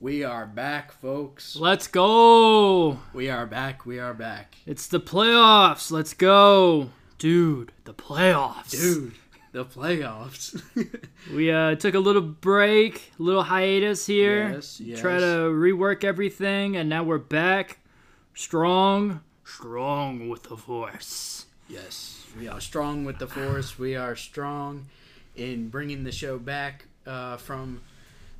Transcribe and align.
We 0.00 0.24
are 0.24 0.46
back, 0.46 0.92
folks. 0.92 1.56
Let's 1.56 1.86
go. 1.86 2.98
We 3.12 3.28
are 3.28 3.44
back. 3.46 3.84
We 3.84 3.98
are 3.98 4.14
back. 4.14 4.56
It's 4.66 4.86
the 4.86 5.00
playoffs. 5.00 5.90
Let's 5.90 6.14
go. 6.14 6.90
Dude, 7.18 7.72
the 7.84 7.92
playoffs. 7.92 8.70
Dude, 8.70 9.12
the 9.52 9.64
playoffs. 9.64 10.60
We 11.34 11.52
uh, 11.52 11.74
took 11.74 11.94
a 11.94 11.98
little 11.98 12.22
break, 12.22 13.12
a 13.20 13.22
little 13.22 13.42
hiatus 13.42 14.06
here. 14.06 14.52
Yes, 14.54 14.80
yes. 14.80 15.00
Try 15.00 15.18
to 15.18 15.50
rework 15.52 16.02
everything, 16.02 16.76
and 16.76 16.88
now 16.88 17.02
we're 17.04 17.18
back. 17.18 17.78
Strong, 18.32 19.20
strong 19.44 20.30
with 20.30 20.44
the 20.44 20.56
force. 20.56 21.44
yes, 21.68 22.24
we 22.38 22.48
are 22.48 22.60
strong 22.60 23.04
with 23.04 23.18
the 23.18 23.26
force. 23.26 23.78
We 23.78 23.96
are 23.96 24.16
strong 24.16 24.86
in 25.36 25.68
bringing 25.68 26.04
the 26.04 26.12
show 26.12 26.38
back 26.38 26.86
uh, 27.06 27.36
from 27.36 27.82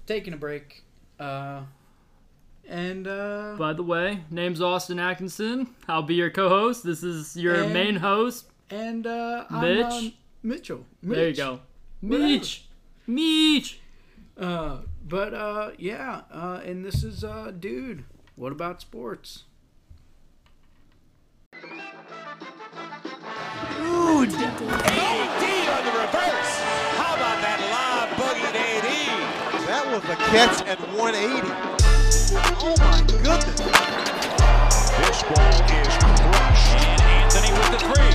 taking 0.06 0.32
a 0.32 0.38
break. 0.38 0.82
Uh, 1.20 1.62
and 2.68 3.06
uh, 3.06 3.54
By 3.58 3.72
the 3.74 3.82
way, 3.82 4.20
name's 4.30 4.60
Austin 4.62 4.98
Atkinson. 4.98 5.68
I'll 5.88 6.02
be 6.02 6.14
your 6.14 6.30
co-host. 6.30 6.82
This 6.84 7.02
is 7.02 7.36
your 7.36 7.64
And- 7.64 7.72
main 7.74 7.96
host. 7.96 8.46
and 8.70 9.06
uh, 9.06 9.44
I'm, 9.50 9.60
Mitch? 9.62 9.84
um, 9.92 10.12
Mitchell. 10.42 10.86
There 11.02 11.18
you 11.20 11.26
Mitch. 11.28 11.36
go. 11.36 11.60
Whatever. 12.00 12.24
Meech. 12.24 12.64
Meech. 13.06 13.80
Uh, 14.38 14.78
but 15.06 15.34
uh, 15.34 15.72
yeah. 15.78 16.22
Uh, 16.32 16.60
and 16.64 16.84
this 16.84 17.02
is 17.04 17.22
uh, 17.24 17.52
dude. 17.58 18.04
What 18.36 18.52
about 18.52 18.80
sports? 18.80 19.44
AD 24.22 25.68
on 25.70 25.84
the 25.84 25.92
reverse. 25.98 26.49
That 29.90 30.04
was 30.04 30.10
a 30.10 30.16
catch 30.30 30.62
at 30.68 30.78
180. 30.94 31.50
Oh 32.62 32.78
my 32.78 33.02
goodness. 33.10 33.58
This 34.94 35.18
ball 35.26 35.50
is 35.66 35.90
crushed. 35.98 36.78
And 36.78 37.02
Anthony 37.10 37.50
with 37.50 37.74
the 37.74 37.80
three. 37.90 38.14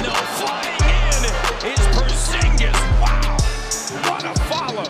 No 0.00 0.14
flying 0.40 0.80
in 0.88 1.28
is 1.68 1.84
Porzingis. 1.92 2.72
Wow. 2.96 3.36
What 4.08 4.24
a 4.24 4.32
follow. 4.48 4.88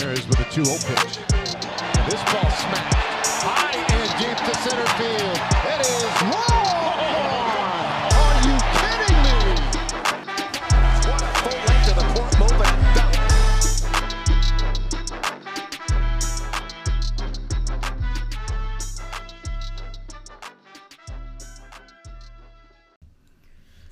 There 0.00 0.10
is 0.10 0.26
with 0.26 0.40
a 0.40 0.48
2-0 0.50 0.82
pitch. 0.82 1.22
This 2.10 2.22
ball 2.26 2.50
smacked 2.50 2.96
high 3.46 3.78
and 3.94 4.10
deep 4.18 4.36
to 4.36 4.54
center 4.66 4.88
field. 4.98 5.38
It 5.62 5.86
is 5.86 6.22
wrong. 6.22 6.65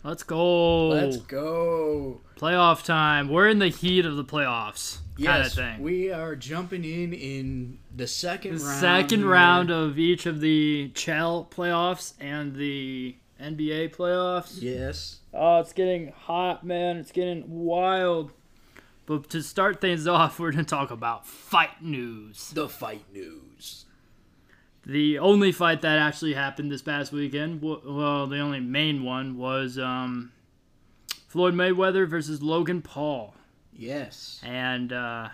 Let's 0.05 0.23
go. 0.23 0.89
Let's 0.89 1.17
go. 1.17 2.21
Playoff 2.37 2.85
time. 2.85 3.29
We're 3.31 3.49
in 3.49 3.59
the 3.59 3.69
heat 3.69 4.05
of 4.05 4.17
the 4.17 4.25
playoffs. 4.25 4.99
Kind 5.17 5.29
of 5.41 5.45
Yes, 5.47 5.55
thing. 5.55 5.81
we 5.83 6.11
are 6.13 6.37
jumping 6.37 6.85
in 6.85 7.13
in 7.13 7.79
the 7.95 8.07
second 8.07 8.59
the 8.59 8.65
round. 8.65 8.81
second 8.81 9.25
round 9.25 9.71
of 9.71 9.99
each 9.99 10.27
of 10.27 10.41
the 10.41 10.91
Chell 10.95 11.49
playoffs 11.51 12.13
and 12.21 12.55
the 12.57 13.17
NBA 13.41 13.95
playoffs. 13.95 14.61
Yes. 14.61 15.21
Oh, 15.33 15.61
it's 15.61 15.73
getting 15.73 16.09
hot, 16.09 16.65
man. 16.67 16.97
It's 16.99 17.13
getting 17.13 17.45
wild. 17.65 18.33
But 19.07 19.31
to 19.31 19.43
start 19.43 19.81
things 19.81 20.07
off, 20.09 20.39
we're 20.41 20.51
going 20.53 20.65
to 20.65 20.69
talk 20.69 20.91
about 20.91 21.27
fight 21.27 21.83
news. 21.83 22.51
The 22.51 22.69
fight 22.69 23.05
news. 23.13 23.41
The 24.87 25.19
only 25.19 25.51
fight 25.51 25.81
that 25.83 25.99
actually 25.99 26.35
happened 26.35 26.71
this 26.71 26.83
past 26.83 27.11
weekend, 27.11 27.63
well, 27.63 28.27
the 28.27 28.39
only 28.39 28.61
main 28.61 29.03
one 29.03 29.39
was 29.39 29.79
um, 29.79 30.33
Floyd 31.27 31.55
Mayweather 31.55 32.07
versus 32.07 32.43
Logan 32.43 32.83
Paul. 32.83 33.35
Yes. 33.73 34.41
And 34.45 34.93
uh, 34.93 35.31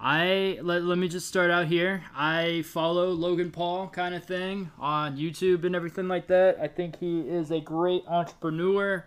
I 0.00 0.58
let, 0.62 0.82
let 0.82 0.98
me 0.98 1.08
just 1.08 1.28
start 1.28 1.50
out 1.50 1.66
here. 1.66 2.04
I 2.16 2.62
follow 2.62 3.10
Logan 3.10 3.50
Paul 3.50 3.88
kind 3.88 4.14
of 4.14 4.24
thing 4.24 4.70
on 4.78 5.16
YouTube 5.16 5.64
and 5.64 5.76
everything 5.76 6.08
like 6.08 6.26
that. 6.28 6.58
I 6.60 6.68
think 6.68 6.98
he 6.98 7.20
is 7.20 7.50
a 7.50 7.60
great 7.60 8.04
entrepreneur. 8.08 9.04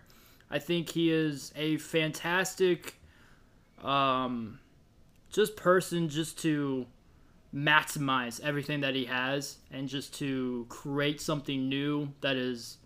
I 0.50 0.60
think 0.60 0.90
he 0.90 1.12
is 1.12 1.52
a 1.56 1.78
fantastic 1.78 2.96
um, 3.84 4.60
just 5.30 5.56
person 5.56 6.10
just 6.10 6.40
to 6.44 6.86
maximize 7.54 8.42
everything 8.42 8.82
that 8.82 8.94
he 8.94 9.06
has 9.06 9.58
and 9.72 9.88
just 9.88 10.14
to 10.20 10.66
create 10.70 11.22
something 11.22 11.70
new 11.70 12.12
that 12.22 12.36
is 12.36 12.78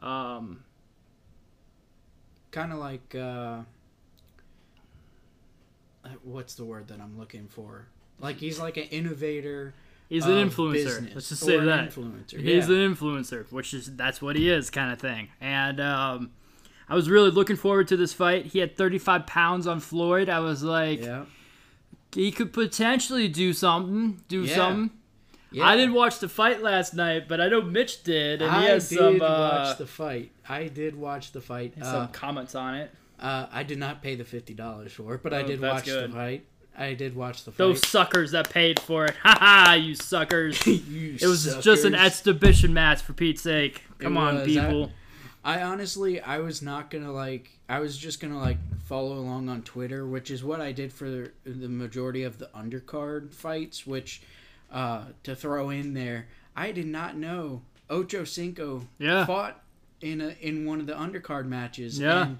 um, 0.00 0.64
Kind 2.50 2.72
of 2.72 2.78
like 2.78 3.14
uh, 3.14 3.18
uh, 6.04 6.08
what's 6.24 6.54
the 6.56 6.64
word 6.64 6.88
that 6.88 7.00
I'm 7.00 7.16
looking 7.16 7.46
for? 7.46 7.86
Like 8.18 8.36
he's 8.36 8.58
like 8.58 8.76
an 8.76 8.84
innovator. 8.84 9.72
he's 10.08 10.26
an 10.26 10.32
influencer. 10.32 10.72
business, 10.72 11.14
Let's 11.14 11.28
just 11.28 11.44
say 11.44 11.60
that. 11.60 11.90
Influencer. 11.90 12.40
He's 12.40 12.68
yeah. 12.68 12.74
an 12.74 12.94
influencer, 12.94 13.50
which 13.52 13.72
is 13.72 13.94
that's 13.94 14.20
what 14.20 14.34
he 14.34 14.50
is, 14.50 14.68
kind 14.68 14.92
of 14.92 14.98
thing. 14.98 15.28
And 15.40 15.80
um, 15.80 16.32
I 16.88 16.96
was 16.96 17.08
really 17.08 17.30
looking 17.30 17.54
forward 17.54 17.86
to 17.88 17.96
this 17.96 18.12
fight. 18.12 18.46
He 18.46 18.58
had 18.58 18.76
35 18.76 19.26
pounds 19.26 19.68
on 19.68 19.78
Floyd. 19.78 20.28
I 20.28 20.40
was 20.40 20.64
like, 20.64 21.02
yeah. 21.02 21.26
He 22.14 22.30
could 22.32 22.52
potentially 22.52 23.28
do 23.28 23.52
something, 23.52 24.22
do 24.28 24.42
Yeah. 24.42 24.54
something. 24.56 24.90
Yeah. 25.52 25.64
I 25.66 25.76
didn't 25.76 25.94
watch 25.94 26.20
the 26.20 26.28
fight 26.28 26.62
last 26.62 26.94
night, 26.94 27.26
but 27.28 27.40
I 27.40 27.48
know 27.48 27.60
Mitch 27.60 28.04
did, 28.04 28.40
and 28.40 28.50
he 28.52 28.56
I 28.58 28.62
has 28.70 28.88
did 28.88 28.98
some 28.98 29.20
uh, 29.20 29.64
watch 29.66 29.78
the 29.78 29.86
fight. 29.86 30.30
I 30.48 30.68
did 30.68 30.94
watch 30.94 31.32
the 31.32 31.40
fight. 31.40 31.74
some 31.82 32.02
Uh, 32.02 32.06
comments 32.08 32.54
on 32.54 32.74
it. 32.76 32.92
uh, 33.18 33.46
I 33.52 33.64
did 33.64 33.78
not 33.78 34.00
pay 34.02 34.14
the 34.14 34.24
fifty 34.24 34.54
dollars 34.54 34.92
for 34.92 35.14
it, 35.14 35.22
but 35.24 35.34
I 35.34 35.42
Oh, 35.42 35.46
did 35.46 35.60
watch 35.60 35.84
good. 35.86 36.10
the 36.10 36.14
fight. 36.14 36.44
I 36.78 36.94
did 36.94 37.16
watch 37.16 37.44
the 37.44 37.50
fight. 37.50 37.58
Those 37.58 37.86
suckers 37.86 38.30
that 38.30 38.48
paid 38.48 38.78
for 38.78 39.06
it, 39.06 39.14
Ha 39.24 39.36
ha, 39.66 39.72
you 39.74 39.94
suckers! 39.96 40.64
You 40.66 41.16
it 41.20 41.26
was 41.26 41.44
just 41.44 41.84
an 41.84 41.92
suckers. 41.94 41.94
exhibition 42.06 42.72
match 42.72 43.02
for 43.02 43.12
Pete's 43.12 43.42
sake. 43.42 43.82
Come 43.98 44.16
on, 44.16 44.36
was. 44.36 44.46
people. 44.46 44.84
I 44.84 44.99
honestly, 45.44 46.20
I 46.20 46.38
was 46.38 46.60
not 46.62 46.90
gonna 46.90 47.12
like. 47.12 47.50
I 47.68 47.80
was 47.80 47.96
just 47.96 48.20
gonna 48.20 48.38
like 48.38 48.58
follow 48.84 49.14
along 49.18 49.48
on 49.48 49.62
Twitter, 49.62 50.06
which 50.06 50.30
is 50.30 50.44
what 50.44 50.60
I 50.60 50.72
did 50.72 50.92
for 50.92 51.32
the 51.44 51.68
majority 51.68 52.22
of 52.24 52.38
the 52.38 52.46
undercard 52.54 53.32
fights. 53.32 53.86
Which, 53.86 54.22
uh, 54.70 55.04
to 55.22 55.34
throw 55.34 55.70
in 55.70 55.94
there, 55.94 56.28
I 56.56 56.72
did 56.72 56.86
not 56.86 57.16
know 57.16 57.62
Ocho 57.88 58.24
Cinco 58.24 58.86
Yeah. 58.98 59.24
fought 59.26 59.62
in 60.00 60.20
a 60.20 60.28
in 60.40 60.66
one 60.66 60.80
of 60.80 60.86
the 60.86 60.94
undercard 60.94 61.46
matches. 61.46 61.98
Yeah. 61.98 62.22
and 62.24 62.38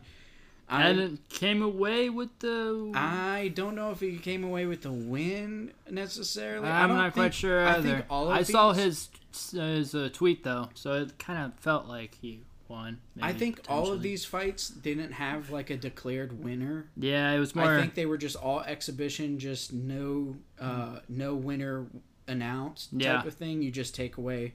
I, 0.68 0.88
and 0.88 1.00
it 1.00 1.28
came 1.30 1.62
away 1.62 2.10
with 2.10 2.38
the. 2.40 2.92
I 2.94 3.50
don't 3.54 3.74
know 3.74 3.90
if 3.92 4.00
he 4.00 4.18
came 4.18 4.44
away 4.44 4.66
with 4.66 4.82
the 4.82 4.92
win 4.92 5.72
necessarily. 5.90 6.68
I 6.68 6.82
I'm 6.84 6.90
not 6.90 7.12
quite 7.14 7.22
think- 7.24 7.34
sure 7.34 7.66
I 7.66 7.76
either. 7.76 7.82
think 7.94 8.04
all 8.10 8.28
I 8.28 8.42
saw 8.42 8.72
his 8.72 9.08
his 9.52 9.94
uh, 9.94 10.10
tweet 10.12 10.44
though, 10.44 10.68
so 10.74 10.92
it 10.94 11.18
kind 11.18 11.38
of 11.44 11.58
felt 11.60 11.86
like 11.86 12.16
he 12.20 12.40
won. 12.70 13.00
I 13.20 13.32
think 13.32 13.60
all 13.68 13.92
of 13.92 14.00
these 14.00 14.24
fights 14.24 14.68
didn't 14.68 15.12
have 15.12 15.50
like 15.50 15.68
a 15.70 15.76
declared 15.76 16.42
winner. 16.42 16.86
Yeah, 16.96 17.32
it 17.32 17.38
was 17.38 17.54
more. 17.54 17.76
I 17.76 17.80
think 17.80 17.94
they 17.94 18.06
were 18.06 18.16
just 18.16 18.36
all 18.36 18.60
exhibition, 18.60 19.38
just 19.38 19.72
no 19.72 20.36
uh, 20.58 21.00
no 21.08 21.34
winner 21.34 21.86
announced 22.28 22.92
type 22.92 23.02
Yeah. 23.02 23.26
of 23.26 23.34
thing. 23.34 23.60
You 23.60 23.70
just 23.70 23.94
take 23.94 24.16
away 24.16 24.52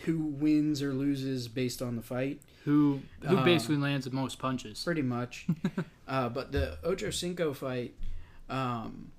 who 0.00 0.18
wins 0.18 0.82
or 0.82 0.92
loses 0.92 1.48
based 1.48 1.80
on 1.80 1.96
the 1.96 2.02
fight, 2.02 2.40
who 2.64 3.00
who 3.20 3.38
uh, 3.38 3.44
basically 3.44 3.76
lands 3.76 4.04
the 4.04 4.10
most 4.14 4.38
punches. 4.38 4.82
pretty 4.82 5.02
much. 5.02 5.46
uh, 6.08 6.28
but 6.28 6.50
the 6.52 6.78
Ocho 6.82 7.10
Cinco 7.10 7.52
fight, 7.54 7.94
um, 8.50 9.12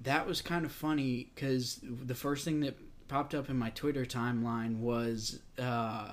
that 0.00 0.26
was 0.26 0.42
kind 0.42 0.64
of 0.64 0.72
funny 0.72 1.30
because 1.34 1.80
the 1.82 2.14
first 2.14 2.44
thing 2.44 2.60
that 2.60 2.76
popped 3.06 3.34
up 3.34 3.48
in 3.50 3.56
my 3.58 3.70
Twitter 3.70 4.04
timeline 4.04 4.78
was 4.78 5.40
uh, 5.58 6.12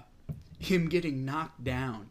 him 0.62 0.88
getting 0.90 1.26
knocked 1.26 1.64
down, 1.64 2.10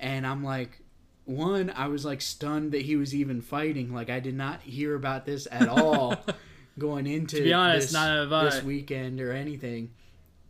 and 0.00 0.26
I'm 0.26 0.42
like, 0.44 0.80
one, 1.24 1.72
I 1.74 1.88
was 1.88 2.04
like 2.04 2.20
stunned 2.20 2.72
that 2.72 2.82
he 2.82 2.96
was 2.96 3.14
even 3.14 3.40
fighting. 3.40 3.94
Like 3.94 4.10
I 4.10 4.20
did 4.20 4.34
not 4.34 4.60
hear 4.62 4.94
about 4.94 5.24
this 5.24 5.46
at 5.50 5.68
all 5.68 6.16
going 6.78 7.06
into 7.06 7.42
be 7.42 7.52
honest, 7.52 7.92
this, 7.92 8.52
this 8.54 8.62
weekend 8.62 9.20
or 9.20 9.32
anything. 9.32 9.90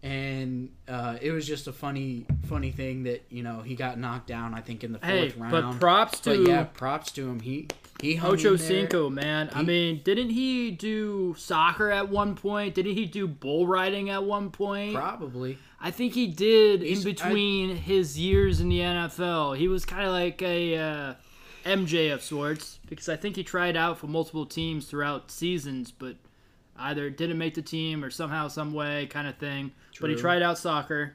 And 0.02 0.70
uh, 0.86 1.16
it 1.22 1.30
was 1.30 1.46
just 1.46 1.66
a 1.66 1.72
funny, 1.72 2.26
funny 2.46 2.70
thing 2.72 3.04
that 3.04 3.24
you 3.30 3.42
know 3.42 3.62
he 3.62 3.74
got 3.74 3.98
knocked 3.98 4.26
down. 4.26 4.52
I 4.52 4.60
think 4.60 4.84
in 4.84 4.92
the 4.92 4.98
fourth 4.98 5.10
Hey, 5.10 5.32
round. 5.38 5.50
but 5.50 5.80
props 5.80 6.20
to 6.20 6.30
But 6.42 6.48
yeah, 6.50 6.64
props 6.64 7.10
to 7.12 7.26
him. 7.26 7.40
He 7.40 7.68
he 8.00 8.18
Ocho. 8.18 8.56
Cinco, 8.56 9.08
man. 9.08 9.50
I 9.52 9.62
mean, 9.62 10.00
didn't 10.04 10.30
he 10.30 10.70
do 10.70 11.34
soccer 11.38 11.90
at 11.90 12.08
one 12.08 12.34
point? 12.34 12.74
Didn't 12.74 12.94
he 12.94 13.06
do 13.06 13.26
bull 13.26 13.66
riding 13.66 14.10
at 14.10 14.24
one 14.24 14.50
point? 14.50 14.94
Probably. 14.94 15.58
I 15.80 15.90
think 15.90 16.14
he 16.14 16.26
did 16.26 16.82
He's- 16.82 16.98
in 16.98 17.04
between 17.04 17.76
his 17.76 18.18
years 18.18 18.60
in 18.60 18.68
the 18.68 18.80
NFL. 18.80 19.56
He 19.56 19.68
was 19.68 19.84
kind 19.84 20.06
of 20.06 20.12
like 20.12 20.40
a 20.42 20.76
uh, 20.76 21.14
MJ 21.64 22.12
of 22.12 22.22
sorts 22.22 22.78
because 22.88 23.08
I 23.08 23.16
think 23.16 23.36
he 23.36 23.44
tried 23.44 23.76
out 23.76 23.98
for 23.98 24.06
multiple 24.06 24.46
teams 24.46 24.86
throughout 24.86 25.30
seasons, 25.30 25.90
but 25.92 26.16
either 26.76 27.10
didn't 27.10 27.38
make 27.38 27.54
the 27.54 27.62
team 27.62 28.02
or 28.04 28.10
somehow, 28.10 28.48
some 28.48 28.72
way, 28.72 29.06
kind 29.06 29.28
of 29.28 29.36
thing. 29.36 29.72
But 30.00 30.10
he 30.10 30.16
tried 30.16 30.42
out 30.42 30.58
soccer. 30.58 31.14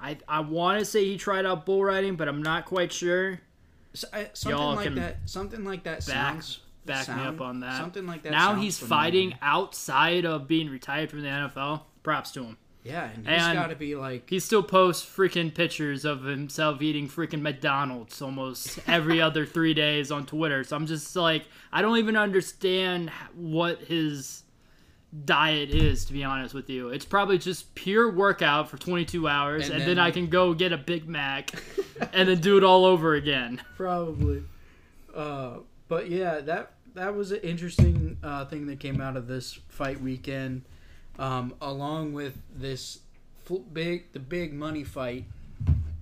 I 0.00 0.18
I 0.28 0.40
want 0.40 0.78
to 0.78 0.84
say 0.84 1.04
he 1.04 1.16
tried 1.16 1.46
out 1.46 1.66
bull 1.66 1.84
riding, 1.84 2.16
but 2.16 2.28
I'm 2.28 2.42
not 2.42 2.66
quite 2.66 2.92
sure. 2.92 3.40
S- 3.94 4.04
I- 4.12 4.30
something 4.34 4.58
Y'all 4.60 4.74
like 4.74 4.84
can 4.84 4.94
that. 4.96 5.16
Something 5.26 5.64
like 5.64 5.84
that 5.84 6.06
Back 6.06 6.42
sounds. 6.42 6.60
back 6.84 7.08
me 7.08 7.22
up 7.22 7.40
on 7.40 7.60
that. 7.60 7.78
Something 7.78 8.06
like 8.06 8.22
that. 8.24 8.32
now 8.32 8.54
he's 8.54 8.78
familiar. 8.78 8.88
fighting 9.02 9.34
outside 9.40 10.24
of 10.26 10.46
being 10.48 10.68
retired 10.68 11.10
from 11.10 11.22
the 11.22 11.28
NFL. 11.28 11.82
Props 12.02 12.32
to 12.32 12.44
him. 12.44 12.58
Yeah, 12.82 13.08
and 13.14 13.26
he's 13.26 13.38
got 13.54 13.68
to 13.68 13.76
be 13.76 13.94
like. 13.96 14.28
He 14.28 14.38
still 14.38 14.62
posts 14.62 15.06
freaking 15.06 15.54
pictures 15.54 16.04
of 16.04 16.24
himself 16.24 16.82
eating 16.82 17.08
freaking 17.08 17.40
McDonald's 17.40 18.20
almost 18.20 18.78
every 18.86 19.22
other 19.22 19.46
three 19.46 19.72
days 19.72 20.10
on 20.10 20.26
Twitter. 20.26 20.62
So 20.64 20.76
I'm 20.76 20.86
just 20.86 21.16
like, 21.16 21.46
I 21.72 21.80
don't 21.80 21.96
even 21.96 22.14
understand 22.14 23.08
what 23.34 23.80
his 23.84 24.42
diet 25.24 25.70
is, 25.70 26.04
to 26.06 26.12
be 26.12 26.24
honest 26.24 26.54
with 26.54 26.68
you. 26.68 26.88
It's 26.88 27.04
probably 27.04 27.38
just 27.38 27.74
pure 27.74 28.10
workout 28.10 28.68
for 28.68 28.76
22 28.78 29.28
hours, 29.28 29.64
And 29.66 29.72
and, 29.72 29.80
then, 29.82 29.88
then- 29.96 29.98
I 29.98 30.10
can 30.10 30.28
go 30.28 30.54
get 30.54 30.72
a 30.72 30.76
Big 30.78 31.08
Mac 31.08 31.50
and 32.12 32.28
then 32.28 32.40
do 32.40 32.56
it 32.56 32.64
all 32.64 32.84
over 32.84 33.14
again. 33.14 33.60
Probably. 33.76 34.42
Uh, 35.14 35.58
but 35.88 36.10
yeah, 36.10 36.40
that 36.40 36.72
that 36.94 37.14
was 37.14 37.30
an 37.32 37.40
interesting 37.40 38.16
uh, 38.22 38.44
thing 38.46 38.66
that 38.66 38.80
came 38.80 39.00
out 39.00 39.16
of 39.16 39.26
this 39.28 39.58
fight 39.68 40.00
weekend, 40.00 40.62
um, 41.18 41.54
along 41.60 42.12
with 42.12 42.36
this 42.54 43.00
fl- 43.44 43.58
big 43.58 44.12
the 44.12 44.18
big 44.20 44.52
money 44.52 44.82
fight. 44.84 45.24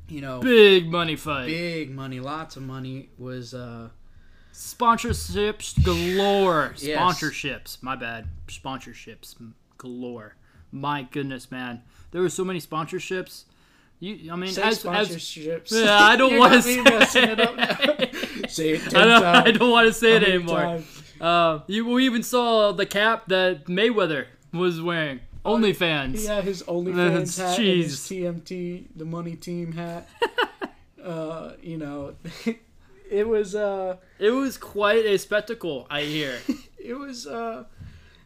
You 0.08 0.20
know, 0.20 0.40
Big 0.40 0.90
money 0.90 1.16
fight. 1.16 1.46
big 1.46 1.90
money, 1.90 2.20
lots 2.20 2.56
of 2.56 2.62
money 2.62 3.08
was. 3.18 3.54
Uh, 3.54 3.88
Sponsorships 4.52 5.82
galore. 5.82 6.74
Yes. 6.78 6.98
Sponsorships. 6.98 7.82
My 7.82 7.96
bad. 7.96 8.26
Sponsorships 8.48 9.34
galore. 9.78 10.36
My 10.70 11.02
goodness, 11.02 11.50
man. 11.50 11.82
There 12.10 12.20
were 12.20 12.28
so 12.28 12.44
many 12.44 12.60
sponsorships. 12.60 13.44
You, 14.00 14.32
I 14.32 14.36
mean, 14.36 14.50
say 14.50 14.62
as, 14.62 14.84
as 14.84 15.10
sponsorships. 15.10 15.72
Yeah, 15.84 15.96
I 15.96 16.16
don't 16.16 16.36
got 16.36 16.64
me 16.64 16.82
messing 16.82 17.24
it 17.24 17.40
up 17.40 17.56
now. 17.56 17.76
say 18.48 18.70
it 18.70 18.90
ten 18.90 18.96
I 19.00 19.04
don't, 19.04 19.22
times. 19.22 19.48
I 19.48 19.50
don't 19.52 19.70
want 19.70 19.86
to 19.86 19.92
say 19.92 20.16
it 20.16 20.24
anymore. 20.24 20.82
Uh, 21.20 21.60
you 21.68 21.86
we 21.86 22.04
even 22.04 22.22
saw 22.22 22.72
the 22.72 22.84
cap 22.84 23.28
that 23.28 23.66
Mayweather 23.66 24.26
was 24.52 24.82
wearing. 24.82 25.20
OnlyFans. 25.44 26.18
He 26.18 26.26
had 26.26 26.44
his 26.44 26.58
That's 26.66 26.70
OnlyFans 26.70 27.38
hat 27.38 27.58
his. 27.58 27.96
TMT, 28.00 28.86
the 28.96 29.04
money 29.04 29.36
team 29.36 29.72
hat. 29.72 30.08
uh, 31.02 31.52
you 31.62 31.78
know, 31.78 32.14
it 33.12 33.28
was 33.28 33.54
uh, 33.54 33.96
It 34.18 34.30
was 34.30 34.56
quite 34.56 35.04
a 35.04 35.18
spectacle. 35.18 35.86
I 35.90 36.02
hear. 36.02 36.38
it 36.78 36.94
was 36.94 37.26
uh, 37.26 37.64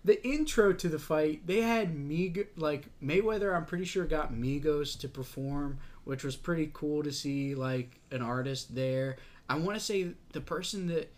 the 0.05 0.25
intro 0.27 0.73
to 0.73 0.89
the 0.89 0.99
fight. 0.99 1.47
They 1.47 1.61
had 1.61 1.97
Mig 1.97 2.49
like 2.57 2.87
Mayweather. 3.03 3.55
I'm 3.55 3.65
pretty 3.65 3.85
sure 3.85 4.05
got 4.05 4.33
Migos 4.33 4.99
to 5.01 5.09
perform, 5.09 5.79
which 6.05 6.23
was 6.23 6.37
pretty 6.37 6.71
cool 6.73 7.03
to 7.03 7.13
see 7.13 7.55
like 7.55 7.99
an 8.13 8.23
artist 8.23 8.75
there. 8.75 9.17
I 9.49 9.57
want 9.59 9.79
to 9.79 9.85
say 9.85 10.13
the 10.33 10.41
person 10.41 10.87
that 10.89 11.13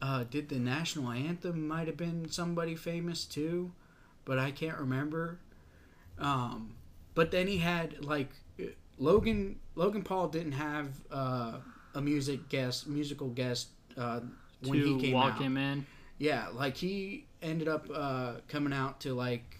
uh, 0.00 0.24
did 0.30 0.48
the 0.48 0.58
national 0.58 1.10
anthem 1.10 1.68
might 1.68 1.86
have 1.86 1.96
been 1.96 2.30
somebody 2.30 2.74
famous 2.74 3.24
too, 3.24 3.72
but 4.24 4.38
I 4.38 4.50
can't 4.50 4.78
remember. 4.78 5.38
Um, 6.18 6.74
but 7.14 7.30
then 7.30 7.46
he 7.46 7.58
had 7.58 8.04
like 8.04 8.30
Logan. 8.98 9.58
Logan 9.74 10.02
Paul 10.02 10.28
didn't 10.28 10.52
have 10.52 10.88
uh, 11.10 11.56
a 11.94 12.00
music 12.00 12.48
guest, 12.48 12.86
musical 12.86 13.28
guest 13.28 13.68
uh, 13.96 14.20
when 14.66 14.82
he 14.82 14.98
came 15.00 15.12
walk 15.14 15.34
out. 15.34 15.42
him 15.42 15.56
in. 15.56 15.86
Yeah, 16.18 16.48
like 16.54 16.76
he 16.76 17.26
ended 17.42 17.68
up 17.68 17.86
uh, 17.92 18.34
coming 18.48 18.72
out 18.72 19.00
to 19.00 19.14
like 19.14 19.58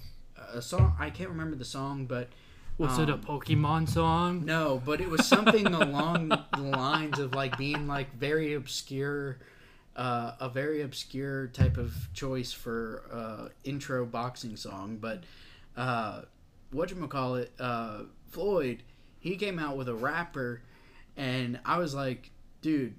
a 0.55 0.63
song. 0.63 0.95
I 0.99 1.11
can't 1.11 1.31
remember 1.31 1.57
the 1.57 1.65
song, 1.65 2.07
but 2.07 2.29
Was 2.79 2.99
it 2.99 3.09
a 3.11 3.15
Um, 3.15 3.21
Pokemon 3.23 3.89
song? 3.89 4.45
no, 4.45 4.81
but 4.85 5.01
it 5.01 5.09
was 5.11 5.27
something 5.27 5.67
along 5.67 6.29
the 6.29 6.63
lines 6.63 7.19
of 7.19 7.35
like 7.35 7.57
being 7.59 7.87
like 7.87 8.15
very 8.17 8.55
obscure, 8.55 9.39
uh, 9.97 10.33
a 10.41 10.49
very 10.49 10.83
obscure 10.83 11.49
type 11.49 11.77
of 11.77 11.93
choice 12.15 12.53
for 12.53 13.03
uh, 13.13 13.49
intro 13.65 14.07
boxing 14.07 14.57
song. 14.57 14.99
But 15.01 15.25
uh, 15.77 16.23
what 16.71 16.91
you 16.91 17.07
call 17.09 17.37
it, 17.37 17.53
uh, 17.59 18.03
Floyd, 18.31 18.83
he 19.21 19.37
came 19.37 19.59
out 19.59 19.77
with 19.77 19.89
a 19.89 19.95
rapper, 19.95 20.63
and 21.17 21.59
I 21.65 21.79
was 21.79 21.95
like, 21.95 22.31
dude, 22.61 22.95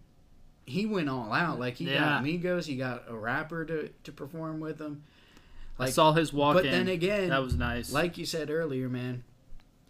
he 0.66 0.86
went 0.86 1.10
all 1.10 1.32
out. 1.34 1.60
Like 1.60 1.76
he 1.76 1.86
Yeah. 1.86 2.00
got 2.00 2.24
Migos, 2.24 2.66
he 2.66 2.76
got 2.76 3.04
a 3.08 3.16
rapper 3.16 3.66
to 3.66 3.90
to 4.04 4.12
perform 4.12 4.60
with 4.60 4.80
him. 4.80 5.04
I 5.80 5.90
saw 5.90 6.14
his 6.14 6.32
walk 6.32 6.54
but 6.56 6.66
in. 6.66 6.72
then 6.72 6.88
again, 6.88 7.30
that 7.30 7.42
was 7.42 7.56
nice. 7.56 7.92
like 7.92 8.18
you 8.18 8.26
said 8.26 8.50
earlier, 8.50 8.88
man, 8.90 9.24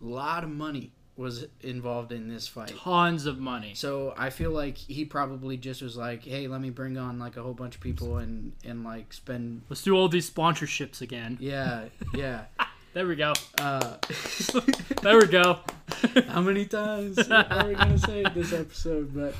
a 0.01 0.05
lot 0.05 0.43
of 0.43 0.49
money 0.49 0.91
was 1.15 1.45
involved 1.61 2.11
in 2.11 2.27
this 2.27 2.47
fight. 2.47 2.73
tons 2.75 3.27
of 3.27 3.37
money. 3.37 3.73
So 3.75 4.15
I 4.17 4.31
feel 4.31 4.49
like 4.49 4.77
he 4.77 5.05
probably 5.05 5.57
just 5.57 5.81
was 5.83 5.95
like, 5.95 6.23
"Hey, 6.23 6.47
let 6.47 6.59
me 6.61 6.71
bring 6.71 6.97
on 6.97 7.19
like 7.19 7.37
a 7.37 7.43
whole 7.43 7.53
bunch 7.53 7.75
of 7.75 7.81
people 7.81 8.17
and 8.17 8.53
and 8.63 8.83
like 8.83 9.13
spend." 9.13 9.61
Let's 9.69 9.83
do 9.83 9.93
all 9.95 10.07
these 10.09 10.27
sponsorships 10.29 11.01
again. 11.01 11.37
Yeah, 11.39 11.85
yeah. 12.15 12.45
There 12.93 13.07
we 13.07 13.15
go. 13.15 13.33
Uh, 13.57 13.97
There 15.01 15.17
we 15.17 15.27
go. 15.27 15.59
how 16.27 16.41
many 16.41 16.65
times 16.65 17.17
are 17.29 17.67
we 17.67 17.75
gonna 17.75 17.97
say 17.97 18.21
it 18.21 18.33
this 18.33 18.53
episode? 18.53 19.13
But 19.13 19.35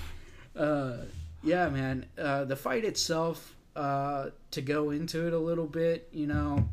uh, 0.60 0.98
yeah, 1.44 1.70
man, 1.70 2.06
uh, 2.18 2.46
the 2.46 2.56
fight 2.56 2.84
itself. 2.84 3.56
Uh, 3.76 4.30
to 4.52 4.62
go 4.62 4.92
into 4.92 5.26
it 5.26 5.34
a 5.34 5.38
little 5.40 5.66
bit, 5.66 6.08
you 6.12 6.28
know, 6.28 6.70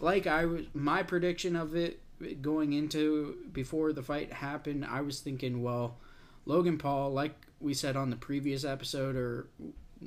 like 0.00 0.26
I 0.26 0.46
was, 0.46 0.62
my 0.72 1.02
prediction 1.02 1.54
of 1.54 1.76
it 1.76 2.00
going 2.40 2.72
into 2.72 3.36
before 3.52 3.92
the 3.92 4.02
fight 4.02 4.32
happened, 4.32 4.86
I 4.86 5.02
was 5.02 5.20
thinking, 5.20 5.62
well, 5.62 5.98
Logan 6.46 6.78
Paul, 6.78 7.12
like 7.12 7.34
we 7.60 7.74
said 7.74 7.94
on 7.94 8.08
the 8.08 8.16
previous 8.16 8.64
episode, 8.64 9.16
or 9.16 9.48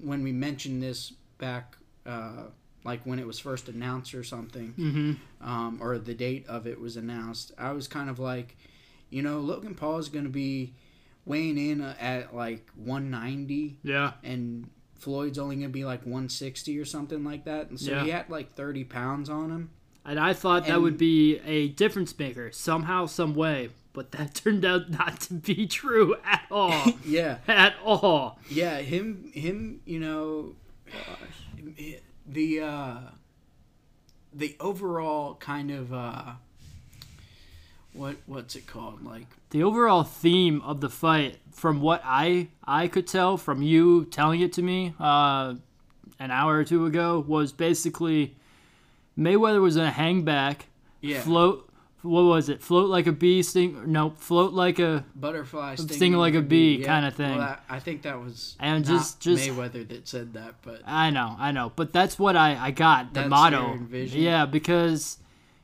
when 0.01 0.23
we 0.23 0.31
mentioned 0.31 0.81
this 0.81 1.13
back, 1.37 1.77
uh, 2.07 2.45
like 2.87 3.01
when 3.05 3.19
it 3.19 3.27
was 3.27 3.37
first 3.37 3.67
announced 3.69 4.15
or 4.15 4.23
something, 4.23 4.73
Mm-hmm. 4.79 5.47
um, 5.47 5.77
or 5.81 5.97
the 5.99 6.13
date 6.15 6.47
of 6.47 6.65
it 6.65 6.79
was 6.79 6.97
announced, 6.97 7.51
I 7.57 7.71
was 7.73 7.87
kind 7.87 8.09
of 8.09 8.17
like, 8.17 8.55
you 9.11 9.21
know, 9.21 9.39
Logan 9.39 9.75
Paul 9.75 9.97
is 9.99 10.09
going 10.09 10.23
to 10.25 10.31
be 10.31 10.73
weighing 11.25 11.57
in 11.57 11.81
at 11.81 12.33
like 12.35 12.67
190, 12.75 13.77
Yeah. 13.83 14.13
and 14.23 14.69
Floyd's 14.97 15.37
only 15.37 15.57
going 15.57 15.67
to 15.69 15.73
be 15.73 15.85
like 15.85 16.01
160 16.05 16.79
or 16.79 16.85
something 16.85 17.23
like 17.23 17.43
that. 17.45 17.69
And 17.69 17.79
so 17.79 17.91
Yeah. 17.91 18.03
he 18.05 18.09
had 18.09 18.29
like 18.29 18.55
30 18.55 18.83
pounds 18.85 19.29
on 19.29 19.51
him. 19.51 19.69
And 20.05 20.17
I 20.19 20.31
thought 20.33 20.65
that 20.67 20.81
would 20.81 20.97
be 20.97 21.39
a 21.45 21.67
difference 21.67 22.17
maker 22.17 22.51
somehow, 22.53 23.05
some 23.07 23.35
way. 23.35 23.69
But 23.91 24.11
that 24.13 24.33
turned 24.43 24.63
out 24.63 24.89
not 24.89 25.19
to 25.21 25.33
be 25.33 25.67
true 25.67 26.15
at 26.23 26.43
all. 26.49 26.93
Yeah. 27.05 27.39
at 27.47 27.75
all. 27.83 28.39
Yeah, 28.49 28.77
him, 28.79 29.29
him, 29.33 29.81
you 29.85 29.99
know, 29.99 30.55
the 32.27 32.61
uh, 32.61 32.97
the 34.33 34.55
overall 34.59 35.35
kind 35.35 35.71
of 35.71 35.93
uh, 35.93 36.33
what 37.93 38.17
what's 38.25 38.55
it 38.55 38.67
called? 38.67 39.03
Like, 39.03 39.25
The 39.49 39.63
overall 39.63 40.03
theme 40.03 40.61
of 40.61 40.81
the 40.81 40.89
fight, 40.89 41.37
from 41.51 41.81
what 41.81 42.01
I 42.03 42.49
I 42.63 42.87
could 42.87 43.07
tell 43.07 43.37
from 43.37 43.61
you 43.61 44.05
telling 44.05 44.41
it 44.41 44.53
to 44.53 44.61
me 44.61 44.93
uh, 44.99 45.55
an 46.19 46.31
hour 46.31 46.55
or 46.55 46.63
two 46.63 46.85
ago, 46.85 47.23
was 47.27 47.51
basically 47.51 48.35
Mayweather 49.17 49.61
was 49.61 49.75
gonna 49.75 49.91
hang 49.91 50.23
back, 50.23 50.67
yeah, 51.01 51.21
float. 51.21 51.66
What 52.07 52.23
was 52.23 52.49
it? 52.49 52.61
Float 52.61 52.89
like 52.89 53.07
a 53.07 53.11
bee, 53.11 53.43
sting. 53.43 53.91
No, 53.91 54.11
float 54.11 54.53
like 54.53 54.79
a. 54.79 55.03
butterfly 55.15 55.75
stinging, 55.75 55.95
sting 55.95 56.13
like 56.13 56.33
a 56.33 56.41
bee 56.41 56.83
kinda 56.83 57.11
thing. 57.11 57.37
Well, 57.37 57.47
that, 57.47 57.63
I 57.69 57.79
think 57.79 58.03
that 58.03 58.21
was 58.23 58.55
And 58.59 58.85
just- 58.85 59.19
just- 59.19 59.47
Mayweather 59.49 59.87
that 59.89 60.07
said 60.07 60.33
that, 60.33 60.55
but 60.63 60.81
I 60.85 61.09
know, 61.09 61.35
I 61.37 61.51
know, 61.51 61.71
but 61.75 61.91
that's 61.93 62.17
what 62.17 62.35
I 62.35 62.55
I 62.57 62.71
got 62.71 63.13
the 63.13 63.27
motto. 63.27 63.77
Yeah, 63.91 64.45
because 64.45 65.17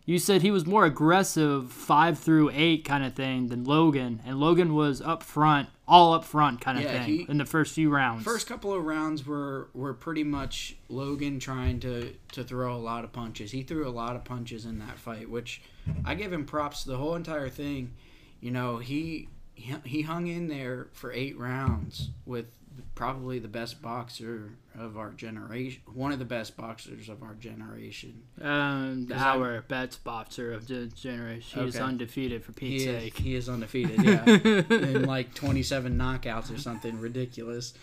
you 0.05 0.19
said 0.19 0.41
he 0.41 0.51
was 0.51 0.65
more 0.65 0.85
aggressive 0.85 1.71
five 1.71 2.19
through 2.19 2.49
eight 2.53 2.83
kind 2.83 3.03
of 3.05 3.13
thing 3.13 3.47
than 3.47 3.63
Logan, 3.63 4.21
and 4.25 4.37
Logan 4.39 4.73
was 4.75 4.99
up 5.01 5.23
front, 5.23 5.69
all 5.87 6.13
up 6.13 6.25
front 6.25 6.59
kind 6.59 6.77
of 6.77 6.83
Yeah, 6.83 7.03
thing 7.03 7.19
he- 7.19 7.25
in 7.29 7.37
the 7.37 7.45
first 7.45 7.73
few 7.73 7.89
rounds. 7.89 8.23
first 8.25 8.45
couple 8.47 8.73
of 8.73 8.83
rounds 8.83 9.25
were 9.25 9.69
were 9.73 9.93
pretty 9.93 10.23
much 10.25 10.75
Logan 10.89 11.39
trying 11.39 11.79
to 11.81 12.13
to 12.33 12.43
throw 12.43 12.75
a 12.75 12.77
lot 12.79 13.03
of 13.05 13.13
punches. 13.13 13.51
He 13.51 13.63
threw 13.63 13.87
a 13.87 13.91
lot 13.91 14.15
of 14.17 14.25
punches 14.25 14.65
in 14.65 14.79
that 14.79 14.97
fight, 14.99 15.29
which 15.29 15.61
I 16.05 16.15
give 16.15 16.31
him 16.33 16.45
props. 16.45 16.83
The 16.83 16.97
whole 16.97 17.15
entire 17.15 17.49
thing, 17.49 17.93
you 18.41 18.51
know, 18.51 18.77
he 18.77 19.27
he, 19.55 19.75
he 19.85 20.01
hung 20.01 20.27
in 20.27 20.47
there 20.47 20.87
for 20.93 21.11
eight 21.13 21.37
rounds 21.37 22.09
with 22.25 22.45
probably 22.95 23.37
the 23.37 23.47
best 23.47 23.81
boxer 23.83 24.49
of 24.77 24.97
our 24.97 25.11
generation, 25.11 25.79
one 25.93 26.11
of 26.11 26.17
the 26.17 26.25
best 26.25 26.57
boxers 26.57 27.07
of 27.07 27.21
our 27.21 27.35
generation. 27.35 28.23
Um, 28.41 29.05
'Cause 29.07 29.21
I'm- 29.21 29.41
our 29.41 29.61
best 29.61 30.03
boxer 30.03 30.51
of 30.51 30.67
the 30.67 30.87
generation. 30.87 31.63
He's 31.65 31.75
Okay. 31.75 31.83
undefeated 31.85 32.43
for 32.43 32.51
He 32.53 32.69
Pete's 32.69 32.83
is, 32.85 33.01
sake. 33.03 33.17
he 33.17 33.35
is 33.35 33.47
undefeated, 33.47 34.01
yeah, 34.03 34.25
in 34.25 35.03
like 35.05 35.35
twenty 35.35 35.61
seven 35.61 35.97
knockouts 35.97 36.53
or 36.53 36.57
something 36.57 36.99
ridiculous. 36.99 37.75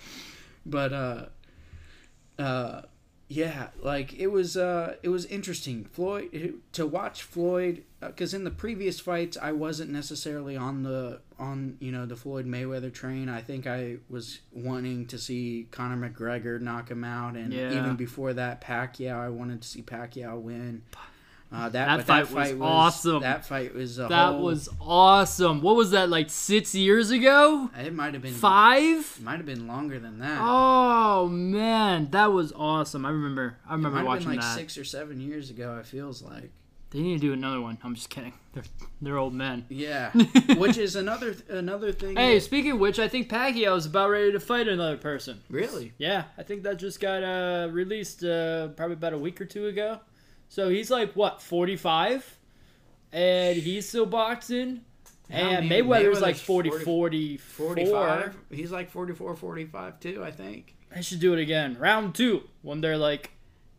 But 0.66 0.92
uh, 0.92 1.26
uh, 2.38 2.82
yeah, 3.28 3.68
like 3.80 4.14
it 4.18 4.28
was 4.28 4.56
uh 4.56 4.96
it 5.04 5.08
was 5.08 5.24
interesting. 5.26 5.84
Floyd 5.84 6.60
to 6.72 6.86
watch 6.86 7.22
Floyd 7.22 7.84
because 8.00 8.32
in 8.34 8.44
the 8.44 8.50
previous 8.50 8.98
fights 9.00 9.36
I 9.40 9.52
wasn't 9.52 9.90
necessarily 9.90 10.56
on 10.56 10.82
the 10.82 11.20
on 11.38 11.76
you 11.80 11.92
know 11.92 12.06
the 12.06 12.16
Floyd 12.16 12.46
Mayweather 12.46 12.92
train. 12.92 13.28
I 13.28 13.40
think 13.42 13.66
I 13.66 13.96
was 14.08 14.40
wanting 14.52 15.06
to 15.08 15.18
see 15.18 15.68
Conor 15.70 16.08
McGregor 16.10 16.60
knock 16.60 16.90
him 16.90 17.04
out, 17.04 17.36
and 17.36 17.52
Yeah. 17.52 17.72
even 17.72 17.96
before 17.96 18.32
that, 18.34 18.60
Pacquiao. 18.62 19.16
I 19.18 19.28
wanted 19.28 19.62
to 19.62 19.68
see 19.68 19.82
Pacquiao 19.82 20.40
win. 20.40 20.82
Uh, 21.52 21.68
that 21.68 21.72
That 21.86 21.96
but 22.06 22.28
fight 22.28 22.32
was 22.58 22.60
awesome. 22.60 23.22
That 23.22 23.44
fight 23.44 23.74
was 23.74 23.96
That 23.96 24.08
whole- 24.10 24.44
was 24.44 24.68
awesome. 24.80 25.60
What 25.62 25.74
was 25.74 25.90
that 25.90 26.08
like 26.08 26.30
six 26.30 26.76
years 26.76 27.10
ago? 27.10 27.68
It 27.76 27.92
might 27.92 28.14
have 28.14 28.22
been 28.22 28.34
Five? 28.34 29.18
Might 29.20 29.38
have 29.38 29.46
been 29.46 29.66
longer 29.66 29.98
than 29.98 30.20
that. 30.20 30.38
Oh 30.40 31.26
man, 31.26 32.08
that 32.12 32.32
was 32.32 32.52
awesome. 32.52 33.04
I 33.04 33.10
remember. 33.10 33.56
I 33.68 33.72
remember 33.74 33.96
might 33.98 34.04
watching 34.04 34.28
been 34.28 34.36
like 34.36 34.44
that. 34.44 34.56
six 34.56 34.78
or 34.78 34.84
seven 34.84 35.20
years 35.20 35.50
ago. 35.50 35.76
It 35.78 35.86
feels 35.86 36.22
like. 36.22 36.52
They 36.90 36.98
need 37.00 37.20
to 37.20 37.26
do 37.28 37.32
another 37.32 37.60
one. 37.60 37.78
I'm 37.84 37.94
just 37.94 38.10
kidding. 38.10 38.32
They're 38.52 38.64
they're 39.00 39.16
old 39.16 39.32
men. 39.32 39.64
Yeah, 39.68 40.10
which 40.56 40.76
is 40.76 40.96
another 40.96 41.36
another 41.48 41.92
thing. 41.92 42.16
Hey, 42.16 42.34
that- 42.34 42.40
speaking 42.40 42.72
of 42.72 42.78
which, 42.80 42.98
I 42.98 43.06
think 43.06 43.28
Pacquiao 43.28 43.76
is 43.76 43.86
about 43.86 44.10
ready 44.10 44.32
to 44.32 44.40
fight 44.40 44.66
another 44.66 44.96
person. 44.96 45.40
really? 45.48 45.92
Yeah, 45.98 46.24
I 46.36 46.42
think 46.42 46.64
that 46.64 46.78
just 46.78 47.00
got 47.00 47.22
uh, 47.22 47.68
released 47.70 48.24
uh, 48.24 48.68
probably 48.68 48.94
about 48.94 49.12
a 49.12 49.18
week 49.18 49.40
or 49.40 49.44
two 49.44 49.66
ago. 49.68 50.00
So 50.48 50.68
he's 50.68 50.90
like 50.90 51.12
what 51.12 51.40
45, 51.40 52.38
and 53.12 53.56
he's 53.56 53.88
still 53.88 54.06
boxing. 54.06 54.80
Yeah, 55.28 55.36
and 55.48 55.56
I 55.58 55.60
mean, 55.60 55.70
Mayweather's 55.84 56.20
like 56.20 56.34
Mayweather's 56.34 56.82
40, 56.82 57.36
40 57.36 57.36
44. 57.36 57.86
45. 57.86 58.36
He's 58.50 58.72
like 58.72 58.90
44, 58.90 59.36
45 59.36 60.00
too, 60.00 60.24
I 60.24 60.32
think. 60.32 60.74
I 60.92 61.02
should 61.02 61.20
do 61.20 61.32
it 61.34 61.38
again. 61.40 61.76
Round 61.78 62.16
two, 62.16 62.42
when 62.62 62.80
they're 62.80 62.98
like 62.98 63.30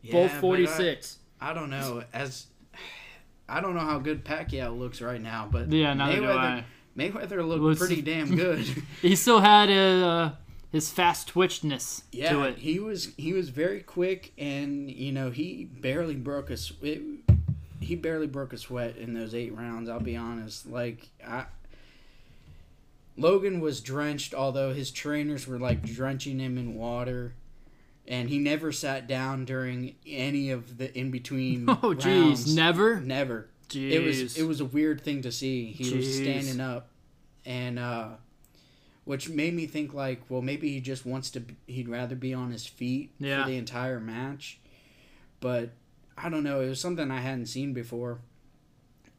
both 0.02 0.14
Yeah, 0.14 0.28
but 0.30 0.38
I- 0.38 0.40
46. 0.40 1.18
I, 1.42 1.54
don't 1.54 1.70
know. 1.70 2.04
As 2.14 2.46
I 3.52 3.62
don't 3.62 3.74
know 3.76 3.82
how 3.82 4.00
good 4.00 4.24
Pacquiao 4.24 4.78
looks 4.78 5.02
right 5.02 5.22
now, 5.22 5.48
but 5.52 5.72
Yeah, 5.72 5.94
Mayweather. 5.94 6.64
Mayweather 6.98 7.48
looked 7.48 7.62
Looks- 7.62 7.80
pretty 7.80 8.02
damn 8.02 8.36
good. 8.36 8.66
He 9.02 9.16
still 9.16 9.40
had 9.42 9.70
uh, 9.70 10.32
his 10.72 10.90
fast 10.90 11.34
twitchness 11.34 12.04
to 12.12 12.18
yeah, 12.18 12.44
it. 12.46 12.58
he 12.58 12.80
was 12.80 13.14
he 13.18 13.34
was 13.34 13.50
very 13.50 13.82
quick, 13.82 14.32
and 14.38 14.90
you 14.90 15.12
know 15.12 15.30
he 15.32 15.66
barely 15.66 16.16
broke 16.16 16.50
a 16.50 16.58
it, 16.82 17.02
he 17.80 17.96
barely 17.96 18.28
broke 18.28 18.54
a 18.54 18.58
sweat 18.58 18.96
in 18.98 19.14
those 19.14 19.34
eight 19.36 19.56
rounds. 19.56 19.90
I'll 19.90 20.00
be 20.00 20.16
honest. 20.16 20.66
Like 20.70 21.10
I. 21.26 21.46
Logan 23.18 23.60
was 23.60 23.82
drenched, 23.82 24.34
although 24.34 24.74
his 24.74 24.90
trainers 24.92 25.46
were 25.48 25.60
like 25.60 25.84
drenching 25.84 26.40
him 26.40 26.58
in 26.58 26.76
water, 26.76 27.34
and 28.12 28.30
he 28.30 28.38
never 28.38 28.72
sat 28.72 29.08
down 29.08 29.46
during 29.46 29.96
any 30.06 30.52
of 30.52 30.78
the 30.78 30.96
in 30.96 31.10
between. 31.10 31.66
Oh, 31.70 31.96
jeez, 31.96 32.54
never. 32.54 33.00
never. 33.00 33.48
Jeez. 33.70 33.92
It 33.92 34.00
was 34.04 34.38
it 34.38 34.44
was 34.44 34.60
a 34.60 34.66
weird 34.66 35.02
thing 35.02 35.22
to 35.24 35.32
see. 35.32 35.72
He 35.72 35.96
was 35.96 36.06
Jeez. 36.06 36.22
standing 36.22 36.60
up, 36.60 36.90
and 37.46 37.80
uh, 37.80 38.10
which 39.06 39.30
made 39.30 39.54
me 39.54 39.66
think 39.66 39.94
like, 39.94 40.22
well, 40.30 40.42
maybe 40.42 40.70
he 40.74 40.82
just 40.82 41.06
wants 41.06 41.30
to. 41.32 41.44
He'd 41.68 41.88
rather 41.88 42.16
be 42.16 42.34
on 42.34 42.52
his 42.52 42.68
feet 42.68 43.12
Yeah. 43.18 43.44
for 43.44 43.50
the 43.50 43.56
entire 43.58 44.00
match, 44.02 44.60
but 45.40 45.70
I 46.18 46.28
don't 46.28 46.44
know. 46.44 46.60
It 46.60 46.68
was 46.68 46.82
something 46.82 47.10
I 47.10 47.22
hadn't 47.22 47.46
seen 47.46 47.72
before, 47.74 48.20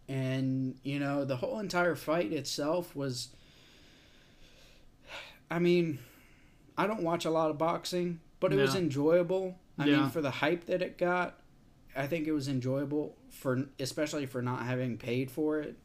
and 0.06 0.76
you 0.82 0.98
know, 0.98 1.24
the 1.24 1.36
whole 1.36 1.58
entire 1.58 1.94
fight 1.94 2.30
itself 2.30 2.94
was. 2.94 3.28
I 5.50 5.58
mean, 5.58 5.98
I 6.76 6.86
don't 6.86 7.02
watch 7.02 7.24
a 7.24 7.30
lot 7.30 7.50
of 7.50 7.58
boxing, 7.58 8.20
but 8.42 8.52
it 8.52 8.56
was 8.56 8.74
enjoyable. 8.74 9.58
I 9.78 9.86
Yeah. 9.86 10.00
mean, 10.00 10.10
for 10.10 10.20
the 10.20 10.30
hype 10.30 10.66
that 10.66 10.82
it 10.82 10.98
got, 10.98 11.40
I 11.96 12.06
think 12.06 12.26
it 12.26 12.32
was 12.32 12.48
enjoyable 12.48 13.16
for 13.30 13.64
especially 13.78 14.26
for 14.26 14.42
not 14.42 14.66
having 14.66 14.98
paid 14.98 15.30
for 15.30 15.60
it. 15.60 15.76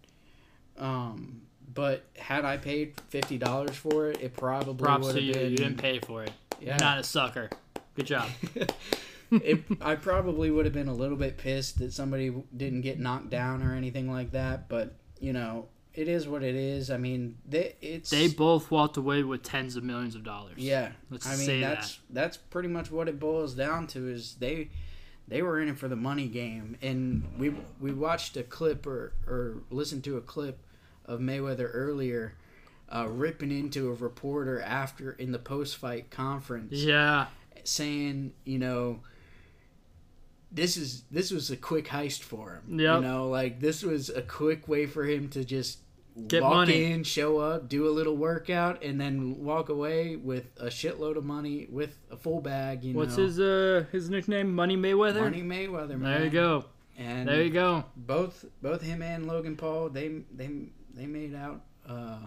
Um, 0.78 1.42
but 1.74 2.04
had 2.18 2.44
I 2.46 2.58
paid 2.58 3.00
fifty 3.10 3.38
dollars 3.38 3.76
for 3.76 4.10
it, 4.12 4.22
it 4.22 4.34
probably 4.36 4.84
Props 4.86 5.06
would 5.08 5.14
to 5.16 5.20
have 5.20 5.28
you. 5.28 5.34
been. 5.34 5.52
You 5.52 5.58
didn't 5.58 5.78
pay 5.78 6.00
for 6.00 6.24
it. 6.24 6.32
Yeah. 6.60 6.70
You're 6.72 6.80
not 6.80 6.98
a 7.00 7.04
sucker. 7.04 7.50
Good 7.96 8.08
job. 8.08 8.30
it, 9.32 9.64
I 9.82 9.96
probably 9.96 10.52
would 10.52 10.66
have 10.66 10.74
been 10.74 10.88
a 10.88 10.94
little 10.94 11.18
bit 11.18 11.38
pissed 11.38 11.80
that 11.80 11.94
somebody 11.94 12.34
didn't 12.56 12.82
get 12.82 13.00
knocked 13.00 13.30
down 13.30 13.64
or 13.64 13.74
anything 13.76 14.10
like 14.12 14.32
that. 14.32 14.70
But 14.70 14.96
you 15.20 15.34
know, 15.34 15.68
it 15.98 16.08
is 16.08 16.27
what 16.27 16.44
it 16.44 16.54
is. 16.54 16.92
I 16.92 16.98
mean, 16.98 17.39
they, 17.50 17.74
it's 17.82 18.12
they 18.12 18.27
both 18.27 18.70
walked 18.70 18.98
away 18.98 19.24
with 19.24 19.42
tens 19.42 19.75
of 19.75 19.84
millions 19.84 20.13
of 20.13 20.24
dollars. 20.24 20.54
Yeah, 20.58 20.92
Let's 21.10 21.25
I 21.25 21.32
mean 21.36 21.46
say 21.46 21.60
that's 21.60 22.00
that's 22.12 22.38
pretty 22.38 22.70
much 22.70 22.92
what 22.92 23.10
it 23.10 23.20
boils 23.20 23.56
down 23.56 23.88
to 23.88 24.08
is 24.08 24.36
they 24.36 24.70
they 25.27 25.42
were 25.42 25.60
in 25.60 25.68
it 25.70 25.77
for 25.80 25.88
the 25.88 25.96
money 25.96 26.27
game, 26.27 26.77
and 26.84 27.24
we 27.39 27.50
we 27.82 27.92
watched 27.92 28.38
a 28.38 28.44
clip 28.44 28.86
or 28.86 29.13
or 29.27 29.63
listened 29.72 30.04
to 30.04 30.18
a 30.18 30.22
clip 30.22 30.60
of 31.06 31.20
Mayweather 31.20 31.68
earlier, 31.74 32.36
uh, 32.89 33.08
ripping 33.10 33.50
into 33.51 33.89
a 33.89 33.94
reporter 33.94 34.62
after 34.62 35.13
in 35.13 35.32
the 35.32 35.39
post 35.39 35.77
fight 35.77 36.12
conference, 36.12 36.74
Yeah. 36.74 37.25
saying 37.63 38.34
you 38.46 38.60
know. 38.60 39.00
This 40.50 40.77
is 40.77 41.04
this 41.12 41.30
was 41.30 41.51
a 41.51 41.58
quick 41.58 41.88
heist 41.88 42.22
for 42.22 42.54
him. 42.54 42.80
Yep. 42.80 42.96
You 42.96 43.01
know, 43.01 43.27
like 43.27 43.60
this 43.60 43.84
was 43.84 44.10
a 44.10 44.22
quick 44.22 44.70
way 44.70 44.86
for 44.86 45.04
him 45.04 45.27
to 45.32 45.44
just 45.44 45.80
Get 46.28 46.42
walk 46.42 46.54
money. 46.54 46.86
in, 46.92 47.04
show 47.04 47.38
up, 47.40 47.70
do 47.70 47.88
a 47.88 47.92
little 47.92 48.18
workout, 48.18 48.84
and 48.84 49.00
then 49.00 49.44
walk 49.44 49.70
away 49.70 50.16
with 50.16 50.50
a 50.58 50.66
shitload 50.66 51.16
of 51.16 51.24
money 51.24 51.68
with 51.70 51.98
a 52.10 52.18
full 52.18 52.42
bag. 52.42 52.84
You 52.84 52.96
What's 52.96 53.18
know, 53.18 53.24
his 53.24 53.40
uh 53.40 53.86
his 53.92 54.10
nickname? 54.10 54.54
Money 54.56 54.76
Mayweather. 54.78 55.22
Money 55.22 55.44
Mayweather. 55.44 55.98
Man. 56.00 56.02
There 56.12 56.24
you 56.24 56.30
go. 56.32 56.66
And 56.98 57.28
There 57.28 57.44
you 57.44 57.52
go. 57.52 57.84
both 57.96 58.46
both 58.64 58.82
him 58.82 59.02
and 59.04 59.28
Logan 59.28 59.56
Paul, 59.56 59.90
they 59.90 60.08
they 60.36 60.50
they 60.96 61.06
made 61.06 61.36
out 61.36 61.62
uh, 61.88 62.18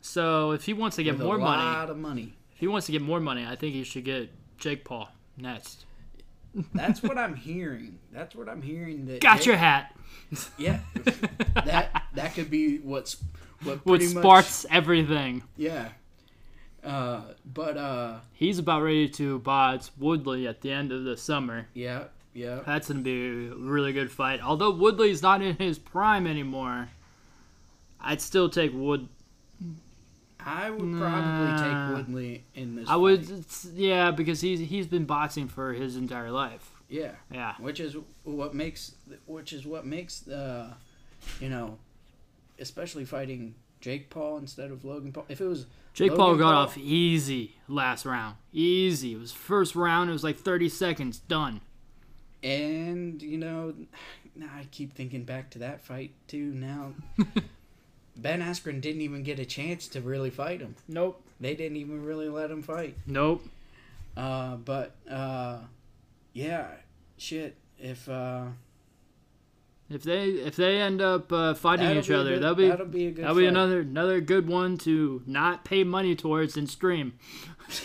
So 0.00 0.52
if 0.52 0.64
he 0.64 0.72
wants 0.72 0.96
to 0.96 1.02
get 1.02 1.18
more 1.18 1.36
a 1.36 1.38
money, 1.38 1.94
money. 1.94 2.34
if 2.52 2.58
he 2.58 2.66
wants 2.66 2.86
to 2.86 2.92
get 2.92 3.02
more 3.02 3.20
money, 3.20 3.44
I 3.46 3.54
think 3.56 3.74
he 3.74 3.84
should 3.84 4.04
get 4.04 4.30
Jake 4.56 4.84
Paul 4.84 5.10
next. 5.36 5.84
That's 6.74 7.02
what 7.02 7.16
I'm 7.18 7.34
hearing. 7.34 7.98
That's 8.12 8.34
what 8.34 8.48
I'm 8.48 8.62
hearing. 8.62 9.06
That 9.06 9.20
Got 9.20 9.40
they- 9.40 9.44
your 9.46 9.56
hat. 9.56 9.94
yeah. 10.58 10.80
that 11.54 12.02
that 12.14 12.34
could 12.34 12.50
be 12.50 12.78
what's 12.78 13.16
what 13.62 13.76
What 13.86 13.98
pretty 13.98 14.14
much 14.14 14.22
sparks 14.22 14.66
everything. 14.70 15.42
yeah. 15.56 15.88
Uh, 16.84 17.22
but 17.44 17.76
uh, 17.76 18.18
He's 18.32 18.58
about 18.58 18.82
ready 18.82 19.08
to 19.10 19.40
box 19.40 19.90
Woodley 19.98 20.46
at 20.46 20.60
the 20.60 20.70
end 20.72 20.92
of 20.92 21.04
the 21.04 21.16
summer. 21.16 21.66
yeah, 21.74 22.04
yeah. 22.34 22.60
That's 22.64 22.88
gonna 22.88 23.00
be 23.00 23.48
a 23.48 23.54
really 23.54 23.92
good 23.92 24.10
fight. 24.12 24.40
Although 24.40 24.70
Woodley's 24.70 25.20
not 25.22 25.42
in 25.42 25.56
his 25.56 25.78
prime 25.78 26.26
anymore, 26.26 26.88
I'd 28.00 28.20
still 28.20 28.48
take 28.48 28.72
Wood. 28.72 29.08
I 30.48 30.70
would 30.70 30.82
Nah. 30.84 30.98
probably 31.10 31.62
take 31.62 31.96
Woodley 31.96 32.44
in 32.54 32.74
this. 32.76 32.88
I 32.88 32.96
would, 32.96 33.26
fight. 33.26 33.38
it's- 33.38 33.68
yeah, 33.74 34.10
because 34.10 34.40
he's 34.40 34.60
he's 34.60 34.86
been 34.86 35.04
boxing 35.04 35.48
for 35.48 35.72
his 35.72 35.96
entire 35.96 36.30
life. 36.30 36.70
Yeah. 36.88 37.12
Yeah, 37.30 37.54
which 37.58 37.80
is 37.80 37.96
what 38.24 38.54
makes 38.54 38.94
which 39.26 39.52
is 39.52 39.66
what 39.66 39.84
makes 39.84 40.20
the 40.20 40.72
you 41.40 41.48
know 41.50 41.78
especially 42.58 43.04
fighting 43.04 43.54
Jake 43.80 44.08
Paul 44.10 44.38
instead 44.38 44.70
of 44.70 44.84
Logan 44.84 45.12
Paul 45.12 45.26
if 45.28 45.40
it 45.40 45.46
was 45.46 45.66
Jake 45.92 46.10
Logan 46.12 46.24
Paul 46.24 46.36
got 46.36 46.52
Paul- 46.54 46.62
off 46.64 46.78
easy 46.78 47.56
last 47.68 48.06
round. 48.06 48.36
Easy. 48.52 49.12
It 49.14 49.18
was 49.20 49.32
first 49.32 49.74
round. 49.76 50.08
It 50.08 50.12
was 50.14 50.24
like 50.24 50.38
thirty 50.38 50.68
seconds 50.68 51.18
done. 51.18 51.60
and 52.42 53.20
you 53.22 53.36
know 53.36 53.74
I 54.40 54.66
keep 54.70 54.94
thinking 54.94 55.24
back 55.24 55.50
to 55.50 55.58
that 55.58 55.82
fight 55.84 56.12
too 56.28 56.52
now 56.54 56.92
Ben 58.18 58.40
Askren 58.42 58.80
didn't 58.80 59.00
even 59.02 59.22
get 59.22 59.38
a 59.38 59.44
chance 59.46 59.86
to 59.88 60.00
really 60.00 60.30
fight 60.30 60.60
him 60.60 60.74
Nope. 60.88 61.22
they 61.40 61.54
didn't 61.54 61.76
even 61.78 62.04
really 62.04 62.28
let 62.28 62.50
him 62.50 62.62
fight 62.62 62.96
Nope. 63.06 63.44
uh 64.16 64.56
but 64.56 64.94
uh 65.10 65.58
yeah 66.32 66.66
shit 67.16 67.56
if 67.78 68.08
uh 68.08 68.46
If 69.88 70.02
they 70.02 70.30
if 70.30 70.56
they 70.56 70.80
end 70.80 71.00
up 71.00 71.32
uh, 71.32 71.54
fighting 71.54 71.96
each 71.96 72.10
other, 72.10 72.34
good- 72.34 72.42
that'll 72.42 72.54
be 72.56 72.68
that'll 72.68 72.86
be 72.86 73.06
a 73.06 73.10
good 73.12 73.24
that'll 73.24 73.36
be 73.36 73.46
another 73.46 73.80
another 73.80 74.20
good 74.20 74.46
one 74.48 74.76
to 74.78 75.22
not 75.26 75.64
pay 75.64 75.82
money 75.84 76.14
towards 76.14 76.56
and 76.58 76.68
stream. 76.68 77.14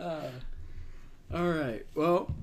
all 0.00 1.50
right 1.50 1.84
well 1.94 2.34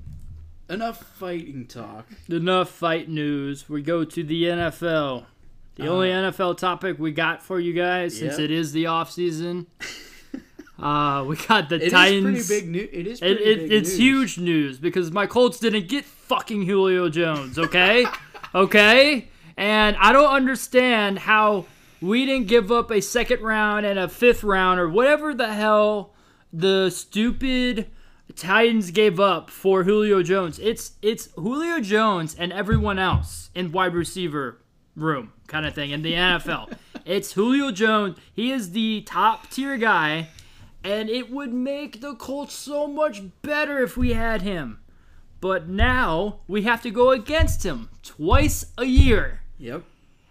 enough 0.69 1.01
fighting 1.15 1.65
talk 1.65 2.05
Enough 2.29 2.69
fight 2.69 3.09
news. 3.09 3.67
We 3.69 3.81
go 3.81 4.03
to 4.03 4.23
the 4.23 4.43
NFL. 4.43 5.25
The 5.75 5.87
only 5.87 6.07
NFL 6.09 6.57
topic 6.57 6.97
we 6.99 7.11
got 7.11 7.43
for 7.43 7.59
you 7.59 7.73
guys, 7.73 8.17
since 8.17 8.35
Uh, 8.37 8.41
Yep. 8.41 8.45
it 8.45 8.51
is 8.51 8.71
the 8.71 8.85
off 8.87 9.11
season. 9.11 9.67
uh, 10.79 11.23
we 11.27 11.35
got 11.35 11.69
the 11.69 11.75
It 11.75 11.83
is 11.83 11.91
Titans. 11.91 12.47
pretty 12.47 12.61
big 12.61 12.69
news. 12.71 12.89
It 12.93 13.07
is 13.07 13.21
It, 13.21 13.37
pretty 13.37 13.43
it, 13.51 13.59
big 13.59 13.71
it's 13.73 13.89
news. 13.91 13.97
huge 13.99 14.37
news 14.39 14.79
because 14.79 15.11
my 15.11 15.25
Colts 15.27 15.59
didn't 15.59 15.87
get 15.87 16.05
fucking 16.05 16.63
Julio 16.65 17.09
Jones, 17.09 17.57
okay? 17.59 18.05
okay? 18.55 19.27
And 19.57 19.95
I 19.99 20.11
don't 20.11 20.29
understand 20.33 21.19
how 21.19 21.65
we 22.01 22.25
didn't 22.25 22.47
give 22.47 22.71
up 22.71 22.91
a 22.91 23.01
second 23.01 23.41
round 23.41 23.85
and 23.85 23.97
a 23.97 24.07
fifth 24.09 24.43
round 24.43 24.79
or 24.79 24.89
whatever 24.89 25.33
the 25.33 25.53
hell 25.53 26.13
the 26.51 26.89
stupid 26.89 27.87
Titans 28.35 28.91
gave 28.91 29.19
up 29.19 29.49
for 29.49 29.83
Julio 29.83 30.21
Jones. 30.23 30.59
It's 30.59 30.93
it's 31.01 31.29
Julio 31.35 31.79
Jones 31.79 32.35
and 32.37 32.51
everyone 32.51 32.99
else 32.99 33.49
in 33.55 33.71
wide 33.71 33.93
receiver 33.93 34.59
room 34.95 35.31
kind 35.47 35.65
of 35.65 35.73
thing 35.73 35.91
in 35.91 36.01
the 36.01 36.13
NFL. 36.13 36.71
it's 37.05 37.33
Julio 37.33 37.71
Jones. 37.71 38.17
He 38.33 38.51
is 38.51 38.71
the 38.71 39.01
top 39.01 39.49
tier 39.49 39.77
guy, 39.77 40.29
and 40.83 41.09
it 41.09 41.31
would 41.31 41.53
make 41.53 42.01
the 42.01 42.15
Colts 42.15 42.53
so 42.53 42.87
much 42.87 43.21
better 43.41 43.79
if 43.83 43.95
we 43.97 44.13
had 44.13 44.41
him. 44.41 44.79
But 45.41 45.67
now 45.67 46.39
we 46.47 46.63
have 46.63 46.81
to 46.83 46.89
go 46.91 47.11
against 47.11 47.63
him 47.65 47.89
twice 48.01 48.65
a 48.77 48.85
year, 48.85 49.41
Yep. 49.59 49.83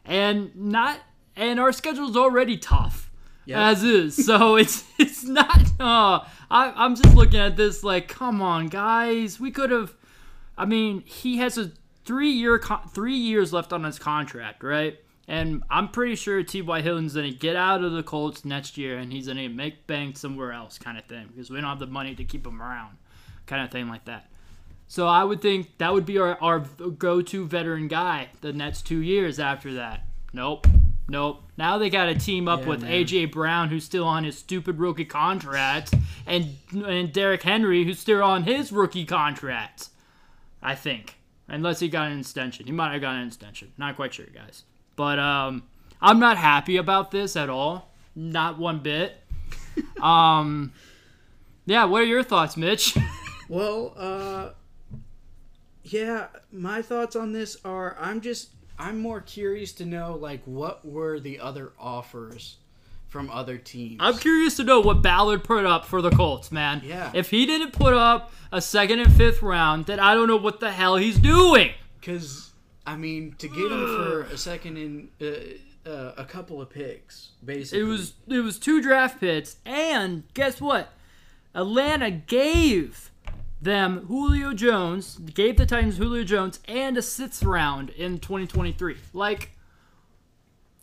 and 0.04 0.54
not 0.56 0.99
and 1.37 1.59
our 1.61 1.73
schedule's 1.73 2.16
already 2.16 2.56
tough 2.56 3.11
Yep. 3.47 3.59
as 3.59 3.83
is. 3.85 4.16
So 4.26 4.56
it's 4.56 4.85
it's 4.99 5.23
not. 5.25 5.59
Uh, 5.78 6.21
I 6.50 6.73
I'm 6.75 6.97
just 6.97 7.14
looking 7.14 7.38
at 7.40 7.56
this 7.56 7.85
like, 7.85 8.09
come 8.09 8.42
on, 8.42 8.68
guys, 8.68 9.38
we 9.38 9.50
could 9.52 9.71
have. 9.71 9.94
I 10.56 10.64
mean, 10.64 11.02
he 11.02 11.37
has 11.38 11.59
a 11.59 11.71
three 12.04 12.30
year 12.30 12.59
con- 12.59 12.88
three 12.92 13.16
years 13.16 13.52
left 13.52 13.73
on 13.73 13.85
his 13.85 13.99
contract, 13.99 14.62
right? 14.64 14.99
And 15.26 15.62
I'm 15.71 15.88
pretty 15.88 16.16
sure 16.16 16.43
T.Y. 16.43 16.83
Hilton's 16.83 17.14
gonna 17.14 17.33
get 17.33 17.57
out 17.57 17.83
of 17.83 17.93
the 17.93 18.02
Colts 18.02 18.45
next 18.45 18.76
year, 18.76 18.99
and 18.99 19.12
he's 19.12 19.26
gonna 19.26 19.49
make 19.49 19.87
bank 19.87 20.16
somewhere 20.19 20.52
else, 20.52 20.78
kind 20.78 20.99
of 20.99 21.04
thing, 21.07 21.28
because 21.28 21.50
we 21.50 21.57
don't 21.57 21.69
have 21.69 21.78
the 21.78 21.87
money 21.87 22.14
to 22.14 22.25
keep 22.25 22.47
him 22.47 22.61
around, 22.61 22.99
kind 23.47 23.64
of 23.64 23.71
thing 23.71 23.88
like 23.88 24.04
that. 24.04 24.31
So 24.87 25.07
I 25.07 25.25
would 25.25 25.40
think 25.40 25.78
that 25.78 25.93
would 25.93 26.04
be 26.04 26.19
our, 26.19 26.37
our 26.43 26.61
go-to 26.61 27.47
veteran 27.47 27.88
guy 27.88 28.28
the 28.43 28.52
next 28.52 28.83
two 28.83 29.00
years 29.00 29.40
after 29.40 29.73
that. 29.75 30.04
Nope. 30.35 30.66
Nope. 31.09 31.43
Now 31.57 31.78
they 31.78 31.90
got 31.90 32.07
to 32.07 32.14
team 32.14 32.49
up 32.49 32.61
Yeah, 32.61 32.69
with 32.69 32.83
man. 32.83 32.93
AJ 32.93 33.33
Brown, 33.33 33.69
who's 33.69 33.85
still 33.85 34.04
on 34.04 34.25
his 34.25 34.38
stupid 34.38 34.78
rookie 34.78 35.04
contract, 35.04 35.95
and 36.26 36.57
and 36.73 37.12
Derrick 37.12 37.43
Henry, 37.43 37.85
who's 37.85 37.99
still 37.99 38.23
on 38.23 38.45
his 38.45 38.73
rookie 38.73 39.04
contract. 39.04 39.88
I 40.62 40.75
think, 40.75 41.16
unless 41.47 41.81
he 41.81 41.88
got 41.88 42.11
an 42.11 42.21
extension, 42.21 42.66
he 42.66 42.73
might 42.73 42.93
have 42.93 43.02
got 43.02 43.16
an 43.16 43.26
extension. 43.26 43.73
Not 43.76 43.97
quite 43.97 44.14
sure, 44.14 44.26
guys. 44.35 44.64
But 44.97 45.19
um, 45.19 45.65
I'm 46.01 46.19
not 46.19 46.37
happy 46.37 46.77
about 46.77 47.11
this 47.11 47.37
at 47.37 47.49
all. 47.49 47.91
Not 48.15 48.59
one 48.59 48.81
bit. 48.81 49.21
um, 50.01 50.73
yeah. 51.67 51.85
What 51.85 52.03
are 52.03 52.07
your 52.07 52.23
thoughts, 52.23 52.57
Mitch? 52.57 52.97
Well, 53.49 53.93
uh, 53.97 54.51
yeah, 55.83 56.29
my 56.51 56.83
thoughts 56.83 57.15
on 57.15 57.33
this 57.33 57.59
are 57.65 57.97
I'm 58.01 58.21
just 58.21 58.49
I'm 58.79 58.99
more 58.99 59.21
curious 59.21 59.73
to 59.75 59.85
know 59.85 60.15
like 60.15 60.43
what 60.45 60.85
were 60.85 61.21
the 61.21 61.41
other 61.41 61.73
offers 61.79 62.57
from 63.09 63.31
other 63.31 63.59
teams. 63.59 63.99
I'm 64.01 64.19
curious 64.19 64.57
to 64.57 64.65
know 64.65 64.81
what 64.81 65.03
Ballard 65.03 65.45
put 65.45 65.65
up 65.65 65.85
for 65.85 66.03
the 66.03 66.11
Colts, 66.11 66.51
man. 66.51 66.83
Yeah. 66.85 67.13
If 67.15 67.31
he 67.31 67.47
didn't 67.47 67.73
put 67.73 67.95
up 67.95 68.33
a 68.51 68.61
second 68.61 68.99
and 68.99 69.13
fifth 69.13 69.43
round, 69.43 69.87
then 69.87 70.01
I 70.01 70.15
don't 70.15 70.27
know 70.27 70.37
what 70.37 70.59
the 70.59 70.73
hell 70.73 70.97
he's 70.97 71.19
doing. 71.19 71.71
Because 72.01 72.51
I 72.87 72.97
mean, 72.97 73.35
to 73.38 73.49
get 73.49 73.73
him 73.73 73.87
for 73.87 74.23
a 74.23 74.37
second 74.37 74.76
in 74.76 75.09
uh, 75.21 75.88
uh, 75.88 76.12
a 76.17 76.25
couple 76.25 76.61
of 76.61 76.71
picks, 76.71 77.31
basically. 77.45 77.81
It 77.81 77.85
was 77.85 78.14
it 78.29 78.41
was 78.41 78.59
two 78.59 78.83
draft 78.83 79.21
picks, 79.21 79.57
and 79.64 80.25
guess 80.35 80.61
what? 80.61 80.93
Atlanta 81.55 82.11
gave 82.11 83.11
them 83.61 84.07
Julio 84.07 84.53
Jones, 84.53 85.17
gave 85.17 85.57
the 85.57 85.67
Titans 85.67 85.97
Julio 85.97 86.25
Jones, 86.25 86.61
and 86.67 86.99
a 86.99 87.03
sixth 87.03 87.43
round 87.43 87.91
in 87.91 88.19
2023. 88.19 88.97
Like, 89.12 89.50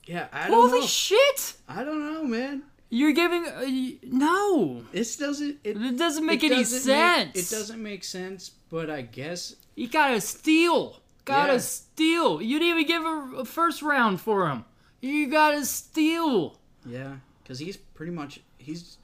yeah. 0.06 0.28
I 0.32 0.48
don't 0.48 0.70
holy 0.70 0.82
know. 0.82 0.86
shit! 0.88 1.54
I 1.68 1.84
don't 1.84 2.00
know, 2.14 2.24
man. 2.24 2.64
You're 2.90 3.14
giving 3.14 3.46
uh, 3.46 4.10
no. 4.12 4.84
This 4.92 5.16
doesn't. 5.16 5.60
It, 5.64 5.78
It 5.78 5.98
doesn't 5.98 6.26
make 6.26 6.44
it 6.44 6.52
any 6.52 6.64
doesn't 6.64 6.80
sense. 6.80 7.36
Make, 7.36 7.44
it 7.44 7.50
doesn't 7.50 7.82
make 7.82 8.04
sense, 8.04 8.52
but 8.70 8.90
I 8.90 9.02
guess 9.02 9.56
You 9.76 9.88
gotta 9.88 10.20
steal. 10.20 11.01
Gotta 11.26 11.54
Yeah. 11.54 11.60
steal. 11.60 12.42
You 12.42 12.60
didn't 12.60 12.80
even 12.80 12.88
give 12.88 13.04
a, 13.06 13.40
a 13.42 13.46
first 13.46 13.82
round 13.82 14.20
for 14.22 14.48
him. 14.50 14.66
You 15.02 15.28
gotta 15.30 15.66
steal. 15.66 16.60
yeah, 16.86 17.16
because 17.44 17.60
he's 17.60 17.78
pretty 17.78 18.12
much 18.12 18.40
he's 18.58 18.98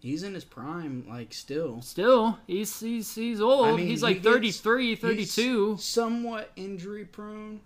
he's 0.00 0.22
in 0.22 0.34
his 0.34 0.44
prime, 0.44 1.06
like 1.08 1.32
still. 1.32 1.80
Still, 1.82 2.38
he's 2.46 2.78
he's 2.80 3.14
he's 3.14 3.40
old. 3.40 3.66
I 3.68 3.76
mean, 3.76 3.86
he's 3.86 4.00
he 4.00 4.06
like 4.06 4.22
gets- 4.22 4.34
33, 4.60 4.88
he's 4.88 4.98
32 5.00 5.76
somewhat 5.78 6.50
injury 6.56 7.04
prone, 7.04 7.60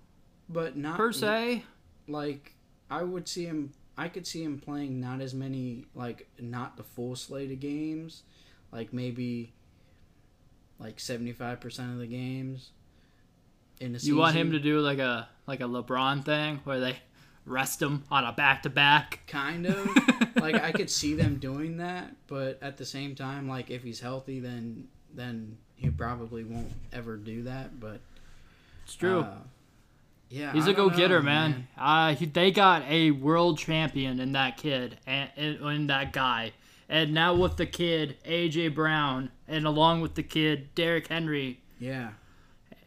but 0.49 0.77
not 0.77 0.97
per 0.97 1.13
se. 1.13 1.65
Like 2.09 2.55
I 2.91 3.03
would 3.03 3.29
see 3.29 3.45
him. 3.45 3.73
I 3.99 4.09
could 4.09 4.27
see 4.27 4.43
him 4.43 4.59
playing 4.59 5.01
not 5.01 5.21
as 5.21 5.33
many, 5.33 5.87
like 5.95 6.29
not 6.39 6.77
the 6.77 6.83
full 6.83 7.17
slate 7.17 7.51
of 7.51 7.61
games, 7.61 8.23
like 8.71 8.93
maybe 8.93 9.53
like 10.79 11.01
seventy 11.01 11.33
five 11.33 11.61
percent 11.61 11.93
of 11.93 11.99
the 11.99 12.07
games. 12.07 12.71
In 13.81 13.95
a 13.95 13.99
You 13.99 14.17
want 14.17 14.37
him 14.37 14.53
to 14.53 14.59
do 14.59 14.81
like 14.81 14.99
a 14.99 15.29
like 15.47 15.61
a 15.61 15.65
LeBron 15.65 16.25
thing 16.25 16.61
where 16.65 16.81
they 16.81 16.97
rest 17.45 17.81
him 17.81 18.05
on 18.11 18.25
a 18.25 18.33
back 18.33 18.63
to 18.65 18.71
back. 18.71 19.21
kind 19.27 19.67
of 19.67 19.89
like 20.37 20.55
I 20.57 20.73
could 20.73 20.91
see 20.91 21.15
them 21.15 21.37
doing 21.37 21.77
that, 21.79 22.15
but 22.27 22.59
at 22.63 22.77
the 22.77 22.85
same 22.85 23.15
time, 23.15 23.49
like 23.49 23.71
if 23.71 23.83
he's 23.83 24.01
healthy, 24.01 24.41
then 24.41 24.89
then 25.15 25.57
he 25.77 25.91
probably 25.91 26.43
won't 26.45 26.73
ever 26.93 27.17
do 27.17 27.43
that. 27.45 27.79
But 27.79 28.01
It's 28.85 28.95
true. 28.95 29.21
uh, 29.21 29.35
yeah, 30.29 30.53
He's 30.53 30.67
a 30.67 30.71
a 30.71 30.75
go 30.75 30.91
getter, 30.91 31.23
man. 31.23 31.69
Uh, 31.79 32.15
he, 32.15 32.27
they 32.27 32.51
got 32.51 32.83
a 32.89 33.13
world 33.13 33.59
champion 33.59 34.19
in 34.19 34.33
that 34.33 34.57
kid 34.57 34.99
and 35.07 35.31
in 35.37 35.87
that 35.87 36.13
guy. 36.13 36.53
And 36.89 37.15
now 37.15 37.35
with 37.35 37.57
the 37.57 37.67
kid 37.67 38.17
AJ 38.25 38.75
Brown, 38.75 39.31
and 39.47 39.67
along 39.67 40.01
with 40.01 40.15
the 40.15 40.23
kid 40.25 40.75
Derrick 40.75 41.07
Henry, 41.09 41.61
Yeah, 41.79 42.11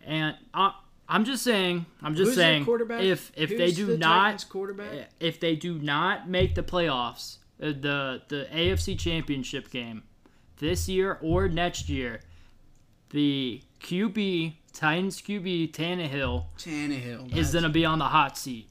and 0.05 0.35
I, 0.53 0.73
I'm 1.07 1.25
just 1.25 1.43
saying, 1.43 1.85
I'm 2.01 2.15
just 2.15 2.29
Who's 2.29 2.35
saying, 2.35 2.65
quarterback? 2.65 3.01
if 3.03 3.31
if 3.35 3.49
they 3.49 3.71
do 3.71 3.85
the 3.87 3.97
not, 3.97 4.45
quarterback. 4.49 5.09
if 5.19 5.39
they 5.39 5.55
do 5.55 5.79
not 5.79 6.29
make 6.29 6.55
the 6.55 6.63
playoffs, 6.63 7.37
uh, 7.61 7.67
the 7.67 8.21
the 8.27 8.47
AFC 8.51 8.97
Championship 8.97 9.69
game 9.71 10.03
this 10.57 10.87
year 10.89 11.17
or 11.21 11.47
next 11.47 11.89
year, 11.89 12.21
the 13.09 13.61
QB 13.81 14.53
Titans 14.73 15.21
QB 15.21 15.71
Tannehill 15.71 16.45
Tannehill 16.57 17.35
is 17.35 17.53
gonna 17.53 17.69
be 17.69 17.85
on 17.85 17.97
the 17.99 18.05
hot 18.05 18.37
seat 18.37 18.67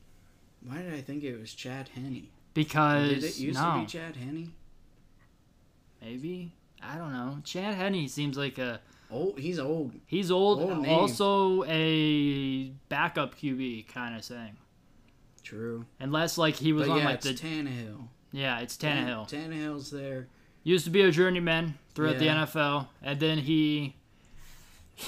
Why 0.65 0.79
did 0.83 0.95
I 0.95 1.01
think 1.01 1.25
it 1.25 1.39
was 1.39 1.53
Chad 1.55 1.89
Henne? 1.95 2.29
because 2.55 3.09
Did 3.11 3.25
it 3.25 3.39
used 3.39 3.59
no, 3.61 3.75
to 3.75 3.81
be 3.81 3.87
Chad 3.87 4.17
Henne? 4.17 4.53
maybe 6.01 6.53
I 6.81 6.97
don't 6.97 7.13
know. 7.13 7.39
Chad 7.45 7.75
Henne 7.75 8.07
seems 8.09 8.39
like 8.39 8.59
a 8.59 8.81
Oh, 9.11 9.35
he's 9.39 9.59
old. 9.59 9.93
he's 10.07 10.31
old, 10.31 10.61
Old 10.61 10.87
also 10.87 11.65
a 11.65 12.71
backup 12.89 13.37
QB 13.37 13.89
kind 13.89 14.15
of 14.17 14.25
thing. 14.25 14.57
True. 15.43 15.87
Unless 15.99 16.37
like 16.37 16.57
he 16.57 16.73
was 16.75 16.87
But 16.89 16.93
on 16.95 16.99
yeah, 16.99 17.05
like 17.07 17.15
it's 17.25 17.27
the 17.27 17.35
Tannehill. 17.49 18.09
yeah, 18.33 18.59
it's 18.61 18.77
Tannehill. 18.77 19.31
Tannehill's 19.31 19.91
there. 19.91 20.27
used 20.63 20.85
to 20.85 20.91
be 20.91 21.01
a 21.03 21.11
journeyman 21.11 21.79
throughout 21.95 22.21
Yeah. 22.21 22.35
the 22.45 22.47
NFL, 22.47 22.89
and 23.03 23.19
then 23.21 23.39
he. 23.39 23.97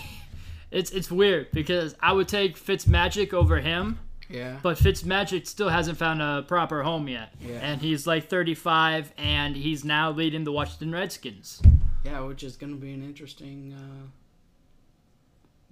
It's 0.70 0.92
it's 0.92 1.10
weird 1.10 1.50
because 1.50 1.96
I 2.00 2.12
would 2.12 2.28
take 2.28 2.56
Fitzmagic 2.56 3.32
over 3.34 3.58
him, 3.58 3.98
Yeah. 4.28 4.58
but 4.62 4.78
Fitzmagic 4.78 5.48
still 5.48 5.68
hasn't 5.68 5.98
found 5.98 6.22
a 6.22 6.44
proper 6.46 6.84
home 6.84 7.08
yet, 7.08 7.34
Yeah. 7.40 7.54
and 7.60 7.80
he's 7.80 8.06
like 8.06 8.28
35, 8.28 9.12
and 9.18 9.56
he's 9.56 9.84
now 9.84 10.12
leading 10.12 10.44
the 10.44 10.52
Washington 10.52 10.92
Redskins. 10.92 11.60
Yeah, 12.04 12.20
which 12.20 12.42
is 12.42 12.56
going 12.56 12.72
to 12.72 12.78
be 12.78 12.92
an 12.92 13.02
interesting. 13.02 13.74
Uh, 13.76 14.06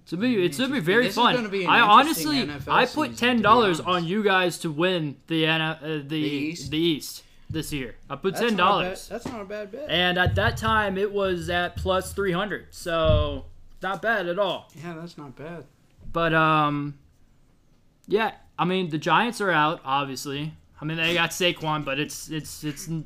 It's 0.03 0.11
gonna 0.11 0.21
be 0.21 0.43
it's 0.45 0.57
gonna 0.57 0.73
be 0.73 0.79
very 0.79 1.05
This 1.05 1.15
fun. 1.15 1.49
be 1.49 1.63
an 1.65 1.69
I 1.69 1.79
honestly 1.81 2.37
NFL 2.45 2.71
I 2.71 2.85
put 2.85 3.17
ten 3.17 3.41
dollars 3.41 3.79
on 3.79 4.05
you 4.05 4.23
guys 4.23 4.57
to 4.59 4.71
win 4.71 5.17
the 5.27 5.47
uh, 5.47 5.75
the 5.81 6.03
the 6.07 6.17
East? 6.17 6.73
East 6.73 7.23
this 7.49 7.71
year. 7.73 7.95
I 8.09 8.15
put 8.15 8.33
that's 8.35 8.45
ten 8.47 8.55
not 8.57 8.63
a 8.63 8.71
bad- 8.81 8.83
dollars. 8.85 9.07
That's 9.07 9.25
not 9.27 9.41
a 9.41 9.45
bad 9.45 9.71
bet. 9.71 9.85
And 9.89 10.17
at 10.17 10.35
that 10.35 10.57
time, 10.57 10.97
it 10.97 11.11
was 11.11 11.49
at 11.49 11.75
plus 11.75 12.13
300. 12.13 12.67
So, 12.71 13.45
not 13.81 14.01
bad 14.03 14.27
at 14.27 14.37
all. 14.37 14.69
Yeah, 14.75 14.93
that's 14.93 15.17
not 15.17 15.35
bad. 15.35 15.65
But, 16.11 16.33
um, 16.33 16.97
yeah, 18.07 18.31
I 18.57 18.65
mean, 18.65 18.89
the 18.89 18.97
Giants 18.99 19.41
are 19.41 19.51
out, 19.51 19.81
obviously. 19.85 20.53
I 20.81 20.85
mean, 20.85 20.97
they 20.97 21.13
got 21.15 21.31
Saquon, 21.31 21.83
but 21.85 21.99
it's, 21.99 22.29
it's, 22.29 22.63
it's, 22.63 22.85
They 22.87 23.03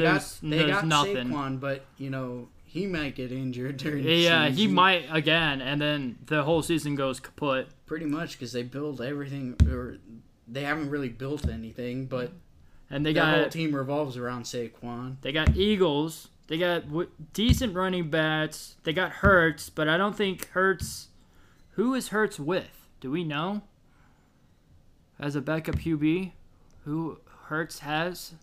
there's, 0.00 0.40
got 0.40 0.50
they 0.50 0.58
there's 0.58 0.70
got 0.72 0.86
nothing. 0.86 1.28
Saquon, 1.28 1.60
but 1.60 1.84
you 1.98 2.08
know 2.10 2.48
he 2.76 2.86
might 2.86 3.14
get 3.14 3.32
injured 3.32 3.78
during. 3.78 4.04
the 4.04 4.12
Yeah, 4.14 4.48
he 4.50 4.66
might 4.66 5.06
again, 5.10 5.60
and 5.62 5.80
then 5.80 6.18
the 6.26 6.42
whole 6.42 6.62
season 6.62 6.94
goes 6.94 7.20
kaput. 7.20 7.68
pretty 7.86 8.04
much 8.06 8.32
because 8.32 8.52
they 8.52 8.62
build 8.62 9.00
everything, 9.00 9.56
or 9.66 9.96
they 10.46 10.62
haven't 10.62 10.90
really 10.90 11.08
built 11.08 11.48
anything, 11.48 12.04
but 12.06 12.32
And 12.90 13.04
they 13.06 13.12
the 13.14 13.24
whole 13.24 13.42
got, 13.44 13.50
team 13.52 13.74
revolves 13.74 14.16
around 14.18 14.42
Saquon. 14.44 15.16
they 15.22 15.32
got 15.32 15.56
Eagles. 15.56 16.28
They 16.48 16.58
got 16.58 16.82
w- 16.88 17.10
decent 17.32 17.74
running 17.74 18.10
backs. 18.10 18.76
They 18.84 18.92
got 18.92 19.10
Hurts, 19.10 19.68
but 19.70 19.88
I 19.88 19.96
don't 19.96 20.14
think 20.14 20.48
Hurts. 20.50 21.08
Who 21.72 21.94
is 21.94 22.08
Hurts 22.08 22.38
with? 22.38 22.86
Do 23.00 23.10
we 23.10 23.24
know? 23.24 23.62
As 25.18 25.34
a 25.34 25.40
backup 25.40 25.76
QB, 25.76 26.32
who 26.84 27.18
Hurts 27.46 27.78
has 27.80 28.34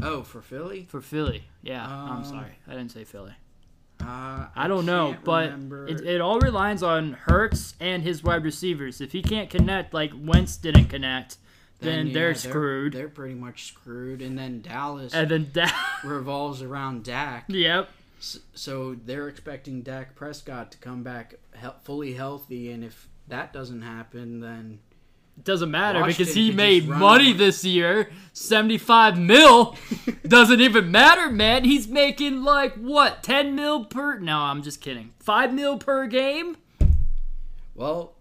Oh, 0.00 0.22
for 0.22 0.40
Philly, 0.40 0.86
for 0.88 1.00
Philly? 1.00 1.44
Yeah, 1.62 1.86
I'm 1.86 2.18
Um, 2.18 2.24
sorry, 2.24 2.52
I 2.66 2.70
didn't 2.72 2.90
say 2.92 3.04
Philly. 3.04 3.34
Uh, 4.02 4.46
I 4.54 4.68
don't 4.68 4.86
know, 4.86 5.16
but 5.24 5.52
it, 5.88 6.00
it 6.06 6.20
all 6.20 6.38
relies 6.40 6.82
on 6.82 7.12
Hurts 7.14 7.74
and 7.80 8.02
his 8.02 8.22
wide 8.22 8.44
receivers. 8.44 9.00
If 9.00 9.12
he 9.12 9.22
can't 9.22 9.50
connect, 9.50 9.92
like 9.92 10.12
Wentz 10.16 10.56
didn't 10.56 10.86
connect, 10.86 11.36
then, 11.80 12.08
yeah, 12.08 12.14
they're 12.14 12.34
screwed. 12.34 12.92
They're, 12.92 13.08
pretty 13.08 13.34
much 13.34 13.64
screwed. 13.66 14.22
And 14.22 14.38
then 14.38 14.62
Dallas 14.62 15.12
and 15.14 15.28
then 15.28 15.50
Dak. 15.52 15.74
revolves 16.04 16.62
around 16.62 17.04
Dak. 17.04 17.44
yep. 17.48 17.88
S- 18.20 18.38
So 18.54 18.96
they're 19.04 19.28
expecting 19.28 19.82
Dak 19.82 20.14
Prescott 20.14 20.72
to 20.72 20.78
come 20.78 21.02
back 21.02 21.34
he- 21.60 21.68
fully 21.82 22.14
healthy, 22.14 22.70
and 22.72 22.82
if 22.84 23.08
that 23.28 23.52
doesn't 23.52 23.82
happen, 23.82 24.40
then 24.40 24.78
doesn't 25.44 25.70
matter 25.70 26.04
because 26.04 26.34
he 26.34 26.50
made 26.52 26.80
just 26.80 26.90
run 26.90 27.00
money 27.00 27.32
this 27.32 27.64
year. 27.64 28.10
75 28.32 29.18
mil. 29.18 29.76
doesn't 30.26 30.60
even 30.60 30.90
matter, 30.90 31.30
man. 31.30 31.64
He's 31.64 31.88
making 31.88 32.42
like 32.42 32.74
what? 32.74 33.22
10 33.22 33.54
mil 33.54 33.84
per 33.84 34.18
No, 34.18 34.38
I'm 34.38 34.62
just 34.62 34.80
kidding. 34.80 35.12
5 35.20 35.52
mil 35.54 35.78
per 35.78 36.06
game? 36.06 36.56
well, 37.74 38.14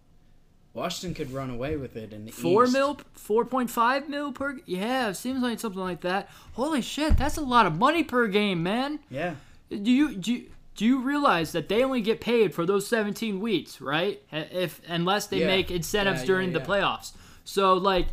Washington 0.74 1.16
could 1.16 1.34
run 1.34 1.50
away 1.50 1.76
with 1.76 1.96
it 1.96 2.14
in 2.14 2.26
the 2.26 2.32
4 2.32 2.66
East. 2.66 2.74
mil 2.74 3.00
4.5 3.18 4.08
mil 4.08 4.32
per 4.32 4.60
Yeah, 4.66 5.10
it 5.10 5.16
seems 5.16 5.42
like 5.42 5.60
something 5.60 5.82
like 5.82 6.02
that. 6.02 6.30
Holy 6.54 6.82
shit, 6.82 7.18
that's 7.18 7.38
a 7.38 7.42
lot 7.42 7.66
of 7.66 7.76
money 7.78 8.04
per 8.04 8.28
game, 8.28 8.62
man. 8.64 9.00
Yeah, 9.10 9.36
Do 9.70 9.92
you 9.92 10.16
do 10.16 10.34
you, 10.34 10.50
do 10.78 10.86
you 10.86 11.00
realize 11.02 11.52
that 11.52 11.68
they 11.68 11.84
only 11.84 12.00
get 12.02 12.22
paid 12.22 12.54
for 12.54 12.66
those 12.66 12.88
17 12.88 13.42
weeks, 13.42 13.82
right? 13.82 14.22
If 14.32 14.80
unless 14.88 15.28
they 15.28 15.40
Yeah. 15.42 15.48
make 15.48 15.70
incentives 15.72 16.20
Yeah, 16.20 16.22
yeah, 16.22 16.28
during 16.28 16.54
the 16.54 16.60
playoffs. 16.62 17.12
So 17.44 17.74
like 17.74 18.08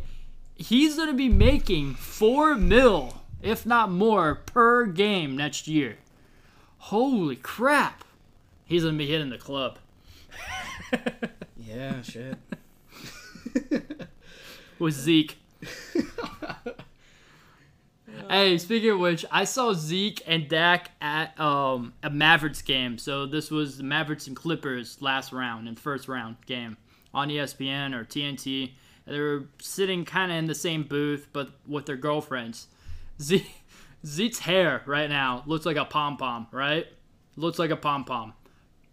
he's 0.55 0.95
going 0.95 1.07
to 1.09 1.13
be 1.13 1.29
making 1.29 1.93
4 1.95 2.55
mil, 2.55 3.21
if 3.41 3.65
not 3.65 3.91
more 3.91 4.35
per 4.35 4.85
game 4.87 5.37
next 5.37 5.67
year. 5.67 5.97
Holy 6.77 7.35
crap. 7.35 8.03
He's 8.65 8.81
going 8.83 8.95
to 8.95 8.97
be 8.97 9.07
hitting 9.09 9.29
the 9.29 9.37
club. 9.37 9.77
yeah, 11.57 12.01
shit. 12.01 12.37
with 14.79 14.93
Zeke. 14.93 15.37
hey, 18.29 18.57
speaking 18.57 18.91
of 18.91 18.99
which, 18.99 19.25
I 19.31 19.45
saw 19.45 19.73
Zeke 19.73 20.21
and 20.27 20.47
Dak 20.47 20.91
at 21.01 21.39
um 21.39 21.93
a 22.03 22.09
Mavericks 22.09 22.61
game. 22.61 22.97
So 22.97 23.25
this 23.25 23.51
was 23.51 23.77
the 23.77 23.83
Mavericks 23.83 24.27
and 24.27 24.35
Clippers 24.35 25.01
last 25.01 25.31
round 25.31 25.67
and 25.67 25.79
first 25.79 26.07
round 26.07 26.37
game 26.45 26.77
on 27.13 27.29
ESPN 27.29 27.93
or 27.93 28.03
TNT. 28.03 28.71
They 29.07 29.19
were 29.19 29.45
sitting 29.61 30.03
kind 30.05 30.31
of 30.31 30.37
in 30.37 30.45
the 30.45 30.55
same 30.55 30.83
booth, 30.83 31.27
but 31.31 31.49
with 31.67 31.85
their 31.85 31.97
girlfriends. 31.97 32.67
Zeke, 33.21 33.49
Zeke's 34.05 34.39
hair 34.39 34.81
right 34.85 35.09
now 35.09 35.43
looks 35.45 35.65
like 35.65 35.77
a 35.77 35.85
pom 35.85 36.17
pom, 36.17 36.47
right? 36.51 36.87
Looks 37.37 37.59
like 37.59 37.71
a 37.71 37.77
pom 37.77 38.03
pom. 38.03 38.33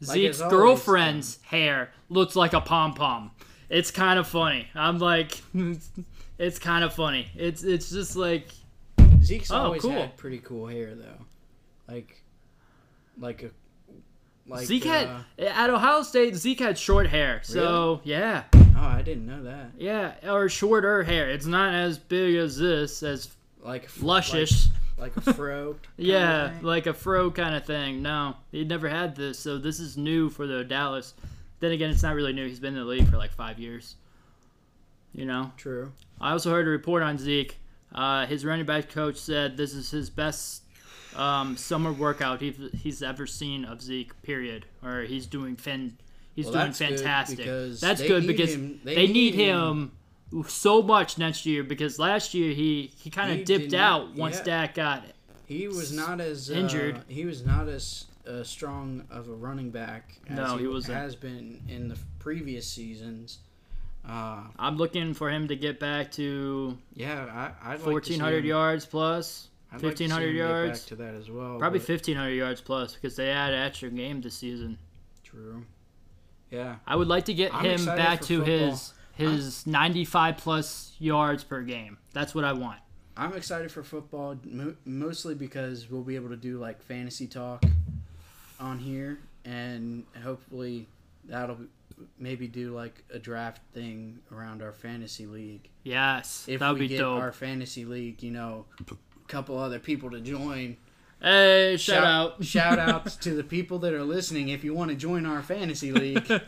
Zeke's 0.04 0.36
it's 0.36 0.40
always 0.40 0.52
girlfriend's 0.52 1.38
hair 1.42 1.90
looks 2.08 2.36
like 2.36 2.52
a 2.52 2.60
pom 2.60 2.94
pom. 2.94 3.30
It's 3.68 3.90
kind 3.90 4.18
of 4.18 4.26
funny. 4.26 4.68
I'm 4.74 4.98
like, 4.98 5.40
it's 6.38 6.58
kind 6.58 6.84
of 6.84 6.92
funny. 6.92 7.28
It's 7.34 7.62
it's 7.62 7.90
just 7.90 8.16
like 8.16 8.48
Zeke's 9.22 9.50
Oh, 9.50 9.56
always 9.56 9.82
cool. 9.82 9.92
had 9.92 10.16
pretty 10.16 10.38
cool 10.38 10.66
hair 10.66 10.94
though, 10.94 11.24
like, 11.92 12.22
like 13.18 13.42
a, 13.42 13.50
like. 14.46 14.66
Zeke 14.66 14.86
uh, 14.86 14.88
had 15.38 15.46
at 15.46 15.70
Ohio 15.70 16.02
State. 16.02 16.34
Zeke 16.36 16.60
had 16.60 16.78
short 16.78 17.06
hair, 17.08 17.40
so 17.44 18.00
yeah, 18.04 18.44
Oh, 18.54 18.80
I 18.80 19.02
didn't 19.02 19.26
know 19.26 19.42
that. 19.44 19.72
yeah, 19.78 20.14
or 20.30 20.48
shorter 20.48 21.02
hair. 21.02 21.30
It's 21.30 21.46
not 21.46 21.72
as 21.74 21.98
big 21.98 22.36
as 22.36 22.56
this, 22.58 23.02
as 23.02 23.30
Like 23.62 23.88
luscious. 24.00 24.68
like, 24.98 25.14
like 25.16 25.26
a 25.26 25.32
fro. 25.34 25.76
yeah, 25.96 26.52
like 26.62 26.86
a 26.86 26.94
fro 26.94 27.30
kind 27.30 27.54
of 27.54 27.64
thing. 27.64 28.02
No, 28.02 28.36
he 28.50 28.64
never 28.64 28.88
had 28.88 29.14
this, 29.14 29.38
so 29.38 29.58
this 29.58 29.78
is 29.80 29.96
new 29.96 30.28
for 30.30 30.46
the 30.46 30.64
Dallas. 30.64 31.14
Then 31.60 31.70
again, 31.72 31.90
it's 31.90 32.02
not 32.02 32.14
really 32.16 32.32
new. 32.32 32.46
He's 32.48 32.58
been 32.60 32.74
in 32.74 32.80
the 32.80 32.84
league 32.86 33.08
for 33.08 33.16
like 33.18 33.30
five 33.32 33.58
years. 33.60 33.94
You 35.14 35.26
know. 35.26 35.52
True. 35.56 35.92
I 36.20 36.32
also 36.32 36.50
heard 36.50 36.66
a 36.66 36.70
report 36.70 37.02
on 37.02 37.18
Zeke. 37.18 37.58
Uh, 37.94 38.26
his 38.26 38.44
running 38.44 38.66
back 38.66 38.88
coach 38.88 39.16
said 39.16 39.56
this 39.56 39.74
is 39.74 39.90
his 39.90 40.10
best 40.10 40.62
um, 41.16 41.56
summer 41.56 41.92
workout 41.92 42.40
he, 42.40 42.50
he's 42.50 43.02
ever 43.02 43.26
seen 43.26 43.64
of 43.64 43.82
Zeke. 43.82 44.20
Period. 44.22 44.66
Or 44.82 45.02
he's 45.02 45.26
doing 45.26 45.56
fan, 45.56 45.98
he's 46.34 46.46
Well, 46.46 46.54
doing 46.54 46.66
good 46.68 46.76
fantastic. 46.76 47.38
because 47.38 47.80
That's 47.80 48.02
good 48.02 48.26
because 48.26 48.54
him- 48.54 48.80
they, 48.84 48.94
they 48.94 49.06
need, 49.06 49.12
need 49.12 49.34
him, 49.34 49.92
so 50.48 50.82
much 50.82 51.18
next 51.18 51.44
year. 51.44 51.62
Because 51.62 51.98
last 51.98 52.34
year 52.34 52.54
he 52.54 52.92
he 52.96 53.10
kind 53.10 53.38
of 53.38 53.44
dipped 53.46 53.74
out 53.74 54.14
once 54.14 54.38
yeah. 54.38 54.44
Dak 54.44 54.74
got 54.74 55.04
it. 55.04 55.14
He 55.46 55.68
was 55.68 55.92
not 55.92 56.20
as 56.20 56.50
uh, 56.50 56.54
Injured. 56.54 57.02
He 57.08 57.26
was 57.26 57.44
not 57.44 57.68
as 57.68 58.06
uh, 58.26 58.42
strong 58.42 59.04
of 59.10 59.28
a 59.28 59.34
running 59.34 59.70
back 59.70 60.14
as 60.28 60.36
No, 60.36 60.56
he, 60.56 60.64
he 60.64 60.92
has 60.92 61.14
been 61.14 61.60
in 61.68 61.88
the 61.88 61.98
previous 62.18 62.66
seasons. 62.66 63.38
Uh, 64.08 64.42
I'm 64.58 64.76
looking 64.76 65.14
for 65.14 65.30
him 65.30 65.48
to 65.48 65.56
get 65.56 65.78
back 65.78 66.10
to 66.12 66.76
yeah, 66.94 67.52
I, 67.64 67.72
I'd 67.72 67.80
like 67.80 68.02
to 68.04 68.12
1,400 68.12 68.38
him- 68.38 68.44
yards 68.46 68.84
plus, 68.86 69.48
I'd 69.70 69.82
like 69.82 69.94
to 69.96 70.04
1,500 70.04 70.28
him 70.30 70.36
yards. 70.36 70.80
back 70.80 70.88
to 70.88 70.96
that 70.96 71.14
as 71.14 71.30
well. 71.30 71.58
Probably 71.58 71.78
1,500 71.78 72.30
yards 72.30 72.60
plus 72.60 72.94
because 72.94 73.14
they 73.16 73.28
had 73.28 73.52
an 73.54 73.60
extra 73.62 73.90
game 73.90 74.20
this 74.20 74.34
season. 74.34 74.76
True. 75.22 75.64
Yeah. 76.50 76.76
I 76.86 76.96
would 76.96 77.08
like 77.08 77.26
to 77.26 77.34
get 77.34 77.54
I'm 77.54 77.64
him 77.64 77.84
back 77.86 78.20
to 78.22 78.38
football. 78.44 78.70
his 78.70 78.94
his 79.14 79.66
95 79.66 80.36
plus 80.38 80.94
yards 80.98 81.44
per 81.44 81.62
game. 81.62 81.98
That's 82.12 82.34
what 82.34 82.44
I 82.44 82.52
want. 82.54 82.80
I'm 83.16 83.34
excited 83.34 83.70
for 83.70 83.82
football, 83.82 84.36
mo- 84.44 84.74
mostly 84.86 85.34
because 85.34 85.90
we'll 85.90 86.02
be 86.02 86.16
able 86.16 86.30
to 86.30 86.36
do 86.36 86.58
like 86.58 86.82
fantasy 86.82 87.26
talk 87.26 87.62
on 88.58 88.78
here, 88.78 89.18
and 89.44 90.04
hopefully 90.24 90.88
that'll 91.26 91.56
be- 91.56 91.66
maybe 92.18 92.46
do 92.48 92.74
like 92.74 93.02
a 93.12 93.18
draft 93.18 93.60
thing 93.72 94.18
around 94.32 94.62
our 94.62 94.72
fantasy 94.72 95.26
league. 95.26 95.68
Yes, 95.84 96.44
If 96.48 96.60
that 96.60 96.70
would 96.70 96.80
we 96.80 96.86
be 96.86 96.94
get 96.94 96.98
dope. 96.98 97.20
our 97.20 97.32
fantasy 97.32 97.84
league, 97.84 98.22
you 98.22 98.30
know, 98.30 98.66
a 98.90 98.94
couple 99.28 99.58
other 99.58 99.78
people 99.78 100.10
to 100.10 100.20
join. 100.20 100.76
hey, 101.20 101.76
shout, 101.78 102.04
out. 102.04 102.44
shout 102.44 102.78
outs 102.78 103.16
to 103.16 103.34
the 103.34 103.44
people 103.44 103.78
that 103.80 103.92
are 103.92 104.04
listening. 104.04 104.48
If 104.48 104.62
you 104.64 104.74
want 104.74 104.90
to 104.90 104.96
join 104.96 105.26
our 105.26 105.42
fantasy 105.42 105.92
league, 105.92 106.26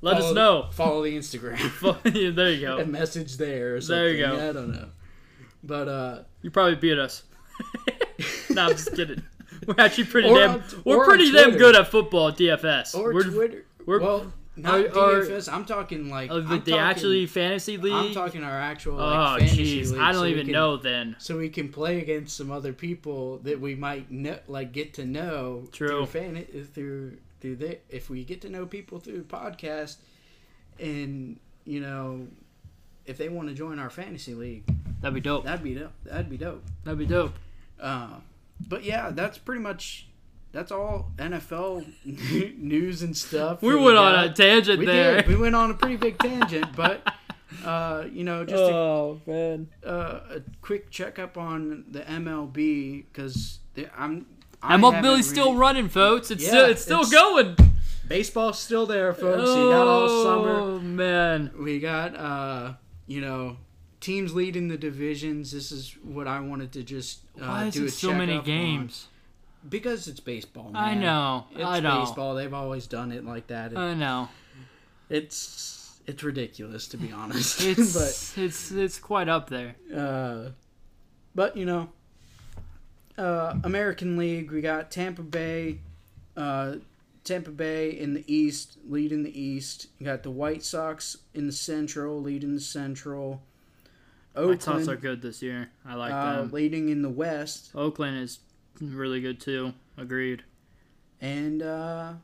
Let 0.00 0.18
us 0.18 0.34
know. 0.34 0.68
Follow 0.72 1.02
the 1.02 1.16
Instagram. 1.16 1.56
there 2.36 2.50
you 2.52 2.72
a 2.74 2.76
go. 2.78 2.84
message 2.84 3.38
there. 3.38 3.76
Or. 3.76 3.80
There 3.80 4.10
you 4.10 4.26
go. 4.26 4.50
I 4.50 4.52
don't 4.52 4.70
know, 4.72 4.88
but 5.62 5.88
uh. 5.88 6.18
You 6.42 6.50
probably 6.50 6.74
beat 6.76 6.98
us. 6.98 7.22
no, 8.50 8.64
I'm 8.66 8.70
just 8.72 8.94
kidding. 8.94 9.22
We're 9.66 9.76
actually 9.78 10.04
pretty 10.04 10.28
Or 10.28 10.36
damn. 10.38 10.50
on- 10.56 10.62
we're 10.84 11.04
pretty 11.06 11.32
damn 11.32 11.52
good 11.52 11.74
at 11.74 11.88
football 11.88 12.28
at 12.28 12.36
DFS. 12.36 12.94
Or 12.94 13.14
we're, 13.14 13.22
Twitter. 13.24 13.64
We're- 13.86 14.02
well, 14.02 14.32
not 14.56 14.84
DFS. 14.84 15.52
I'm 15.52 15.64
talking 15.64 16.08
like 16.10 16.30
uh, 16.30 16.34
I'm 16.36 16.42
the, 16.48 16.48
the 16.58 16.70
talking- 16.70 16.74
actually 16.78 17.26
fantasy 17.26 17.76
league. 17.76 17.92
I'm 17.92 18.14
talking 18.14 18.44
our 18.44 18.58
actual 18.60 19.00
oh, 19.00 19.04
like, 19.04 19.40
fantasy 19.40 19.80
jeez. 19.82 19.98
I 19.98 20.12
don't 20.12 20.20
so 20.22 20.26
even 20.26 20.46
can- 20.46 20.52
know. 20.52 20.76
Then 20.76 21.16
So 21.18 21.36
we 21.38 21.48
can 21.48 21.70
play 21.70 22.00
against 22.00 22.36
some 22.36 22.52
other 22.52 22.72
people 22.72 23.38
that 23.38 23.60
we 23.60 23.74
might 23.74 24.10
know, 24.12 24.38
like 24.46 24.70
get 24.72 24.94
to 24.94 25.04
know 25.04 25.64
True. 25.72 25.88
through 25.88 26.06
fan 26.06 26.44
through 26.72 27.18
through 27.40 27.56
the 27.56 27.78
if 27.88 28.08
we 28.08 28.22
get 28.24 28.40
to 28.42 28.48
know 28.48 28.64
people 28.64 29.00
through 29.00 29.24
podcast, 29.24 29.96
and 30.78 31.38
you 31.64 31.80
know, 31.80 32.28
if 33.06 33.18
they 33.18 33.28
want 33.28 33.48
to 33.48 33.54
join 33.54 33.78
our 33.80 33.90
fantasy 33.90 34.34
league, 34.34 34.64
that'd 35.00 35.14
be 35.14 35.20
dope. 35.20 35.44
that'd 35.44 35.64
be 35.64 35.74
dope. 35.74 35.92
That'd 36.04 36.30
be 36.30 36.36
dope. 36.36 36.62
That'd 36.84 36.98
be 36.98 37.06
dope. 37.06 37.34
Uh, 37.80 38.18
but 38.68 38.84
yeah, 38.84 39.10
that's 39.10 39.36
pretty 39.36 39.60
much 39.62 40.06
that's 40.54 40.72
all 40.72 41.10
NFL 41.16 41.84
news 42.58 43.02
and 43.02 43.14
stuff. 43.16 43.60
We 43.60 43.74
went 43.74 43.98
on 43.98 44.14
a 44.24 44.32
tangent 44.32 44.78
We 44.78 44.86
there. 44.86 45.16
did. 45.20 45.28
We 45.28 45.36
went 45.36 45.54
on 45.54 45.70
a 45.70 45.74
pretty 45.74 45.96
big 45.96 46.16
tangent, 46.18 46.74
but 46.74 47.06
uh, 47.64 48.04
you 48.10 48.24
know, 48.24 48.44
just 48.44 48.62
oh 48.62 49.20
man. 49.26 49.68
a, 49.82 49.88
uh, 49.88 50.20
a 50.36 50.40
quick 50.62 50.90
checkup 50.90 51.36
on 51.36 51.84
the 51.90 52.00
MLB 52.00 53.04
because 53.12 53.58
I'm. 53.96 54.26
I 54.62 54.76
MLB 54.78 54.84
haven't 54.94 55.02
Billy's 55.02 55.28
still 55.28 55.48
really- 55.48 55.58
running, 55.58 55.88
folks. 55.90 56.30
It's 56.30 56.42
Yeah, 56.42 56.48
still 56.48 56.64
it's 56.66 56.82
still 56.82 57.00
it's- 57.02 57.12
going. 57.12 57.56
Baseball's 58.08 58.58
still 58.58 58.84
there, 58.86 59.12
folks. 59.14 59.48
you 59.48 59.70
got 59.70 59.86
all 59.86 60.08
summer. 60.24 60.50
Oh 60.60 60.78
man. 60.78 61.50
We 61.58 61.80
got, 61.80 62.14
uh, 62.14 62.74
you 63.06 63.22
know, 63.22 63.56
teams 64.00 64.34
leading 64.34 64.68
the 64.68 64.76
divisions. 64.76 65.52
This 65.52 65.72
is 65.72 65.96
what 66.02 66.26
I 66.28 66.40
wanted 66.40 66.70
to 66.72 66.82
just 66.82 67.20
uh, 67.40 67.46
Why 67.46 67.64
is 67.66 67.74
do 67.74 67.84
it 67.84 67.88
a 67.88 67.90
so 67.90 68.12
many 68.12 68.32
checkup 68.34 68.48
on. 68.48 68.52
Because 69.68 70.08
it's 70.08 70.20
baseball. 70.20 70.70
Man. 70.70 70.76
I 70.76 70.94
know. 70.94 71.46
It's 71.54 71.64
I 71.64 71.80
know. 71.80 72.00
baseball. 72.00 72.34
They've 72.34 72.52
always 72.52 72.86
done 72.86 73.12
it 73.12 73.24
like 73.24 73.46
that. 73.48 73.72
It- 73.72 73.78
I 73.78 73.94
know. 73.94 74.28
it's 75.08 76.00
it's 76.06 76.22
ridiculous 76.22 76.88
to 76.88 76.96
be 76.96 77.12
honest. 77.12 77.60
It's 77.66 77.94
but, 77.94 78.42
it's 78.42 78.70
it's 78.70 78.98
quite 78.98 79.28
up 79.28 79.48
there. 79.48 79.76
but 79.88 79.96
uh, 79.96 80.50
but 81.34 81.56
you 81.56 81.64
know, 81.64 81.88
uh, 83.16 83.58
American 83.64 84.16
League. 84.16 84.50
We 84.50 84.60
got 84.60 84.90
Tampa 84.90 85.22
Bay. 85.22 85.80
Uh, 86.36 86.76
Tampa 87.24 87.50
Bay 87.50 87.90
in 87.90 88.12
the 88.12 88.24
East, 88.32 88.76
leading 88.86 89.22
the 89.22 89.40
East. 89.40 89.86
You 89.98 90.04
got 90.04 90.22
the 90.22 90.30
White 90.30 90.62
Sox 90.62 91.16
in 91.32 91.46
the 91.46 91.52
Central, 91.52 92.20
leading 92.20 92.54
the 92.54 92.60
Central. 92.60 93.42
White 94.34 94.62
Sox 94.62 94.82
Oakland 94.82 94.88
are 94.90 94.96
good 94.96 95.22
this 95.22 95.40
year. 95.40 95.70
I 95.86 95.94
like 95.94 96.12
uh, 96.12 96.42
them. 96.42 96.50
leading 96.50 96.90
in 96.90 97.02
the 97.02 97.08
West. 97.08 97.70
Oakland 97.74 98.18
is 98.18 98.40
really 98.80 99.20
good 99.20 99.40
too. 99.40 99.74
Agreed. 99.96 100.42
And 101.20 101.62
uh, 101.62 102.14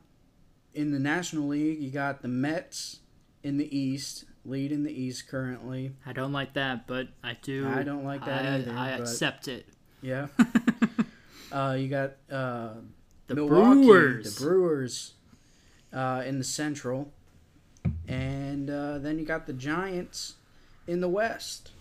in 0.73 0.91
the 0.91 0.99
National 0.99 1.47
League, 1.47 1.79
you 1.79 1.91
got 1.91 2.21
the 2.21 2.27
Mets 2.27 2.99
in 3.43 3.57
the 3.57 3.77
East, 3.77 4.25
lead 4.45 4.71
in 4.71 4.83
the 4.83 4.91
East 4.91 5.27
currently. 5.27 5.93
I 6.05 6.13
don't 6.13 6.31
like 6.31 6.53
that, 6.53 6.87
but 6.87 7.07
I 7.23 7.37
do. 7.41 7.67
I 7.67 7.83
don't 7.83 8.03
like 8.03 8.25
that 8.25 8.45
I, 8.45 8.55
either, 8.55 8.71
I 8.71 8.89
accept 8.89 9.47
it. 9.47 9.65
Yeah. 10.01 10.27
uh, 11.51 11.75
you 11.79 11.87
got 11.87 12.11
uh, 12.31 12.73
The 13.27 13.35
Milwaukee, 13.35 13.85
Brewers. 13.85 14.35
the 14.35 14.45
Brewers 14.45 15.13
uh, 15.93 16.23
in 16.25 16.37
the 16.37 16.43
Central, 16.43 17.11
and 18.07 18.69
uh, 18.69 18.99
then 18.99 19.19
you 19.19 19.25
got 19.25 19.47
the 19.47 19.53
Giants 19.53 20.35
in 20.87 21.01
the 21.01 21.09
West. 21.09 21.71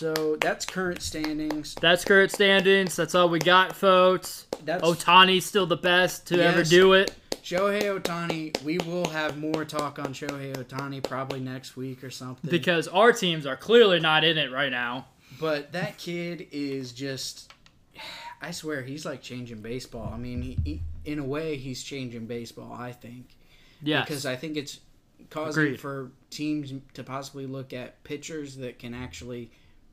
So 0.00 0.38
that's 0.40 0.64
current 0.64 1.02
standings. 1.02 1.74
That's 1.74 2.06
current 2.06 2.32
standings. 2.32 2.96
That's 2.96 3.14
all 3.14 3.28
we 3.28 3.38
got, 3.38 3.76
folks. 3.76 4.46
That's 4.64 4.82
Ohtani's 4.82 5.44
still 5.44 5.66
the 5.66 5.76
best 5.76 6.26
to 6.28 6.42
ever 6.42 6.64
do 6.64 6.94
it. 6.94 7.12
Shohei 7.42 7.82
Ohtani. 7.82 8.62
We 8.62 8.78
will 8.78 9.06
have 9.10 9.36
more 9.36 9.66
talk 9.66 9.98
on 9.98 10.14
Shohei 10.14 10.56
Ohtani 10.56 11.02
probably 11.02 11.40
next 11.40 11.76
week 11.76 12.02
or 12.02 12.08
something. 12.08 12.50
Because 12.50 12.88
our 12.88 13.12
teams 13.12 13.44
are 13.44 13.58
clearly 13.58 14.00
not 14.00 14.24
in 14.24 14.38
it 14.38 14.50
right 14.50 14.70
now. 14.70 15.04
But 15.38 15.72
that 15.72 15.98
kid 15.98 16.46
is 16.50 16.92
just. 16.92 17.52
I 18.40 18.52
swear, 18.52 18.80
he's 18.80 19.04
like 19.04 19.20
changing 19.20 19.60
baseball. 19.60 20.10
I 20.14 20.16
mean, 20.16 20.40
he, 20.40 20.56
he, 20.64 20.82
in 21.04 21.18
a 21.18 21.24
way, 21.24 21.58
he's 21.58 21.82
changing 21.82 22.24
baseball, 22.24 22.72
I 22.72 22.92
think. 22.92 23.36
Yeah. 23.82 24.00
Because 24.00 24.24
I 24.24 24.36
think 24.36 24.56
it's 24.56 24.80
causing 25.28 25.64
Agreed. 25.64 25.80
for 25.80 26.10
teams 26.30 26.72
to 26.94 27.04
possibly 27.04 27.44
look 27.44 27.74
at 27.74 28.02
pitchers 28.02 28.56
that 28.56 28.78
can 28.78 28.94
actually 28.94 29.50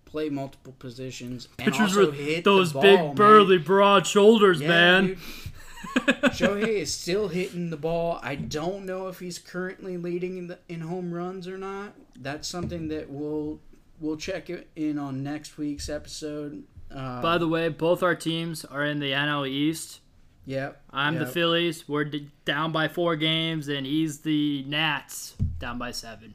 play 0.08 0.30
multiple 0.30 0.74
positions 0.80 1.48
and 1.60 1.72
Pitchers 1.72 1.96
also 1.98 2.12
hit 2.12 2.44
those 2.44 2.74
the 2.74 2.80
big, 2.80 2.98
ball, 2.98 3.08
man. 3.08 3.16
burly, 3.16 3.58
broad 3.60 4.08
shoulders, 4.08 4.60
Yeah, 4.62 4.68
man. 4.70 5.06
dude. 5.08 5.18
Shohei 6.34 6.68
is 6.80 6.94
still 6.94 7.28
hitting 7.28 7.70
the 7.70 7.78
ball. 7.78 8.20
I 8.24 8.36
don't 8.36 8.86
know 8.86 9.08
if 9.08 9.20
he's 9.20 9.40
currently 9.40 9.98
leading 9.98 10.38
in, 10.38 10.48
the, 10.48 10.60
in 10.70 10.82
home 10.82 11.14
runs 11.14 11.48
or 11.48 11.58
not. 11.58 11.94
That's 12.20 12.48
something 12.48 12.88
that 12.90 13.10
we'll 13.10 13.60
we'll 14.00 14.18
check 14.18 14.50
in 14.76 14.98
on 15.00 15.24
next 15.24 15.58
week's 15.58 15.90
episode. 15.90 16.64
Uh, 16.94 17.22
By 17.22 17.38
the 17.38 17.48
way, 17.48 17.70
both 17.70 18.02
our 18.04 18.16
teams 18.16 18.64
are 18.66 18.86
in 18.86 19.00
the 19.00 19.12
NL 19.12 19.48
East. 19.48 20.00
yep, 20.46 20.82
I'm 20.92 21.16
the. 21.20 21.26
Phillies. 21.26 21.88
We're 21.88 22.06
d- 22.06 22.30
down 22.46 22.72
by 22.72 22.88
four 22.88 23.16
games, 23.16 23.68
and 23.68 23.86
he's 23.86 24.20
the 24.20 24.64
Nats 24.68 25.36
down 25.60 25.78
by 25.78 25.92
seven. 25.92 26.34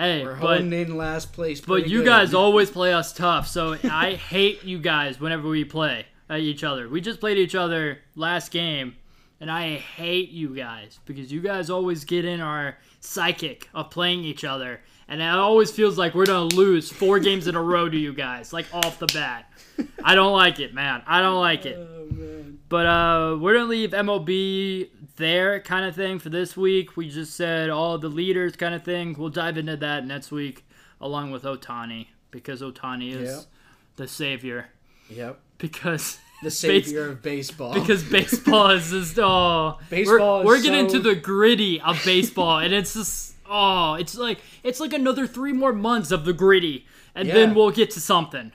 Hey, 0.00 0.24
We're 0.24 0.34
but 0.36 0.60
holding 0.62 0.72
in 0.72 0.96
last 0.96 1.34
place. 1.34 1.60
but 1.60 1.86
you 1.86 1.98
good. 1.98 2.06
guys 2.06 2.32
always 2.32 2.70
play 2.70 2.94
us 2.94 3.12
tough, 3.12 3.46
so 3.46 3.76
I 3.84 4.14
hate 4.30 4.64
you 4.64 4.78
guys 4.78 5.20
whenever 5.20 5.46
we 5.46 5.62
play 5.64 6.06
at 6.30 6.40
each 6.40 6.64
other. 6.64 6.88
We 6.88 7.02
just 7.02 7.20
played 7.20 7.36
each 7.36 7.54
other 7.54 7.98
last 8.16 8.50
game, 8.50 8.96
and 9.42 9.50
I 9.50 9.74
hate 9.76 10.30
you 10.30 10.56
guys 10.56 10.98
because 11.04 11.30
you 11.30 11.42
guys 11.42 11.68
always 11.68 12.06
get 12.06 12.24
in 12.24 12.40
our 12.40 12.78
psychic 13.00 13.68
of 13.74 13.90
playing 13.90 14.24
each 14.24 14.42
other, 14.42 14.80
and 15.06 15.20
it 15.20 15.26
always 15.28 15.70
feels 15.70 15.98
like 15.98 16.14
we're 16.14 16.24
gonna 16.24 16.54
lose 16.54 16.90
four 16.90 17.18
games 17.18 17.46
in 17.46 17.54
a 17.54 17.62
row 17.62 17.86
to 17.86 17.98
you 17.98 18.14
guys, 18.14 18.54
like 18.54 18.72
off 18.72 18.98
the 19.00 19.06
bat. 19.08 19.52
I 20.02 20.14
don't 20.14 20.32
like 20.32 20.60
it, 20.60 20.72
man. 20.72 21.02
I 21.06 21.20
don't 21.20 21.40
like 21.40 21.66
it. 21.66 21.76
Oh, 21.76 22.06
man. 22.10 22.39
But 22.70 22.86
uh, 22.86 23.36
we're 23.40 23.54
gonna 23.54 23.66
leave 23.68 23.90
MLB 23.90 24.88
there, 25.16 25.60
kind 25.60 25.84
of 25.84 25.94
thing, 25.96 26.18
for 26.20 26.30
this 26.30 26.56
week. 26.56 26.96
We 26.96 27.10
just 27.10 27.34
said 27.34 27.68
all 27.68 27.98
the 27.98 28.08
leaders, 28.08 28.54
kind 28.56 28.74
of 28.76 28.84
thing. 28.84 29.14
We'll 29.18 29.28
dive 29.28 29.58
into 29.58 29.76
that 29.78 30.06
next 30.06 30.30
week, 30.30 30.64
along 31.00 31.32
with 31.32 31.42
Ohtani, 31.42 32.06
because 32.30 32.62
Ohtani 32.62 33.12
is 33.12 33.28
Yep. 33.30 33.44
the 33.96 34.06
savior. 34.08 34.68
Yep, 35.10 35.40
Because 35.58 36.18
the 36.44 36.50
savior 36.52 37.08
of 37.08 37.22
baseball. 37.22 37.74
because 37.74 38.04
baseball 38.18 38.70
is 38.70 38.90
just 38.92 39.18
oh, 39.18 39.78
Baseball 39.90 40.44
We're, 40.44 40.54
is 40.54 40.60
we're 40.60 40.62
getting 40.70 40.88
so- 40.88 40.96
into 40.96 41.08
the 41.10 41.16
gritty 41.16 41.80
of 41.80 42.00
baseball, 42.04 42.60
and 42.60 42.72
it's 42.72 42.94
just 42.94 43.34
oh, 43.50 43.94
it's 43.94 44.16
like 44.16 44.38
it's 44.62 44.78
like 44.78 44.92
another 44.92 45.26
three 45.26 45.52
more 45.52 45.72
months 45.72 46.12
of 46.12 46.24
the 46.24 46.32
gritty, 46.32 46.86
and 47.16 47.28
then 47.28 47.52
we'll 47.52 47.72
get 47.72 47.90
to 47.90 48.00
something 48.00 48.52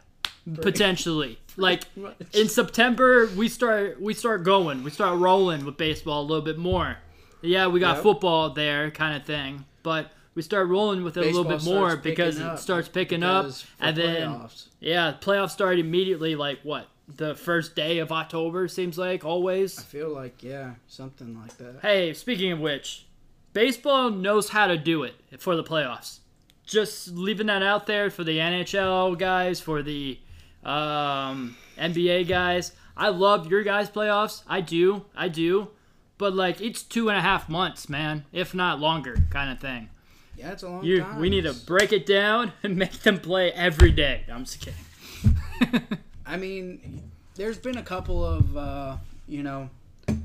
potentially. 0.61 1.39
Like 1.57 1.83
in 2.33 2.49
September, 2.49 3.27
we 3.35 3.47
start 3.49 4.01
we 4.01 4.13
start 4.13 4.43
going, 4.43 4.83
we 4.83 4.91
start 4.91 5.19
rolling 5.19 5.65
with 5.65 5.77
baseball 5.77 6.21
a 6.21 6.27
little 6.27 6.43
bit 6.43 6.57
more. 6.57 6.97
Yeah, 7.41 7.67
we 7.67 7.79
got 7.79 7.95
Yep. 7.95 8.03
football 8.03 8.49
there, 8.51 8.91
kind 8.91 9.15
of 9.15 9.25
thing, 9.25 9.65
but. 9.83 10.11
We 10.33 10.41
start 10.41 10.67
rolling 10.67 11.05
with 11.05 11.15
it 11.15 11.21
a 11.21 11.27
little 11.27 11.45
bit 11.45 11.63
more 11.63 11.95
because 11.95 12.37
it 12.37 12.59
starts 12.59 12.89
picking 12.89 13.23
up, 13.23 13.51
and 13.79 13.95
then 13.95 14.29
playoffs. 14.31 14.67
yeah, 14.81 15.13
playoffs 15.21 15.51
start 15.51 15.79
immediately. 15.79 16.35
Like 16.35 16.59
what? 16.63 16.89
The 17.07 17.35
first 17.35 17.73
day 17.73 17.99
of 17.99 18.11
October 18.11 18.67
seems 18.67 18.97
like 18.97 19.23
always. 19.23 19.79
I 19.79 19.83
feel 19.83 20.09
like 20.09 20.43
yeah, 20.43 20.71
something 20.87 21.39
like 21.39 21.55
that. 21.55 21.75
Hey, 21.81 22.13
speaking 22.13 22.51
of 22.51 22.59
which, 22.59 23.05
baseball 23.53 24.09
knows 24.09 24.49
how 24.49 24.67
to 24.67 24.77
do 24.77 25.03
it 25.03 25.13
for 25.37 25.55
the 25.55 25.63
playoffs. 25.63 26.19
Just 26.65 27.13
leaving 27.13 27.47
that 27.47 27.63
out 27.63 27.85
there 27.85 28.09
for 28.09 28.25
the 28.25 28.37
NHL 28.39 29.17
guys, 29.17 29.61
for 29.61 29.81
the 29.81 30.19
um, 30.65 31.55
NBA 31.77 32.27
guys. 32.27 32.73
I 32.97 33.09
love 33.09 33.47
your 33.51 33.63
guys' 33.63 33.89
playoffs. 33.89 34.43
I 34.47 34.61
do, 34.61 35.05
I 35.15 35.27
do. 35.27 35.69
But 36.17 36.33
like, 36.33 36.61
it's 36.61 36.81
two 36.81 37.09
and 37.09 37.17
a 37.17 37.21
half 37.21 37.49
months, 37.49 37.89
man, 37.89 38.25
if 38.31 38.53
not 38.55 38.79
longer, 38.79 39.17
kind 39.29 39.51
of 39.51 39.59
thing. 39.59 39.89
Yeah, 40.37 40.51
it's 40.51 40.63
a 40.63 40.69
long 40.69 40.83
You, 40.83 41.01
time. 41.01 41.19
we 41.19 41.29
need 41.29 41.43
to 41.43 41.53
break 41.53 41.91
it 41.93 42.05
down 42.05 42.53
and 42.63 42.77
make 42.77 42.99
them 43.01 43.19
play 43.19 43.51
every 43.51 43.91
day. 43.91 44.23
I'm 44.31 44.45
just 44.45 44.59
kidding. 44.61 45.87
I 46.25 46.37
mean, 46.37 47.11
there's 47.35 47.57
been 47.57 47.77
a 47.77 47.83
couple 47.83 48.23
of, 48.25 48.55
uh, 48.57 48.97
you 49.27 49.43
know, 49.43 49.69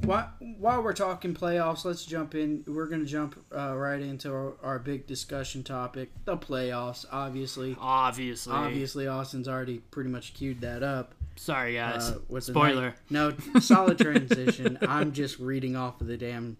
while, 0.04 0.30
while 0.58 0.82
we're 0.82 0.92
talking 0.92 1.34
playoffs, 1.34 1.84
let's 1.84 2.04
jump 2.04 2.34
in. 2.34 2.64
We're 2.66 2.86
going 2.86 3.00
to 3.00 3.06
jump 3.06 3.42
uh, 3.56 3.76
right 3.76 4.00
into 4.00 4.30
our, 4.30 4.54
our 4.62 4.78
big 4.78 5.06
discussion 5.06 5.62
topic 5.62 6.10
the 6.24 6.36
playoffs, 6.36 7.04
obviously. 7.10 7.76
Obviously. 7.80 8.52
Obviously, 8.52 9.06
Austin's 9.06 9.48
already 9.48 9.78
pretty 9.90 10.10
much 10.10 10.34
queued 10.34 10.60
that 10.62 10.82
up. 10.82 11.14
Sorry, 11.36 11.74
guys. 11.74 12.10
Uh, 12.10 12.18
what's 12.28 12.46
the 12.46 12.52
Spoiler. 12.52 12.94
No, 13.08 13.34
solid 13.60 13.98
transition. 13.98 14.78
I'm 14.82 15.12
just 15.12 15.38
reading 15.38 15.76
off 15.76 16.00
of 16.00 16.06
the 16.06 16.16
damn 16.16 16.56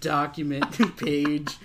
document 0.00 0.96
page. 0.96 1.56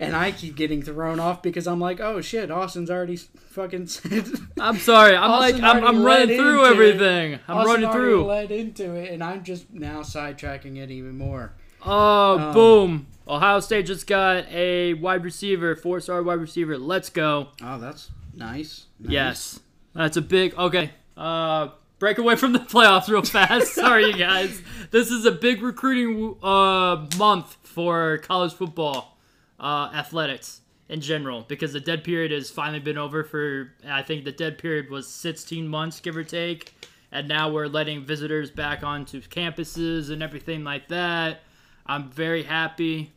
And 0.00 0.16
I 0.16 0.32
keep 0.32 0.56
getting 0.56 0.82
thrown 0.82 1.20
off 1.20 1.42
because 1.42 1.66
I'm 1.68 1.78
like, 1.80 2.00
oh 2.00 2.20
shit, 2.20 2.50
Austin's 2.50 2.90
already 2.90 3.16
fucking 3.16 3.86
said. 3.86 4.26
I'm 4.58 4.78
sorry. 4.78 5.14
I'm 5.14 5.30
Austin 5.30 5.60
like 5.60 5.76
I'm, 5.76 5.84
I'm 5.84 6.02
running 6.02 6.36
through 6.38 6.64
into 6.64 6.68
it. 6.82 6.86
everything. 6.88 7.40
I'm 7.46 7.58
Austin 7.58 7.82
running 7.82 7.92
through. 7.92 8.24
led 8.26 8.50
into 8.50 8.94
it, 8.94 9.12
and 9.12 9.22
I'm 9.22 9.44
just 9.44 9.72
now 9.72 10.00
sidetracking 10.00 10.76
it 10.76 10.90
even 10.90 11.16
more. 11.16 11.52
Oh, 11.84 12.38
Um, 12.38 12.52
boom! 12.54 13.06
Ohio 13.28 13.60
State 13.60 13.86
just 13.86 14.06
got 14.08 14.46
a 14.50 14.94
wide 14.94 15.22
receiver, 15.22 15.76
four-star 15.76 16.22
wide 16.22 16.40
receiver. 16.40 16.76
Let's 16.78 17.08
go. 17.10 17.48
Oh, 17.62 17.78
that's 17.78 18.10
nice. 18.34 18.86
nice. 18.98 19.10
Yes, 19.12 19.60
that's 19.94 20.16
a 20.16 20.22
big. 20.22 20.54
Okay, 20.58 20.90
uh, 21.16 21.68
break 22.00 22.18
away 22.18 22.34
from 22.34 22.52
the 22.54 22.58
playoffs 22.58 23.08
real 23.08 23.22
fast. 23.22 23.68
Sorry, 23.74 24.06
you 24.06 24.14
guys. 24.16 24.60
This 24.90 25.10
is 25.12 25.26
a 25.26 25.32
big 25.32 25.62
recruiting 25.62 26.34
uh 26.42 27.06
month 27.18 27.56
for 27.62 28.18
college 28.18 28.52
football, 28.52 29.15
uh, 29.58 29.90
athletics 29.94 30.60
in 30.88 31.00
general, 31.00 31.44
because 31.48 31.72
the 31.72 31.80
dead 31.80 32.04
period 32.04 32.30
has 32.30 32.50
finally 32.50 32.78
been 32.78 32.98
over 32.98 33.24
for. 33.24 33.72
I 33.86 34.02
think 34.02 34.24
the 34.24 34.32
dead 34.32 34.58
period 34.58 34.90
was 34.90 35.08
16 35.08 35.66
months, 35.66 36.00
give 36.00 36.16
or 36.16 36.24
take, 36.24 36.74
and 37.10 37.26
now 37.26 37.50
we're 37.50 37.66
letting 37.66 38.04
visitors 38.04 38.50
back 38.50 38.82
onto 38.82 39.20
campuses 39.22 40.10
and 40.10 40.22
everything 40.22 40.64
like 40.64 40.88
that. 40.88 41.40
I'm 41.86 42.10
very 42.10 42.42
happy. 42.42 43.12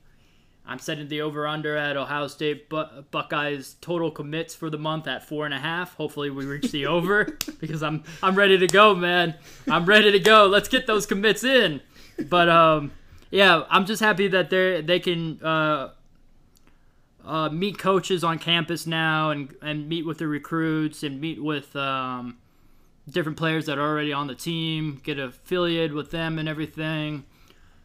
I'm 0.70 0.78
setting 0.78 1.08
the 1.08 1.22
over 1.22 1.48
under 1.48 1.76
at 1.76 1.98
Ohio 1.98 2.28
State 2.28 2.70
Bu- 2.70 3.02
Buckeyes 3.10 3.76
total 3.82 4.12
commits 4.12 4.54
for 4.54 4.70
the 4.70 4.78
month 4.78 5.08
at 5.08 5.28
four 5.28 5.46
and 5.46 5.54
a 5.54 5.58
half. 5.58 5.96
Hopefully 5.96 6.30
we 6.30 6.46
reach 6.46 6.72
the 6.72 6.86
over 6.86 7.26
because 7.60 7.82
I'm 7.82 8.04
I'm 8.22 8.36
ready 8.36 8.58
to 8.60 8.68
go, 8.68 8.94
man. 8.94 9.34
I'm 9.68 9.86
ready 9.86 10.12
to 10.12 10.20
go. 10.20 10.46
Let's 10.46 10.70
get 10.70 10.86
those 10.86 11.08
commits 11.08 11.44
in. 11.44 11.82
But 12.30 12.50
um, 12.50 12.92
yeah, 13.32 13.64
I'm 13.70 13.88
just 13.88 14.00
happy 14.00 14.28
that 14.28 14.52
they 14.52 14.82
they 14.82 15.00
can 15.00 15.44
uh, 15.44 15.90
uh, 17.30 17.50
meet 17.50 17.78
coaches 17.78 18.24
on 18.24 18.40
campus 18.40 18.88
now 18.88 19.30
and 19.30 19.56
and 19.62 19.88
meet 19.88 20.06
with 20.06 20.18
the 20.18 20.28
recruits 20.28 21.04
and 21.04 21.22
meet 21.22 21.42
with 21.42 21.76
um, 21.76 22.38
different 23.10 23.38
players 23.38 23.66
that 23.68 23.78
are 23.78 23.88
already 23.88 24.14
on 24.14 24.28
the 24.28 24.36
team, 24.36 25.00
get 25.04 25.20
affiliated 25.20 25.94
with 25.94 26.12
them 26.12 26.40
and 26.40 26.50
everything 26.50 27.24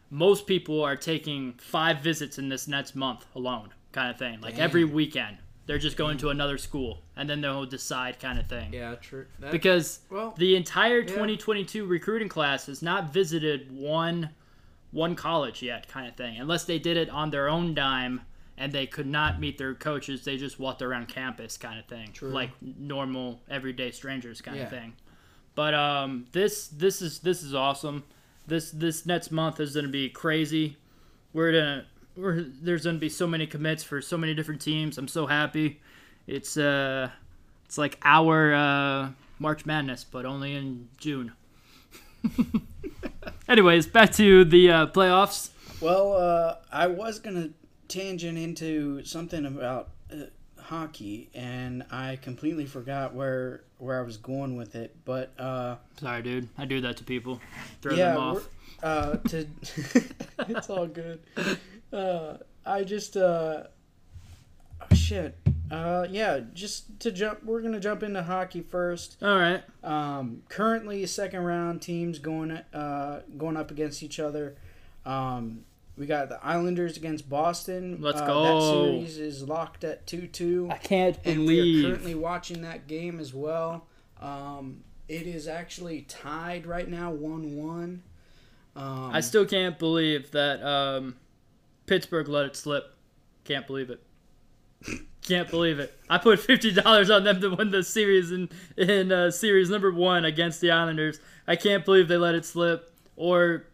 most 0.09 0.47
people 0.47 0.83
are 0.83 0.95
taking 0.95 1.53
five 1.53 1.99
visits 1.99 2.37
in 2.37 2.49
this 2.49 2.67
next 2.67 2.95
month 2.95 3.25
alone, 3.35 3.69
kind 3.91 4.09
of 4.09 4.17
thing. 4.17 4.39
Like 4.41 4.57
every 4.57 4.85
weekend, 4.85 5.37
they're 5.65 5.77
just 5.77 5.97
going 5.97 6.17
to 6.19 6.29
another 6.29 6.57
school, 6.57 7.01
and 7.15 7.29
then 7.29 7.41
they'll 7.41 7.65
decide, 7.65 8.19
kind 8.19 8.39
of 8.39 8.47
thing. 8.47 8.73
Yeah, 8.73 8.95
true. 8.95 9.25
That, 9.39 9.51
Because 9.51 9.99
well, 10.09 10.33
the 10.37 10.55
entire 10.55 11.03
2022 11.03 11.85
recruiting 11.85 12.29
class 12.29 12.67
has 12.67 12.81
not 12.81 13.11
visited 13.11 13.71
one 13.75 14.29
one 14.91 15.15
college 15.15 15.61
yet, 15.61 15.89
kind 15.89 16.07
of 16.07 16.15
thing. 16.15 16.37
Unless 16.39 16.63
they 16.63 16.79
did 16.79 16.95
it 16.95 17.09
on 17.09 17.29
their 17.29 17.49
own 17.49 17.73
dime 17.73 18.21
and 18.57 18.71
they 18.71 18.85
could 18.87 19.07
not 19.07 19.39
meet 19.39 19.57
their 19.57 19.73
coaches, 19.73 20.23
they 20.23 20.37
just 20.37 20.59
walked 20.59 20.81
around 20.81 21.07
campus, 21.07 21.57
kind 21.57 21.79
of 21.79 21.85
thing. 21.85 22.11
True. 22.13 22.29
Like 22.29 22.51
normal 22.61 23.41
everyday 23.49 23.91
strangers, 23.91 24.41
kind 24.41 24.57
Yeah. 24.57 24.63
of 24.63 24.69
thing. 24.69 24.93
But 25.55 25.73
um, 25.73 26.25
this 26.31 26.67
this 26.67 27.01
is 27.01 27.19
this 27.19 27.43
is 27.43 27.53
awesome. 27.55 28.03
this 28.47 28.71
this 28.71 29.05
next 29.05 29.31
month 29.31 29.59
is 29.59 29.73
going 29.73 29.85
to 29.85 29.91
be 29.91 30.09
crazy. 30.09 30.77
We're 31.33 31.51
gonna 31.51 31.85
we're, 32.17 32.41
there's 32.41 32.83
going 32.85 32.95
to 32.97 32.99
be 32.99 33.09
so 33.09 33.27
many 33.27 33.47
commits 33.47 33.83
for 33.83 34.01
so 34.01 34.17
many 34.17 34.33
different 34.33 34.61
teams. 34.61 34.97
I'm 34.97 35.07
so 35.07 35.27
happy. 35.27 35.81
It's 36.27 36.57
uh 36.57 37.09
it's 37.65 37.77
like 37.77 37.97
our 38.03 38.53
uh, 38.53 39.09
March 39.39 39.65
Madness, 39.65 40.03
but 40.03 40.25
only 40.25 40.55
in 40.55 40.89
June. 40.97 41.31
Anyways, 43.47 43.87
back 43.87 44.11
to 44.13 44.43
the 44.45 44.71
uh, 44.71 44.87
playoffs. 44.87 45.49
Well, 45.81 46.13
uh, 46.13 46.55
I 46.71 46.87
was 46.87 47.19
gonna 47.19 47.49
tangent 47.87 48.37
into 48.37 49.03
something 49.03 49.45
about 49.45 49.89
uh, 50.11 50.25
hockey, 50.59 51.29
and 51.33 51.83
I 51.91 52.17
completely 52.21 52.65
forgot 52.65 53.13
where 53.13 53.61
where 53.77 53.99
I 53.99 54.03
was 54.03 54.17
going 54.17 54.55
with 54.55 54.75
it. 54.75 54.95
But 55.05 55.39
uh, 55.39 55.75
Sorry, 55.99 56.21
dude. 56.21 56.49
I 56.57 56.65
do 56.65 56.81
that 56.81 56.97
to 56.97 57.03
people. 57.03 57.39
Throw 57.81 57.93
yeah, 57.95 58.13
them 58.13 58.21
off. 58.21 58.49
uh, 58.83 59.15
to 59.17 59.47
it's 60.49 60.69
all 60.69 60.87
good. 60.87 61.21
Uh, 61.91 62.37
I 62.65 62.83
just 62.83 63.15
uh, 63.17 63.63
oh, 64.81 64.95
shit. 64.95 65.37
Uh, 65.71 66.05
yeah, 66.09 66.41
just 66.53 66.99
to 66.99 67.11
jump. 67.11 67.43
We're 67.43 67.61
gonna 67.61 67.79
jump 67.79 68.03
into 68.03 68.21
hockey 68.23 68.61
first. 68.61 69.17
All 69.21 69.35
right. 69.35 69.63
Um, 69.83 70.43
currently, 70.49 71.05
second 71.05 71.43
round 71.43 71.81
teams 71.81 72.19
going 72.19 72.51
uh, 72.51 73.21
going 73.37 73.57
up 73.57 73.71
against 73.71 74.03
each 74.03 74.19
other. 74.19 74.55
Um, 75.05 75.65
we 75.97 76.05
got 76.05 76.29
the 76.29 76.43
Islanders 76.45 76.97
against 76.97 77.29
Boston. 77.29 77.97
Let's 78.01 78.21
uh, 78.21 78.27
go. 78.27 78.43
That 78.43 78.87
series 78.87 79.17
is 79.17 79.43
locked 79.47 79.83
at 79.83 80.05
two 80.05 80.27
two, 80.27 80.69
I 80.71 80.77
can't 80.77 81.17
and 81.23 81.45
we 81.45 81.79
are 81.79 81.87
currently 81.89 82.15
watching 82.15 82.61
that 82.63 82.87
game 82.87 83.19
as 83.19 83.33
well. 83.33 83.87
Um, 84.21 84.83
it 85.07 85.27
is 85.27 85.47
actually 85.47 86.01
tied 86.01 86.65
right 86.65 86.89
now, 86.89 87.11
one 87.11 87.55
one. 87.55 88.03
Um, 88.75 89.11
I 89.13 89.21
still 89.21 89.45
can't 89.45 89.79
believe 89.79 90.31
that 90.31 90.61
um, 90.65 91.15
Pittsburgh 91.85 92.27
let 92.27 92.45
it 92.45 92.55
slip. 92.55 92.93
Can't 93.45 93.65
believe 93.65 93.89
it. 93.89 94.03
Can't 95.21 95.49
believe 95.49 95.79
it. 95.79 95.91
I 96.07 96.19
put 96.19 96.39
fifty 96.39 96.71
dollars 96.71 97.09
on 97.09 97.23
them 97.23 97.41
to 97.41 97.49
win 97.55 97.71
the 97.71 97.81
series 97.81 98.31
in 98.31 98.47
in 98.77 99.11
uh, 99.11 99.31
series 99.31 99.71
number 99.71 99.91
one 99.91 100.23
against 100.23 100.61
the 100.61 100.69
Islanders. 100.69 101.19
I 101.47 101.55
can't 101.55 101.83
believe 101.83 102.07
they 102.07 102.17
let 102.17 102.35
it 102.35 102.45
slip. 102.45 102.93
Or 103.15 103.65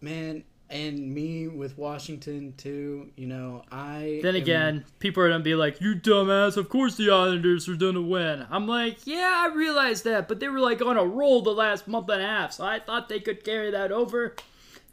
man, 0.00 0.42
and 0.68 1.14
me 1.14 1.46
with 1.48 1.78
Washington 1.78 2.54
too. 2.56 3.10
You 3.16 3.26
know, 3.26 3.62
I 3.70 4.20
then 4.22 4.34
am- 4.34 4.42
again, 4.42 4.84
people 4.98 5.22
are 5.22 5.28
gonna 5.28 5.44
be 5.44 5.54
like, 5.54 5.80
"You 5.80 5.94
dumbass! 5.94 6.56
Of 6.56 6.68
course 6.68 6.96
the 6.96 7.10
Islanders 7.10 7.68
are 7.68 7.76
gonna 7.76 8.02
win." 8.02 8.46
I'm 8.50 8.66
like, 8.66 8.98
"Yeah, 9.06 9.46
I 9.50 9.54
realized 9.54 10.04
that, 10.04 10.28
but 10.28 10.40
they 10.40 10.48
were 10.48 10.60
like 10.60 10.82
on 10.82 10.96
a 10.96 11.04
roll 11.04 11.42
the 11.42 11.50
last 11.52 11.86
month 11.86 12.08
and 12.08 12.20
a 12.22 12.26
half, 12.26 12.52
so 12.52 12.64
I 12.64 12.78
thought 12.80 13.08
they 13.08 13.20
could 13.20 13.44
carry 13.44 13.70
that 13.70 13.92
over." 13.92 14.34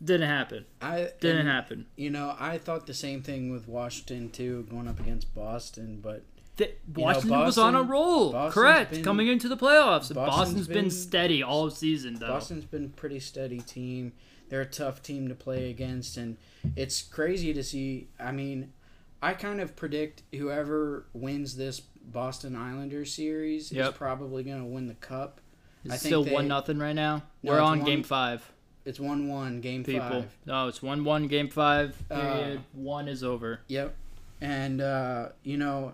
Didn't 0.04 0.28
happen. 0.28 0.66
I 0.82 1.12
Didn't 1.22 1.40
and, 1.42 1.48
happen. 1.50 1.86
You 1.96 2.10
know, 2.10 2.36
I 2.38 2.58
thought 2.58 2.88
the 2.88 2.94
same 2.94 3.22
thing 3.22 3.52
with 3.52 3.68
Washington 3.70 4.30
too, 4.32 4.68
going 4.70 4.88
up 4.88 5.00
against 5.00 5.34
Boston, 5.34 6.00
but 6.04 6.24
The, 6.58 6.66
know, 6.66 7.04
Washington 7.04 7.40
was 7.40 7.58
on 7.58 7.74
a 7.74 7.82
roll. 7.82 8.32
Boston's 8.34 8.54
Correct. 8.54 8.92
been- 8.92 9.04
Coming 9.04 9.28
into 9.28 9.48
the 9.48 9.56
playoffs. 9.58 10.14
Boston's 10.14 10.16
Boston's 10.16 10.68
been, 10.68 10.76
been- 10.86 10.92
steady 10.92 11.42
all 11.42 11.70
season, 11.70 12.16
though. 12.20 12.28
Boston's 12.28 12.66
been 12.66 12.86
a 12.86 12.90
pretty 12.90 13.20
steady 13.20 13.60
team. 13.60 14.12
They're 14.54 14.62
a 14.62 14.66
tough 14.68 15.02
team 15.02 15.30
to 15.30 15.34
play 15.34 15.72
against, 15.72 16.16
and 16.16 16.38
it's 16.76 17.02
crazy 17.02 17.56
to 17.56 17.64
see. 17.64 18.10
I 18.20 18.32
mean, 18.32 18.72
I 19.20 19.34
kind 19.34 19.60
of 19.60 19.76
predict 19.76 20.22
whoever 20.32 21.08
wins 21.12 21.56
this 21.56 21.80
Boston 21.80 22.56
Islanders 22.56 23.12
series 23.12 23.72
Yep. 23.72 23.90
is 23.94 23.98
probably 23.98 24.44
going 24.44 24.60
to 24.60 24.66
win 24.66 24.86
the 24.86 24.94
cup. 24.94 25.42
It's 25.84 25.96
I 25.96 25.98
think 25.98 26.06
still 26.12 26.24
they- 26.24 26.34
one 26.34 26.48
nothing 26.48 26.78
right 26.78 26.94
now. 26.94 27.24
No, 27.42 27.54
We're 27.54 27.62
on 27.62 27.80
one- 27.80 27.88
game 27.88 28.04
five. 28.04 28.48
It's 28.86 29.00
one 29.00 29.28
one 29.28 29.60
game 29.60 29.84
People. 29.84 30.08
five. 30.08 30.38
No, 30.46 30.68
it's 30.68 30.84
one 30.84 31.04
one 31.04 31.26
game 31.28 31.50
five. 31.50 31.98
Uh, 32.12 32.22
Period. 32.22 32.62
one 32.74 33.08
is 33.08 33.24
over. 33.24 33.60
Yep. 33.70 33.96
And 34.40 34.82
uh, 34.82 35.30
you 35.42 35.58
know, 35.58 35.94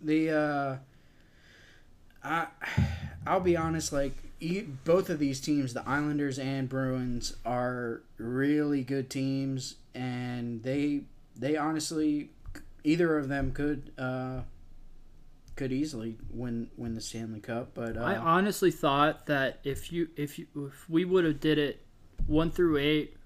the 0.00 0.30
uh, 0.36 0.76
I 2.24 2.48
I'll 3.24 3.38
be 3.38 3.56
honest, 3.56 3.92
like 3.92 4.16
both 4.84 5.10
of 5.10 5.18
these 5.18 5.40
teams, 5.40 5.74
the 5.74 5.86
Islanders 5.88 6.38
and 6.38 6.68
Bruins, 6.68 7.36
are 7.44 8.02
really 8.18 8.82
good 8.84 9.10
teams, 9.10 9.76
and 9.94 10.62
they 10.62 11.02
they 11.36 11.56
honestly 11.56 12.30
either 12.84 13.18
of 13.18 13.28
them 13.28 13.52
could 13.52 13.92
uh, 13.98 14.40
could 15.56 15.72
easily 15.72 16.16
win 16.30 16.70
win 16.76 16.94
the 16.94 17.00
Stanley 17.00 17.40
Cup. 17.40 17.70
But 17.74 17.96
uh, 17.96 18.00
I 18.00 18.16
honestly 18.16 18.70
thought 18.70 19.26
that 19.26 19.58
if 19.64 19.92
you 19.92 20.08
if 20.16 20.38
you 20.38 20.46
if 20.56 20.88
we 20.88 21.04
would 21.04 21.24
have 21.24 21.40
did 21.40 21.58
it 21.58 21.84
one 22.26 22.50
through 22.50 22.78
eight 22.78 23.17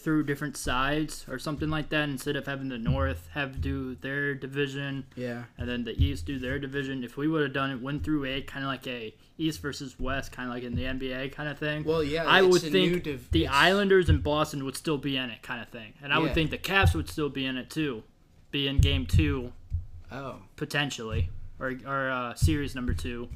through 0.00 0.24
different 0.24 0.56
sides 0.56 1.24
or 1.28 1.38
something 1.38 1.68
like 1.70 1.88
that 1.90 2.08
instead 2.08 2.36
of 2.36 2.46
having 2.46 2.68
the 2.68 2.78
North 2.78 3.28
have 3.32 3.60
do 3.60 3.94
their 3.96 4.34
division 4.34 5.04
yeah, 5.16 5.44
and 5.58 5.68
then 5.68 5.84
the 5.84 5.92
East 6.02 6.26
do 6.26 6.38
their 6.38 6.58
division. 6.58 7.04
If 7.04 7.16
we 7.16 7.28
would 7.28 7.42
have 7.42 7.52
done 7.52 7.70
it 7.70 7.80
one 7.80 8.00
through 8.00 8.24
eight, 8.24 8.46
kind 8.46 8.64
of 8.64 8.68
like 8.70 8.86
a 8.86 9.14
East 9.38 9.60
versus 9.62 9.98
West, 9.98 10.32
kind 10.32 10.48
of 10.48 10.54
like 10.54 10.64
in 10.64 10.74
the 10.74 10.84
NBA 10.84 11.32
kind 11.32 11.48
of 11.48 11.58
thing. 11.58 11.84
well, 11.84 12.02
yeah, 12.02 12.24
I 12.26 12.42
would 12.42 12.60
think 12.62 13.04
div- 13.04 13.30
the 13.30 13.46
Islanders 13.48 14.08
and 14.08 14.22
Boston 14.22 14.64
would 14.64 14.76
still 14.76 14.98
be 14.98 15.16
in 15.16 15.30
it, 15.30 15.42
kind 15.42 15.62
of 15.62 15.68
thing, 15.68 15.94
and 16.02 16.12
I 16.12 16.18
would 16.18 16.34
think 16.34 16.50
the 16.50 16.58
Caps 16.58 16.94
would 16.94 17.08
still 17.08 17.28
be 17.28 17.46
in 17.46 17.56
it 17.56 17.70
too, 17.70 18.02
be 18.50 18.66
in 18.68 18.78
Game 18.78 19.06
Two 19.06 19.52
Oh, 20.12 20.36
potentially, 20.56 21.30
or 21.60 21.74
or 21.86 22.10
uh, 22.10 22.34
Series 22.34 22.74
Number 22.74 22.94
Two. 22.94 23.28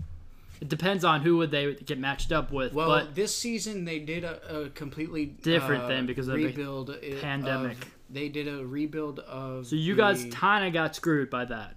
It 0.61 0.69
depends 0.69 1.05
on 1.05 1.21
who 1.21 1.37
would 1.39 1.51
they 1.51 1.75
get 1.75 1.99
matched 1.99 2.33
up 2.33 2.53
with, 2.53 2.73
well, 2.73 2.89
but 2.89 3.15
this 3.15 3.37
season 3.37 3.85
they 3.85 3.99
did 3.99 4.25
a, 4.25 4.63
a 4.65 4.71
completely 4.71 5.27
Different 5.27 5.85
uh, 5.85 5.89
thing 5.89 6.07
because 6.07 6.29
of 6.29 6.37
the 6.37 7.19
pandemic. 7.21 7.73
of- 7.73 7.91
they 8.11 8.29
did 8.29 8.47
a 8.49 8.65
rebuild 8.65 9.19
of. 9.21 9.67
so 9.67 9.77
you 9.77 9.97
guys 9.97 10.25
kind 10.31 10.65
of 10.67 10.73
got 10.73 10.95
screwed 10.95 11.31
by 11.31 11.45
that. 11.47 11.75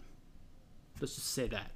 Let's 1.00 1.16
just 1.16 1.34
say 1.34 1.48
that. 1.48 1.72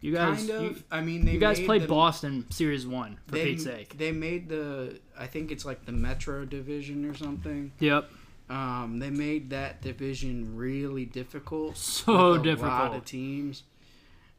You 0.00 0.14
guys, 0.14 0.38
kind 0.38 0.50
of. 0.50 0.62
you, 0.62 0.82
I 0.90 1.00
mean, 1.00 1.24
they 1.24 1.32
you 1.32 1.40
guys 1.40 1.58
played 1.58 1.82
the, 1.82 1.88
Boston 1.88 2.46
Series 2.50 2.86
One 2.86 3.18
for 3.26 3.34
They, 3.34 3.44
Pete's 3.44 3.64
sake. 3.64 3.96
they 3.98 4.12
made 4.12 4.48
the. 4.48 5.00
I 5.18 5.26
think 5.26 5.50
it's 5.50 5.64
like 5.64 5.84
the 5.84 5.92
Metro 5.92 6.44
division 6.44 7.04
or 7.08 7.14
something. 7.14 7.72
Yep. 7.80 8.08
Um, 8.48 8.98
they 8.98 9.10
made 9.10 9.50
that 9.50 9.82
division 9.82 10.56
really 10.56 11.04
difficult. 11.04 11.76
So 11.76 12.12
with 12.12 12.16
a 12.16 12.20
lot 12.36 12.42
difficult. 12.44 12.94
of 12.96 13.04
teams. 13.04 13.62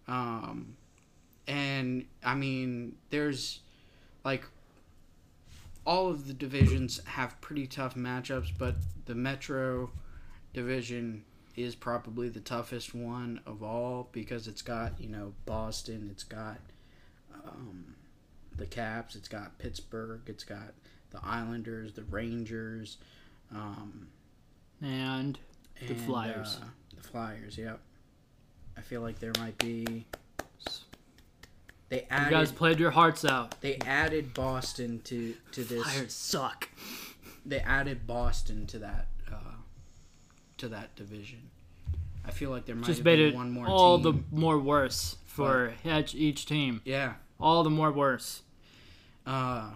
Um, 0.07 0.77
and 1.47 2.05
I 2.23 2.35
mean, 2.35 2.95
there's 3.09 3.59
like 4.23 4.43
all 5.85 6.09
of 6.09 6.27
the 6.27 6.33
divisions 6.33 6.99
have 7.05 7.39
pretty 7.41 7.65
tough 7.67 7.95
matchups, 7.95 8.51
but 8.57 8.75
the 9.05 9.15
Metro 9.15 9.89
division 10.53 11.23
is 11.55 11.75
probably 11.75 12.29
the 12.29 12.39
toughest 12.41 12.93
one 12.93 13.39
of 13.45 13.63
all 13.63 14.09
because 14.11 14.47
it's 14.47 14.61
got 14.61 14.99
you 14.99 15.07
know 15.09 15.33
Boston, 15.45 16.09
it's 16.11 16.23
got 16.23 16.57
um, 17.45 17.95
the 18.57 18.65
Caps, 18.65 19.15
it's 19.15 19.27
got 19.27 19.57
Pittsburgh, 19.59 20.21
it's 20.27 20.43
got 20.43 20.73
the 21.11 21.19
Islanders, 21.23 21.93
the 21.93 22.03
Rangers, 22.03 22.97
um, 23.53 24.07
And 24.81 25.39
The 25.79 25.93
and, 25.93 26.01
Flyers. 26.01 26.59
uh, 26.61 26.65
the 26.95 27.03
Flyers, 27.03 27.57
yep. 27.57 27.79
I 28.77 28.81
feel 28.81 29.01
like 29.01 29.19
there 29.19 29.31
might 29.39 29.57
be. 29.57 30.05
They 31.89 32.01
you 32.01 32.29
guys 32.29 32.51
played 32.51 32.79
your 32.79 32.91
hearts 32.91 33.23
out. 33.23 33.59
they 33.61 33.77
added 33.85 34.33
Boston 34.33 34.99
to 35.05 35.35
to 35.53 35.63
this. 35.63 35.83
Flyers 35.83 36.13
suck. 36.13 36.69
They 37.45 37.59
added 37.59 38.05
Boston 38.05 38.65
to 38.67 38.79
that 38.79 39.07
uh, 39.31 39.35
to 40.57 40.67
that 40.69 40.95
division. 40.95 41.49
I 42.25 42.31
feel 42.31 42.49
like 42.49 42.65
there 42.65 42.75
might 42.75 42.85
Just 42.87 42.99
have 42.99 43.05
made 43.05 43.15
been 43.17 43.29
it 43.29 43.35
one 43.35 43.51
more 43.51 43.67
all 43.67 44.01
team. 44.01 44.25
the 44.31 44.35
more 44.35 44.59
worse 44.59 45.15
for 45.25 45.73
each, 45.85 46.13
each 46.13 46.45
team. 46.45 46.81
yeah. 46.83 47.13
All 47.39 47.63
the 47.63 47.69
more 47.69 47.91
worse. 47.91 48.41
Uh, 49.25 49.69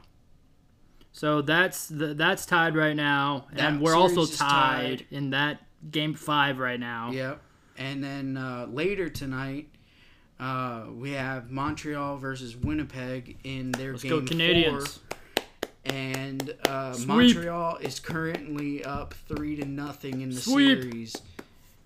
So 1.14 1.42
that's 1.42 1.88
the, 1.88 2.14
that's 2.14 2.46
tied 2.46 2.76
right 2.76 2.96
now, 2.96 3.48
and 3.56 3.80
we're 3.82 3.96
also 3.96 4.26
tied, 4.26 5.00
tied. 5.00 5.06
in 5.12 5.30
that 5.30 5.62
game 5.92 6.14
five 6.14 6.58
right 6.58 6.80
now. 6.80 7.12
Yep. 7.12 7.42
And 7.78 8.04
then 8.04 8.36
uh, 8.38 8.68
later 8.70 9.08
tonight, 9.10 9.70
uh, 10.42 10.86
we 10.94 11.12
have 11.12 11.50
Montreal 11.52 12.18
versus 12.18 12.58
Winnipeg 12.58 13.38
in 13.44 13.72
their 13.72 13.92
Let's 13.92 14.04
game 14.04 14.10
go 14.12 14.22
Canadiens. 14.22 14.98
four. 15.00 15.08
And 15.86 16.56
uh, 16.68 16.96
Montreal 17.06 17.78
is 17.78 18.00
currently 18.00 18.84
up 18.84 19.14
three 19.28 19.56
to 19.56 19.66
nothing 19.66 20.22
in 20.22 20.30
the 20.30 20.39
Sweep. 20.42 20.82
series. 20.82 21.16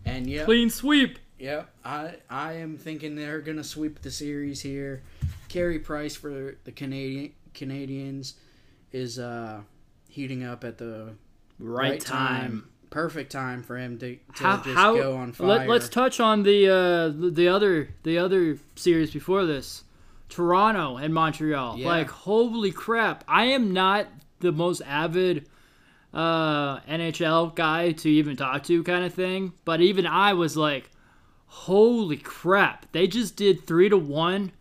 And 0.05 0.27
yeah, 0.27 0.43
Clean 0.45 0.69
sweep. 0.69 1.17
yep, 1.39 1.69
I 1.83 2.15
I 2.29 2.53
am 2.53 2.77
thinking 2.77 3.15
they're 3.15 3.39
gonna 3.41 3.63
sweep 3.63 4.01
the 4.01 4.11
series 4.11 4.61
here. 4.61 5.01
Carey 5.49 5.79
Price 5.79 6.15
for 6.15 6.57
the 6.63 6.71
Canadian 6.71 7.31
Canadiens 7.53 8.33
is 8.91 9.17
uh, 9.17 9.61
heating 10.09 10.43
up 10.43 10.63
at 10.63 10.77
the 10.77 11.13
Right, 11.57 11.99
time. 12.01 12.67
Perfect 12.89 13.31
time 13.31 13.63
for 13.63 13.77
him 13.77 13.97
to, 13.99 14.15
to 14.15 14.43
How, 14.43 14.57
just 14.57 14.75
how 14.75 14.95
go 14.95 15.17
on 15.17 15.31
fire. 15.33 15.67
let, 15.67 15.69
us 15.69 15.89
touch 15.89 16.19
on 16.19 16.43
the 16.43 16.69
uh, 16.69 17.31
the 17.31 17.47
other 17.47 17.89
the 18.03 18.17
other 18.17 18.57
series 18.75 19.11
before 19.11 19.45
this. 19.45 19.83
Toronto 20.29 20.97
and 20.97 21.13
Montreal. 21.13 21.77
Yeah. 21.77 21.87
Like 21.87 22.09
holy 22.09 22.71
crap. 22.71 23.23
I 23.27 23.45
am 23.45 23.73
not 23.73 24.07
the 24.39 24.51
most 24.51 24.81
avid 24.85 25.47
uh, 26.13 26.79
NHL 26.81 27.55
guy 27.55 27.91
to 27.91 28.09
even 28.09 28.35
talk 28.35 28.63
to, 28.63 28.83
kind 28.83 29.05
of 29.05 29.13
thing. 29.13 29.53
But 29.65 29.81
even 29.81 30.07
I 30.07 30.33
was 30.33 30.55
like, 30.55 30.89
"Holy 31.45 32.17
crap! 32.17 32.91
They 32.91 33.07
just 33.07 33.35
did 33.35 33.67
three 33.67 33.89
to 33.89 33.97
one, 33.97 34.51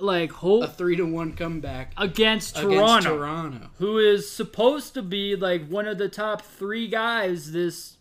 like 0.00 0.32
whole 0.32 0.62
A 0.64 0.68
three 0.68 0.96
to 0.96 1.04
one 1.04 1.34
comeback 1.34 1.92
against 1.96 2.56
against 2.58 2.76
Toronto, 2.76 3.16
Toronto. 3.16 3.70
who 3.78 3.98
is 3.98 4.30
supposed 4.30 4.94
to 4.94 5.02
be 5.02 5.36
like 5.36 5.66
one 5.68 5.86
of 5.86 5.98
the 5.98 6.08
top 6.08 6.42
three 6.42 6.88
guys 6.88 7.52
this 7.52 7.96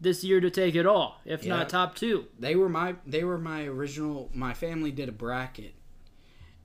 this 0.00 0.22
year 0.22 0.40
to 0.40 0.48
take 0.50 0.74
it 0.76 0.86
all, 0.86 1.20
if 1.24 1.42
Yeah. 1.44 1.56
not 1.56 1.68
top 1.68 1.96
two. 1.96 2.26
They 2.38 2.54
were 2.54 2.68
my 2.68 2.94
they 3.06 3.24
were 3.24 3.38
my 3.38 3.64
original. 3.64 4.30
My 4.34 4.54
family 4.54 4.92
did 4.92 5.08
a 5.08 5.12
bracket, 5.12 5.74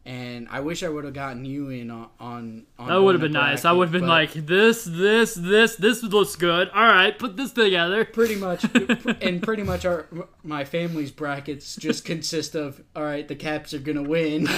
and 0.05 0.47
I 0.51 0.59
wish 0.59 0.83
I 0.83 0.89
would 0.89 1.05
have 1.05 1.13
gotten 1.13 1.45
you 1.45 1.69
in 1.69 1.89
on 1.89 2.09
on. 2.19 2.65
on 2.77 2.87
That 2.87 3.01
would 3.01 3.15
have 3.15 3.21
been 3.21 3.31
nice. 3.31 3.63
I 3.65 3.71
would 3.71 3.85
have 3.87 3.91
been 3.93 4.07
like, 4.07 4.33
this, 4.33 4.83
this, 4.83 5.33
this, 5.35 5.75
this 5.77 6.03
looks 6.03 6.35
good. 6.35 6.69
All 6.69 6.83
right, 6.85 7.17
put 7.17 7.37
this 7.37 7.51
together. 7.53 8.03
pretty 8.05 8.35
much, 8.35 8.65
and 9.21 9.41
pretty 9.41 9.63
much 9.63 9.85
our 9.85 10.05
my 10.43 10.65
family's 10.65 11.11
brackets 11.11 11.75
just 11.77 12.03
consist 12.05 12.55
of 12.55 12.81
all 12.95 13.03
right. 13.03 13.27
The 13.27 13.35
Caps 13.35 13.73
are 13.73 13.79
gonna 13.79 14.03
win. 14.03 14.47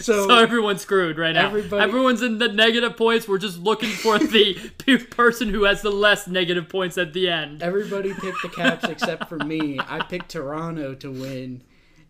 so, 0.00 0.26
So 0.28 0.38
everyone's 0.38 0.82
screwed 0.82 1.18
right 1.18 1.32
now. 1.32 1.46
Everybody- 1.46 1.82
Everyone's 1.82 2.22
in 2.22 2.38
the 2.38 2.48
negative 2.48 2.96
points. 2.96 3.26
We're 3.28 3.38
just 3.38 3.58
looking 3.58 3.90
for 3.90 4.18
the 4.18 4.54
person 5.10 5.48
who 5.50 5.64
has 5.64 5.82
the 5.82 5.90
less 5.90 6.26
negative 6.28 6.68
points 6.68 6.98
at 6.98 7.12
the 7.12 7.28
end. 7.28 7.62
everybody 7.62 8.14
picked 8.14 8.42
the 8.42 8.48
Caps 8.48 8.84
except 8.84 9.28
for 9.28 9.38
me. 9.38 9.78
I 9.88 10.00
picked 10.04 10.30
Toronto 10.30 10.94
to 10.94 11.10
win, 11.10 11.62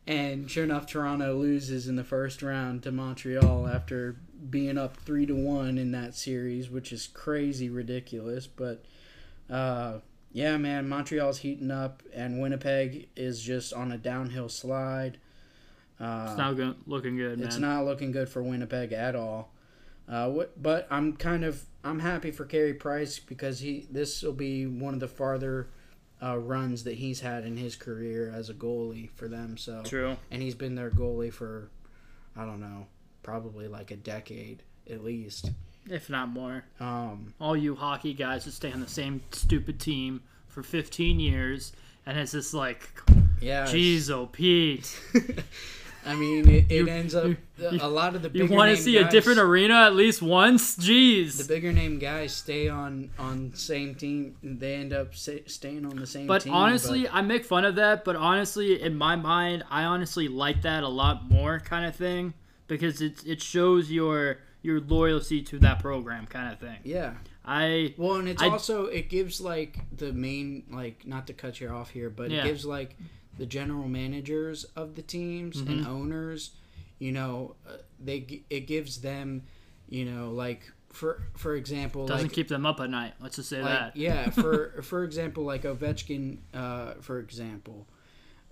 and 0.06 0.50
sure 0.50 0.64
enough, 0.64 0.86
Toronto 0.86 1.34
loses 1.36 1.88
in 1.88 1.96
the 1.96 2.04
first 2.04 2.42
round 2.42 2.82
to 2.84 2.92
Montreal 2.92 3.66
after 3.66 4.16
being 4.50 4.78
up 4.78 4.96
three 4.98 5.26
to 5.26 5.34
one 5.34 5.78
in 5.78 5.90
that 5.92 6.14
series, 6.14 6.70
which 6.70 6.92
is 6.92 7.06
crazy 7.08 7.68
ridiculous. 7.68 8.46
But 8.46 8.84
uh, 9.50 9.98
yeah, 10.32 10.56
man, 10.58 10.88
Montreal's 10.88 11.38
heating 11.38 11.70
up, 11.70 12.02
and 12.14 12.40
Winnipeg 12.40 13.08
is 13.16 13.42
just 13.42 13.72
on 13.72 13.90
a 13.92 13.98
downhill 13.98 14.48
slide. 14.48 15.18
Uh, 15.98 16.26
It's 16.28 16.38
not 16.38 16.56
good, 16.56 16.76
looking 16.86 17.16
good, 17.16 17.38
man. 17.38 17.46
it's 17.46 17.58
not 17.58 17.84
looking 17.84 18.12
good 18.12 18.28
for 18.28 18.42
Winnipeg 18.42 18.92
at 18.92 19.16
all. 19.16 19.50
Uh, 20.08 20.28
what, 20.28 20.62
but 20.62 20.86
I'm 20.90 21.16
kind 21.16 21.44
of 21.44 21.64
I'm 21.82 21.98
happy 22.00 22.30
for 22.30 22.44
Carey 22.44 22.74
Price 22.74 23.18
because 23.18 23.60
he 23.60 23.86
this 23.90 24.22
will 24.22 24.32
be 24.32 24.66
one 24.66 24.94
of 24.94 25.00
the 25.00 25.08
farther 25.08 25.68
uh, 26.22 26.38
runs 26.38 26.84
that 26.84 26.94
he's 26.94 27.20
had 27.20 27.44
in 27.44 27.56
his 27.56 27.76
career 27.76 28.32
as 28.34 28.48
a 28.50 28.54
goalie 28.54 29.10
for 29.16 29.28
them. 29.28 29.56
So 29.56 29.82
True. 29.84 30.16
and 30.30 30.42
he's 30.42 30.54
been 30.54 30.74
their 30.74 30.90
goalie 30.90 31.32
for 31.32 31.70
I 32.36 32.44
don't 32.44 32.60
know 32.60 32.86
probably 33.22 33.66
like 33.68 33.90
a 33.90 33.96
decade 33.96 34.62
at 34.90 35.02
least. 35.02 35.50
If 35.88 36.08
not 36.10 36.28
more. 36.28 36.64
Um, 36.80 37.32
All 37.40 37.56
you 37.56 37.74
hockey 37.76 38.12
guys 38.14 38.44
that 38.44 38.52
stay 38.52 38.72
on 38.72 38.80
the 38.80 38.88
same 38.88 39.20
stupid 39.32 39.78
team 39.80 40.20
for 40.48 40.62
15 40.62 41.20
years, 41.20 41.72
and 42.06 42.18
it's 42.18 42.32
just 42.32 42.54
like, 42.54 42.88
yeah, 43.40 43.64
it's- 43.68 43.74
jeez, 43.74 44.10
oh 44.10 44.26
Pete. 44.26 44.98
I 46.06 46.14
mean, 46.14 46.48
it, 46.48 46.66
it 46.70 46.76
You- 46.76 46.88
ends 46.88 47.14
up 47.14 47.24
you- 47.26 47.36
a 47.80 47.88
lot 47.88 48.14
of 48.14 48.22
the 48.22 48.30
You 48.32 48.46
want 48.46 48.74
to 48.76 48.80
see 48.82 48.96
a 48.98 49.08
different 49.10 49.38
arena 49.40 49.74
at 49.86 49.94
least 49.96 50.22
once? 50.22 50.76
Jeez, 50.76 51.38
the 51.38 51.44
bigger 51.52 51.72
name 51.72 51.98
guys 51.98 52.32
stay 52.34 52.68
on 52.68 53.10
on 53.18 53.52
same 53.54 53.94
team. 53.94 54.36
They 54.42 54.74
end 54.76 54.92
up 54.92 55.14
staying 55.14 55.84
on 55.84 55.96
the 55.96 56.06
same 56.06 56.26
But 56.26 56.42
team. 56.42 56.52
honestly, 56.54 57.08
I 57.08 57.22
make 57.22 57.44
fun 57.44 57.64
of 57.64 57.74
that. 57.76 58.04
But 58.04 58.14
honestly, 58.16 58.80
in 58.80 58.96
my 58.96 59.16
mind, 59.16 59.64
I 59.70 59.82
honestly 59.84 60.28
like 60.28 60.62
that 60.62 60.82
a 60.84 60.88
lot 60.88 61.28
more, 61.30 61.58
kind 61.60 61.84
of 61.86 61.96
thing, 61.96 62.34
because 62.68 63.00
it 63.00 63.22
it 63.26 63.42
shows 63.42 63.90
your 63.90 64.38
your 64.62 64.80
loyalty 64.80 65.42
to 65.42 65.58
that 65.60 65.80
program, 65.80 66.26
kind 66.26 66.52
of 66.52 66.58
thing. 66.60 66.78
yeah. 66.84 67.14
I 67.48 67.94
Well, 67.96 68.16
and 68.16 68.28
it's 68.28 68.42
I- 68.42 68.48
also 68.48 68.86
it 68.86 69.08
gives 69.08 69.40
like 69.40 69.78
the 69.96 70.12
main 70.12 70.64
like 70.70 71.06
not 71.06 71.26
to 71.28 71.32
cut 71.32 71.60
you 71.60 71.68
off 71.68 71.90
here, 71.90 72.10
but 72.10 72.30
Yeah. 72.30 72.40
it 72.40 72.44
gives 72.44 72.64
like 72.64 72.96
the 73.38 73.46
general 73.46 73.88
managers 73.88 74.64
of 74.76 74.94
the 74.94 75.02
teams 75.02 75.60
Mm-hmm. 75.62 75.70
and 75.72 75.86
owners, 75.86 76.50
you 76.98 77.12
know, 77.12 77.56
uh, 77.68 77.76
they 78.02 78.42
it 78.50 78.66
gives 78.66 79.00
them, 79.00 79.42
you 79.88 80.04
know, 80.04 80.30
like 80.30 80.70
for 80.90 81.22
for 81.36 81.54
example, 81.54 82.06
doesn't 82.06 82.28
like, 82.28 82.32
keep 82.32 82.48
them 82.48 82.64
up 82.64 82.80
at 82.80 82.88
night. 82.90 83.12
Let's 83.20 83.36
just 83.36 83.48
say 83.50 83.60
like 83.62 83.70
that. 83.78 83.96
yeah, 83.96 84.30
for 84.30 84.80
for 84.82 85.04
example, 85.04 85.44
like 85.44 85.62
Ovechkin, 85.64 86.38
uh, 86.54 86.94
for 87.00 87.18
example, 87.18 87.86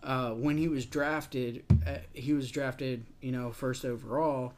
uh, 0.02 0.30
when 0.32 0.58
he 0.58 0.68
was 0.68 0.84
drafted, 0.84 1.64
uh, 1.86 1.98
he 2.12 2.34
was 2.34 2.50
drafted, 2.50 3.06
you 3.22 3.32
know, 3.32 3.50
first 3.52 3.84
overall, 3.86 4.52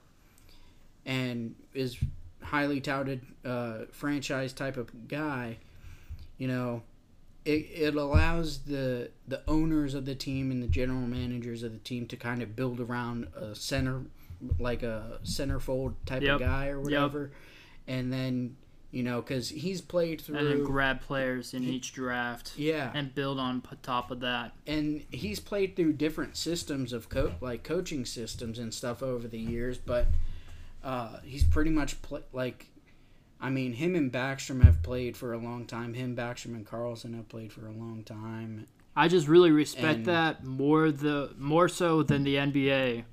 and 1.04 1.54
is 1.74 1.96
highly 2.42 2.80
touted 2.80 3.20
uh, 3.44 3.78
franchise 3.92 4.52
type 4.52 4.76
of 4.76 5.08
guy. 5.08 5.58
You 6.38 6.48
know, 6.48 6.82
it, 7.46 7.68
it 7.74 7.94
allows 7.94 8.58
the 8.64 9.10
the 9.28 9.42
owners 9.48 9.94
of 9.94 10.04
the 10.04 10.14
team 10.14 10.50
and 10.50 10.62
the 10.62 10.66
general 10.68 11.06
managers 11.06 11.62
of 11.62 11.72
the 11.72 11.78
team 11.78 12.06
to 12.08 12.16
kind 12.16 12.42
of 12.42 12.54
build 12.56 12.80
around 12.80 13.28
a 13.36 13.54
center, 13.54 14.02
like 14.58 14.82
a 14.82 15.18
centerfold 15.24 15.94
type 16.04 16.22
Yep. 16.22 16.34
of 16.34 16.40
guy 16.40 16.68
or 16.68 16.80
whatever, 16.80 17.30
and 17.86 18.12
then 18.12 18.56
you 18.90 19.02
know 19.02 19.20
because 19.20 19.48
he's 19.48 19.80
played 19.80 20.20
through 20.20 20.36
And 20.38 20.46
then 20.46 20.64
grab 20.64 21.00
players 21.00 21.54
in 21.54 21.64
each 21.64 21.92
draft 21.92 22.52
yeah 22.56 22.90
and 22.94 23.12
build 23.14 23.38
on 23.40 23.60
top 23.82 24.10
of 24.10 24.20
that. 24.20 24.52
and 24.66 25.04
he's 25.10 25.40
played 25.40 25.74
through 25.76 25.94
different 25.94 26.36
systems 26.36 26.92
of 26.92 27.08
co- 27.08 27.34
like 27.40 27.62
coaching 27.64 28.04
systems 28.04 28.58
and 28.60 28.72
stuff 28.72 29.02
over 29.02 29.26
the 29.26 29.38
years 29.40 29.76
but 29.76 30.06
uh, 30.84 31.18
he's 31.24 31.42
pretty 31.42 31.70
much 31.70 32.00
pl- 32.02 32.22
like 32.32 32.68
i 33.40 33.50
mean 33.50 33.72
him 33.74 33.94
and 33.94 34.12
backstrom 34.12 34.62
have 34.62 34.82
played 34.82 35.16
for 35.16 35.32
a 35.32 35.38
long 35.38 35.64
time 35.66 35.94
him 35.94 36.16
backstrom 36.16 36.54
and 36.54 36.66
carlson 36.66 37.14
have 37.14 37.28
played 37.28 37.52
for 37.52 37.66
a 37.66 37.72
long 37.72 38.02
time 38.04 38.66
I 38.98 39.08
just 39.08 39.28
really 39.28 39.50
respect 39.50 39.98
And- 39.98 40.06
that 40.06 40.42
more 40.42 40.90
the 40.90 41.34
more 41.38 41.68
so 41.68 42.02
than 42.02 42.24
the 42.24 42.36
NBA. 42.36 43.04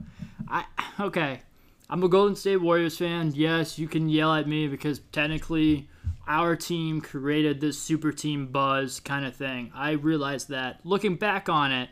I 0.48 0.64
okay. 0.98 1.42
I'm 1.90 2.02
a 2.04 2.08
Golden 2.08 2.38
State 2.38 2.62
Warriors 2.62 2.98
fan. 2.98 3.34
Yes, 3.36 3.78
you 3.78 3.90
can 3.90 4.08
yell 4.08 4.34
at 4.34 4.48
me 4.48 4.70
because 4.70 5.00
technically 5.12 5.90
our 6.26 6.56
team 6.56 7.02
created 7.02 7.60
this 7.60 7.78
super 7.78 8.14
team 8.14 8.48
buzz 8.48 9.02
kind 9.02 9.26
of 9.26 9.36
thing. 9.36 9.74
I 9.76 9.92
realize 9.92 10.46
that. 10.46 10.80
Looking 10.86 11.16
back 11.18 11.50
on 11.50 11.74
it, 11.74 11.90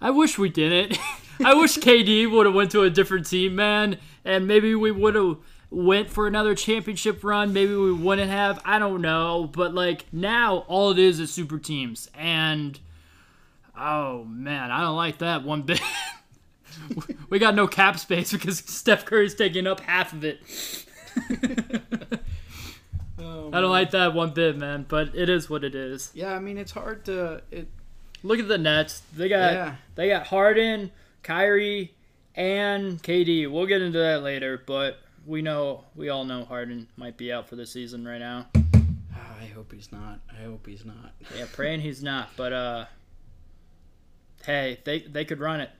I 0.00 0.10
wish 0.10 0.36
we 0.36 0.48
didn't. 0.48 0.98
I 1.44 1.54
wish 1.54 1.78
KD 1.78 2.28
would 2.28 2.46
have 2.46 2.54
went 2.56 2.72
to 2.72 2.82
a 2.82 2.90
different 2.90 3.26
team, 3.26 3.54
man, 3.54 3.98
and 4.24 4.48
maybe 4.48 4.74
we 4.74 4.90
would 4.90 5.14
have 5.14 5.36
went 5.74 6.08
for 6.08 6.26
another 6.26 6.54
championship 6.54 7.24
run. 7.24 7.52
Maybe 7.52 7.74
we 7.74 7.92
wouldn't 7.92 8.30
have. 8.30 8.60
I 8.64 8.78
don't 8.78 9.00
know, 9.02 9.50
but 9.52 9.74
like 9.74 10.06
now 10.12 10.58
all 10.68 10.90
it 10.90 10.98
is 10.98 11.20
is 11.20 11.32
super 11.32 11.58
teams 11.58 12.10
and 12.14 12.78
oh 13.78 14.24
man, 14.24 14.70
I 14.70 14.82
don't 14.82 14.96
like 14.96 15.18
that 15.18 15.42
one 15.44 15.62
bit. 15.62 15.80
we 17.30 17.38
got 17.38 17.54
no 17.54 17.66
cap 17.66 17.98
space 17.98 18.32
because 18.32 18.58
Steph 18.58 19.04
Curry's 19.04 19.34
taking 19.34 19.66
up 19.66 19.80
half 19.80 20.12
of 20.12 20.24
it. 20.24 20.40
Oh, 23.16 23.48
I 23.52 23.60
don't 23.60 23.70
like 23.70 23.92
that 23.92 24.12
one 24.12 24.32
bit, 24.34 24.56
man, 24.58 24.84
but 24.88 25.14
it 25.14 25.28
is 25.28 25.48
what 25.48 25.62
it 25.64 25.74
is. 25.74 26.10
yeah 26.14 26.34
i 26.34 26.38
mean 26.40 26.58
it's 26.58 26.72
hard 26.72 27.04
to 27.06 27.40
it 27.50 27.68
Look 28.24 28.38
at 28.38 28.48
the 28.48 28.58
Nets. 28.58 29.02
They 29.14 29.28
got 29.28 29.52
yeah 29.52 29.74
They 29.94 30.08
got 30.08 30.26
Harden, 30.26 30.90
Kyrie, 31.22 31.94
and 32.34 33.02
KD. 33.02 33.50
We'll 33.50 33.66
get 33.66 33.82
into 33.82 33.98
that 33.98 34.22
later, 34.22 34.60
but 34.66 34.98
we 35.26 35.42
know 35.42 35.84
we 35.94 36.08
all 36.08 36.24
know 36.24 36.44
Harden 36.44 36.88
might 36.96 37.16
be 37.16 37.32
out 37.32 37.48
for 37.48 37.56
the 37.56 37.66
season 37.66 38.06
right 38.06 38.18
now. 38.18 38.46
I 38.54 39.46
hope 39.54 39.72
he's 39.72 39.92
not 39.92 40.18
i 40.32 40.42
hope 40.44 40.66
he's 40.66 40.84
not 40.84 41.12
Yeah, 41.36 41.46
praying 41.52 41.80
he's 41.80 42.02
not, 42.02 42.30
but 42.36 42.52
uh 42.52 42.84
hey, 44.44 44.80
they 44.84 45.00
they 45.00 45.24
could 45.24 45.40
run 45.40 45.60
it. 45.60 45.70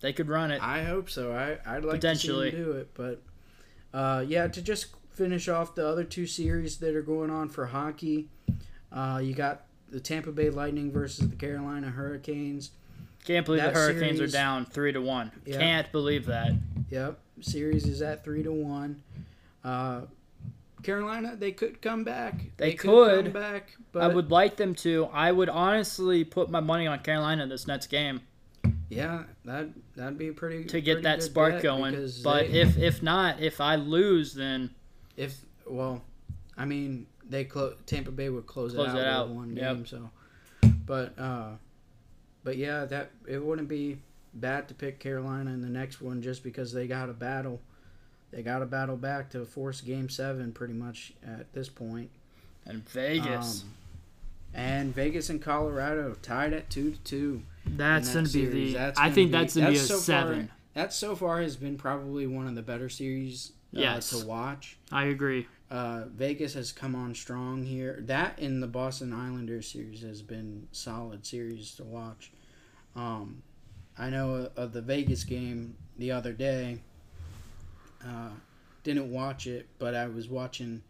They 0.00 0.12
could 0.12 0.28
run 0.28 0.50
it. 0.50 0.62
I 0.62 0.82
hope 0.84 1.10
so. 1.10 1.32
I 1.32 1.58
I'd 1.70 1.84
like 1.84 1.96
Potentially. 1.96 2.50
to 2.50 2.56
do 2.56 2.72
it, 2.72 2.90
but 2.94 3.22
uh, 3.92 4.24
yeah. 4.26 4.46
To 4.48 4.62
just 4.62 4.86
finish 5.12 5.48
off 5.48 5.74
the 5.74 5.86
other 5.86 6.04
two 6.04 6.26
series 6.26 6.78
that 6.78 6.94
are 6.96 7.02
going 7.02 7.28
on 7.30 7.48
for 7.50 7.66
hockey, 7.66 8.28
uh, 8.92 9.20
you 9.22 9.34
got 9.34 9.66
the 9.90 10.00
Tampa 10.00 10.32
Bay 10.32 10.48
Lightning 10.48 10.90
versus 10.90 11.28
the 11.28 11.36
Carolina 11.36 11.90
Hurricanes. 11.90 12.70
Can't 13.26 13.44
believe 13.44 13.60
that 13.62 13.74
the 13.74 13.78
Hurricanes 13.80 14.16
series- 14.16 14.34
are 14.34 14.38
down 14.38 14.64
three 14.64 14.92
to 14.92 15.02
one. 15.02 15.30
Yeah. 15.44 15.58
Can't 15.58 15.92
believe 15.92 16.26
that. 16.26 16.52
Yep, 16.88 17.18
series 17.44 17.86
is 17.86 18.02
at 18.02 18.24
three 18.24 18.42
to 18.42 18.52
one. 18.52 19.02
Uh, 19.64 20.02
Carolina, 20.82 21.36
they 21.36 21.52
could 21.52 21.82
come 21.82 22.04
back. 22.04 22.34
They 22.56 22.72
come 22.72 22.90
could. 22.90 23.32
back, 23.32 23.72
but 23.92 24.02
I 24.02 24.08
would 24.08 24.30
like 24.30 24.56
them 24.56 24.74
to. 24.76 25.08
I 25.12 25.30
would 25.30 25.50
honestly 25.50 26.24
put 26.24 26.50
my 26.50 26.60
money 26.60 26.86
on 26.86 27.00
Carolina 27.00 27.46
this 27.46 27.66
next 27.66 27.88
game 27.88 28.20
yeah, 28.90 29.22
that 29.44 29.68
that'd 29.94 30.18
be 30.18 30.32
pretty 30.32 30.64
to 30.64 30.80
get 30.80 30.94
pretty 30.94 31.04
that 31.04 31.22
spark 31.22 31.62
going. 31.62 31.94
But 32.22 32.50
they- 32.50 32.60
if 32.60 32.76
if 32.76 33.02
not, 33.02 33.40
if 33.40 33.60
I 33.60 33.76
lose, 33.76 34.34
then 34.34 34.70
If 35.16 35.40
well, 35.66 36.02
I 36.58 36.64
mean, 36.64 37.06
they 37.28 37.44
close 37.44 37.74
Tampa 37.86 38.10
Bay 38.10 38.28
would 38.28 38.46
close, 38.46 38.74
Close 38.74 38.88
it 38.88 38.90
out, 38.90 38.98
it 38.98 39.06
out, 39.06 39.28
one 39.28 39.56
yep. 39.56 39.76
game. 39.76 39.86
So, 39.86 40.10
but 40.84 41.16
uh, 41.18 41.50
but 42.42 42.56
yeah, 42.56 42.84
that 42.86 43.12
it 43.28 43.42
wouldn't 43.42 43.68
be 43.68 43.98
bad 44.34 44.68
to 44.68 44.74
pick 44.74 44.98
Carolina 45.00 45.50
in 45.50 45.60
the 45.60 45.68
next 45.68 46.00
one 46.00 46.22
just 46.22 46.42
because 46.42 46.72
they 46.72 46.86
got 46.86 47.08
a 47.08 47.12
battle 47.12 47.60
they 48.30 48.42
got 48.42 48.60
to 48.60 48.66
battle 48.66 48.96
back 48.96 49.30
to 49.30 49.44
force 49.44 49.80
Game 49.80 50.08
Seven 50.08 50.52
pretty 50.52 50.74
much 50.74 51.12
at 51.26 51.52
this 51.52 51.68
point. 51.68 52.10
And 52.64 52.88
Vegas. 52.90 53.62
Um, 53.62 53.70
and 54.54 54.94
Vegas 54.94 55.30
and 55.30 55.40
Colorado 55.42 56.16
tied 56.22 56.52
at 56.52 56.70
two 56.70 56.92
to 56.92 56.98
two. 56.98 57.42
that's 57.66 58.08
that 58.08 58.14
gonna 58.14 58.24
be 58.26 58.30
series. 58.30 58.72
the. 58.72 58.78
That's 58.78 59.00
I 59.00 59.10
think 59.10 59.30
be- 59.30 59.38
that's 59.38 59.56
gonna 59.56 59.70
be 59.70 59.76
a 59.76 59.80
so 59.80 59.96
seven. 59.96 60.46
Far, 60.46 60.56
that 60.74 60.92
so 60.92 61.16
far 61.16 61.40
has 61.40 61.56
been 61.56 61.76
probably 61.76 62.26
one 62.26 62.46
of 62.46 62.54
the 62.54 62.62
better 62.62 62.88
series 62.88 63.52
uh, 63.76 63.80
Yes. 63.80 64.10
to 64.10 64.24
watch. 64.26 64.76
I 64.92 65.04
agree. 65.06 65.46
Uh, 65.70 66.04
Vegas 66.06 66.54
has 66.54 66.72
come 66.72 66.94
on 66.96 67.14
strong 67.14 67.64
here. 67.64 67.98
That 68.06 68.38
in 68.38 68.60
the 68.60 68.66
Boston 68.66 69.12
Islanders 69.12 69.68
series 69.68 70.02
has 70.02 70.20
been 70.22 70.66
solid 70.72 71.24
series 71.26 71.74
to 71.76 71.84
watch. 71.84 72.32
Um, 72.96 73.42
I 73.98 74.10
know 74.10 74.50
of 74.56 74.72
the 74.72 74.80
Vegas 74.82 75.24
game 75.24 75.76
the 75.98 76.12
other 76.12 76.32
day. 76.32 76.78
Uh, 78.04 78.30
didn't 78.82 79.12
watch 79.12 79.46
it, 79.46 79.66
but 79.78 79.94
I 79.94 80.06
was 80.06 80.28
watching 80.28 80.82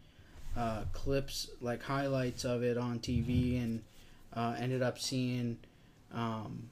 uh, 0.56 0.84
clips 0.92 1.48
like 1.60 1.82
highlights 1.82 2.44
of 2.44 2.62
it 2.62 2.78
on 2.78 3.00
TV, 3.00 3.62
and 3.62 3.82
uh, 4.34 4.54
ended 4.58 4.82
up 4.82 4.98
seeing 4.98 5.58
um, 6.14 6.70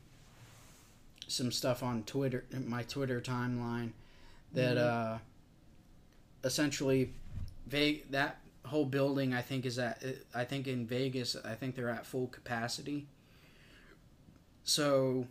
some 1.27 1.51
stuff 1.51 1.83
on 1.83 2.05
Twitter, 2.05 2.45
my 2.67 2.83
Twitter 2.85 3.21
timeline, 3.21 3.91
that 4.53 4.77
uh, 4.79 5.19
essentially 6.45 7.13
Ve- 7.69 8.05
that 8.11 8.39
whole 8.65 8.87
building 8.87 9.35
I 9.35 9.43
think 9.43 9.67
is 9.67 9.79
at 9.79 10.03
I 10.35 10.45
think 10.45 10.67
in 10.67 10.87
Vegas 10.87 11.37
I 11.45 11.55
think 11.55 11.75
they're 11.75 11.91
at 11.91 12.07
full 12.07 12.27
capacity. 12.29 13.07
So 14.65 15.27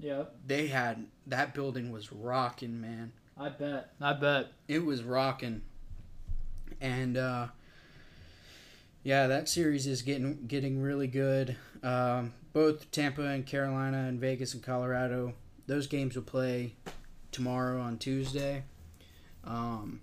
Yep. 0.00 0.34
they 0.46 0.66
had 0.68 1.06
that 1.26 1.54
building 1.54 1.92
was 1.92 2.12
rocking, 2.12 2.80
man. 2.80 3.12
I 3.38 3.48
bet. 3.50 3.92
I 4.00 4.12
bet. 4.14 4.48
It 4.68 4.84
was 4.84 5.02
rocking. 5.02 5.62
And 6.80 7.16
uh 7.16 7.48
yeah, 9.02 9.26
that 9.28 9.48
series 9.48 9.86
is 9.86 10.02
getting 10.02 10.46
getting 10.46 10.80
really 10.80 11.06
good. 11.06 11.56
Um, 11.82 12.34
both 12.52 12.90
Tampa 12.90 13.22
and 13.22 13.46
Carolina 13.46 13.98
and 14.08 14.20
Vegas 14.20 14.52
and 14.54 14.62
Colorado, 14.62 15.32
those 15.66 15.86
games 15.86 16.16
will 16.16 16.22
play 16.22 16.74
tomorrow 17.32 17.80
on 17.80 17.96
Tuesday. 17.96 18.64
Um, 19.44 20.00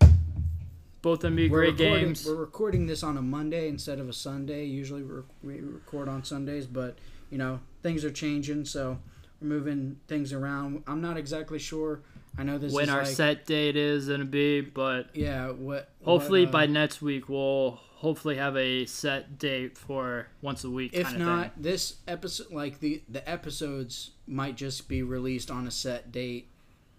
Both 1.01 1.19
of 1.19 1.21
them 1.21 1.35
be 1.35 1.47
we're 1.49 1.59
great 1.59 1.79
recording, 1.79 2.05
games. 2.05 2.25
We're 2.25 2.35
recording 2.35 2.87
this 2.87 3.03
on 3.03 3.17
a 3.17 3.21
Monday 3.21 3.67
instead 3.67 3.99
of 3.99 4.09
a 4.09 4.13
Sunday. 4.13 4.65
Usually 4.65 5.03
we 5.03 5.13
rec- 5.13 5.25
we 5.43 5.59
record 5.59 6.09
on 6.09 6.23
Sundays, 6.23 6.65
but 6.65 6.97
you 7.29 7.37
know 7.37 7.59
things 7.83 8.03
are 8.03 8.11
changing, 8.11 8.65
so 8.65 8.89
we're 8.91 8.97
moving 9.41 9.99
things 10.07 10.33
around. 10.33 10.83
I'm 10.87 11.01
not 11.01 11.17
exactly 11.17 11.59
sure. 11.59 12.01
I 12.37 12.43
know 12.43 12.57
this 12.57 12.71
when 12.73 12.85
is 12.85 12.89
our 12.89 13.03
like, 13.03 13.15
set 13.15 13.45
date 13.45 13.75
is 13.75 14.07
gonna 14.09 14.25
be, 14.25 14.61
but 14.61 15.09
Yeah, 15.15 15.49
what? 15.49 15.89
hopefully 16.03 16.41
what, 16.45 16.49
uh, 16.49 16.51
by 16.51 16.65
next 16.67 17.01
week 17.01 17.29
we'll 17.29 17.71
hopefully 17.95 18.35
have 18.35 18.55
a 18.55 18.85
set 18.85 19.39
date 19.39 19.75
for 19.77 20.27
once 20.41 20.63
a 20.63 20.69
week. 20.69 20.93
if 20.93 21.03
kind 21.07 21.15
of 21.15 21.21
not 21.27 21.53
thing. 21.55 21.63
this 21.63 21.95
episode, 22.07 22.51
like 22.51 22.79
the 22.79 23.01
the 23.09 23.27
episodes 23.27 24.11
might 24.27 24.55
just 24.55 24.87
be 24.87 25.01
released 25.01 25.49
on 25.49 25.65
a 25.67 25.71
set 25.71 26.11
date, 26.11 26.49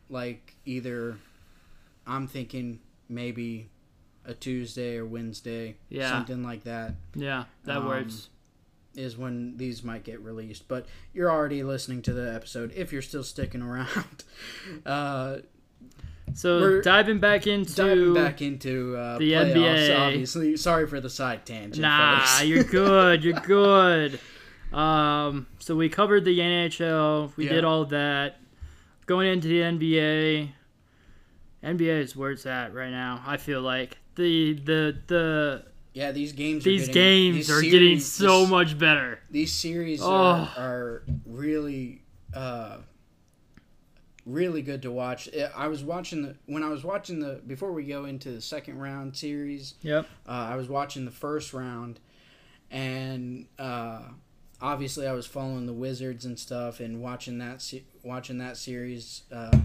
like 0.09 0.57
either. 0.65 1.19
I'm 2.07 2.27
thinking 2.27 2.81
maybe 3.09 3.69
a 4.25 4.33
Tuesday 4.35 4.97
or 4.97 5.05
Wednesday, 5.07 5.77
Yeah. 5.91 6.11
something 6.11 6.43
like 6.43 6.65
that. 6.65 6.95
yeah, 7.15 7.45
that 7.65 7.77
um, 7.79 7.87
works. 7.87 8.29
Is 8.99 9.17
when 9.17 9.57
these 9.57 9.83
might 9.85 10.05
get 10.05 10.21
released. 10.21 10.69
But 10.69 10.87
you're 11.15 11.31
already 11.31 11.63
listening 11.63 12.03
to 12.03 12.13
the 12.13 12.35
episode 12.35 12.73
if 12.75 12.93
you're 12.93 13.03
still 13.03 13.23
sticking 13.25 13.63
around. 13.71 14.25
Uh, 14.85 15.37
So 16.35 16.83
diving 16.83 17.21
back 17.21 17.47
into 17.47 17.75
diving 17.75 18.13
back 18.15 18.43
into 18.43 18.95
uh, 18.97 19.19
the 19.19 19.33
playoffs, 19.33 19.55
NBA. 19.55 19.99
Obviously, 19.99 20.57
sorry 20.59 20.87
for 20.87 21.01
the 21.01 21.09
side 21.11 21.47
tangent. 21.47 21.79
Nah, 21.81 22.41
you're 22.43 22.65
good. 22.81 23.25
You're 23.25 23.41
good. 23.41 24.21
Um, 24.73 25.47
so 25.59 25.75
we 25.75 25.89
covered 25.89 26.25
the 26.27 26.39
NHL. 26.39 27.33
We 27.37 27.47
Yeah. 27.47 27.53
did 27.55 27.65
all 27.65 27.87
that. 27.87 28.41
Going 29.07 29.27
into 29.33 29.49
the 29.49 29.61
NBA. 29.63 30.51
NBA 31.65 32.03
is 32.03 32.15
where 32.15 32.31
it's 32.33 32.45
at 32.45 32.75
right 32.75 32.91
now. 32.91 33.23
I 33.27 33.39
feel 33.39 33.63
like 33.63 33.97
the 34.17 34.53
the 34.53 34.97
the 35.07 35.65
yeah, 35.99 36.13
these 36.13 36.33
games. 36.33 36.63
these 36.65 36.89
are 36.89 36.93
getting, 36.93 37.03
games 37.03 37.37
these 37.37 37.51
are 37.51 37.55
series- 37.61 37.73
getting 37.73 38.01
so 38.01 38.41
this- 38.43 38.51
much 38.51 38.79
better. 38.79 39.19
These 39.31 39.53
series 39.53 40.01
Oh. 40.01 40.07
are, 40.13 40.49
are 40.57 41.03
really, 41.27 42.03
uh, 42.33 42.79
really 44.27 44.63
good 44.63 44.83
to 44.83 44.91
watch. 44.93 45.29
I- 45.35 45.51
I 45.65 45.69
was 45.69 45.83
watching 45.83 46.23
the 46.23 46.37
when 46.47 46.63
I 46.63 46.69
was 46.69 46.85
watching 46.85 47.21
the 47.21 47.41
before 47.47 47.73
we 47.73 47.85
go 47.85 48.05
into 48.05 48.31
the 48.31 48.41
second 48.41 48.79
round 48.79 49.17
series. 49.17 49.75
Yep. 49.83 50.07
Uh, 50.27 50.31
I 50.31 50.57
was 50.57 50.69
watching 50.69 51.05
the 51.05 51.11
first 51.11 51.53
round, 51.53 51.99
and 52.71 53.47
uh, 53.59 54.03
obviously 54.61 55.07
I 55.07 55.13
was 55.13 55.27
following 55.27 55.67
the 55.67 55.73
Wizards 55.73 56.25
and 56.25 56.39
stuff, 56.39 56.81
and 56.81 57.01
watching 57.01 57.39
that 57.39 57.65
watching 58.03 58.39
that 58.39 58.57
series. 58.57 59.23
Uh, 59.33 59.59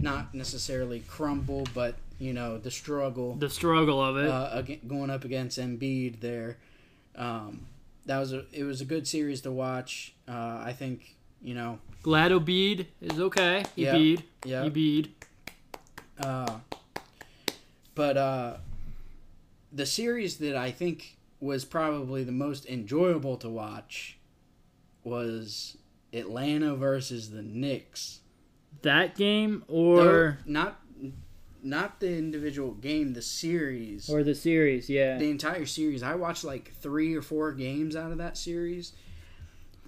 not 0.00 0.34
necessarily 0.34 0.98
crumble, 1.00 1.64
but 1.74 1.94
you 2.22 2.32
know 2.32 2.56
the 2.56 2.70
struggle 2.70 3.34
The 3.34 3.50
struggle 3.50 4.00
of 4.00 4.16
it. 4.16 4.28
uh, 4.28 4.62
going 4.86 5.10
up 5.10 5.24
against 5.24 5.58
Embiid 5.58 6.20
there. 6.20 6.58
Um, 7.16 7.66
that 8.06 8.18
was 8.20 8.32
a 8.32 8.44
it 8.52 8.62
was 8.62 8.80
a 8.80 8.84
good 8.84 9.08
series 9.08 9.40
to 9.40 9.50
watch. 9.50 10.14
Uh, 10.28 10.62
I 10.64 10.72
think 10.72 11.16
you 11.42 11.54
know 11.54 11.80
Glad 12.02 12.30
Embiid 12.30 12.86
is 13.00 13.18
okay. 13.18 13.64
He 13.74 13.84
Yeah. 14.44 14.68
He. 14.68 15.12
Uh, 16.18 16.58
but 17.96 18.16
uh, 18.16 18.56
the 19.72 19.86
series 19.86 20.36
that 20.38 20.56
I 20.56 20.70
think 20.70 21.16
was 21.40 21.64
probably 21.64 22.22
the 22.22 22.32
most 22.32 22.66
enjoyable 22.66 23.36
to 23.38 23.48
watch 23.48 24.16
was 25.02 25.76
Atlanta 26.12 26.76
versus 26.76 27.30
the 27.30 27.42
Knicks. 27.42 28.20
That 28.82 29.16
game 29.16 29.64
or 29.68 30.38
not 30.46 30.80
not 31.62 32.00
the 32.00 32.16
individual 32.16 32.72
game, 32.72 33.12
the 33.14 33.22
series. 33.22 34.08
or 34.10 34.22
the 34.22 34.34
series, 34.34 34.90
yeah. 34.90 35.16
the 35.18 35.30
entire 35.30 35.66
series. 35.66 36.02
I 36.02 36.14
watched 36.14 36.44
like 36.44 36.72
three 36.74 37.14
or 37.14 37.22
four 37.22 37.52
games 37.52 37.94
out 37.96 38.10
of 38.12 38.18
that 38.18 38.36
series, 38.36 38.92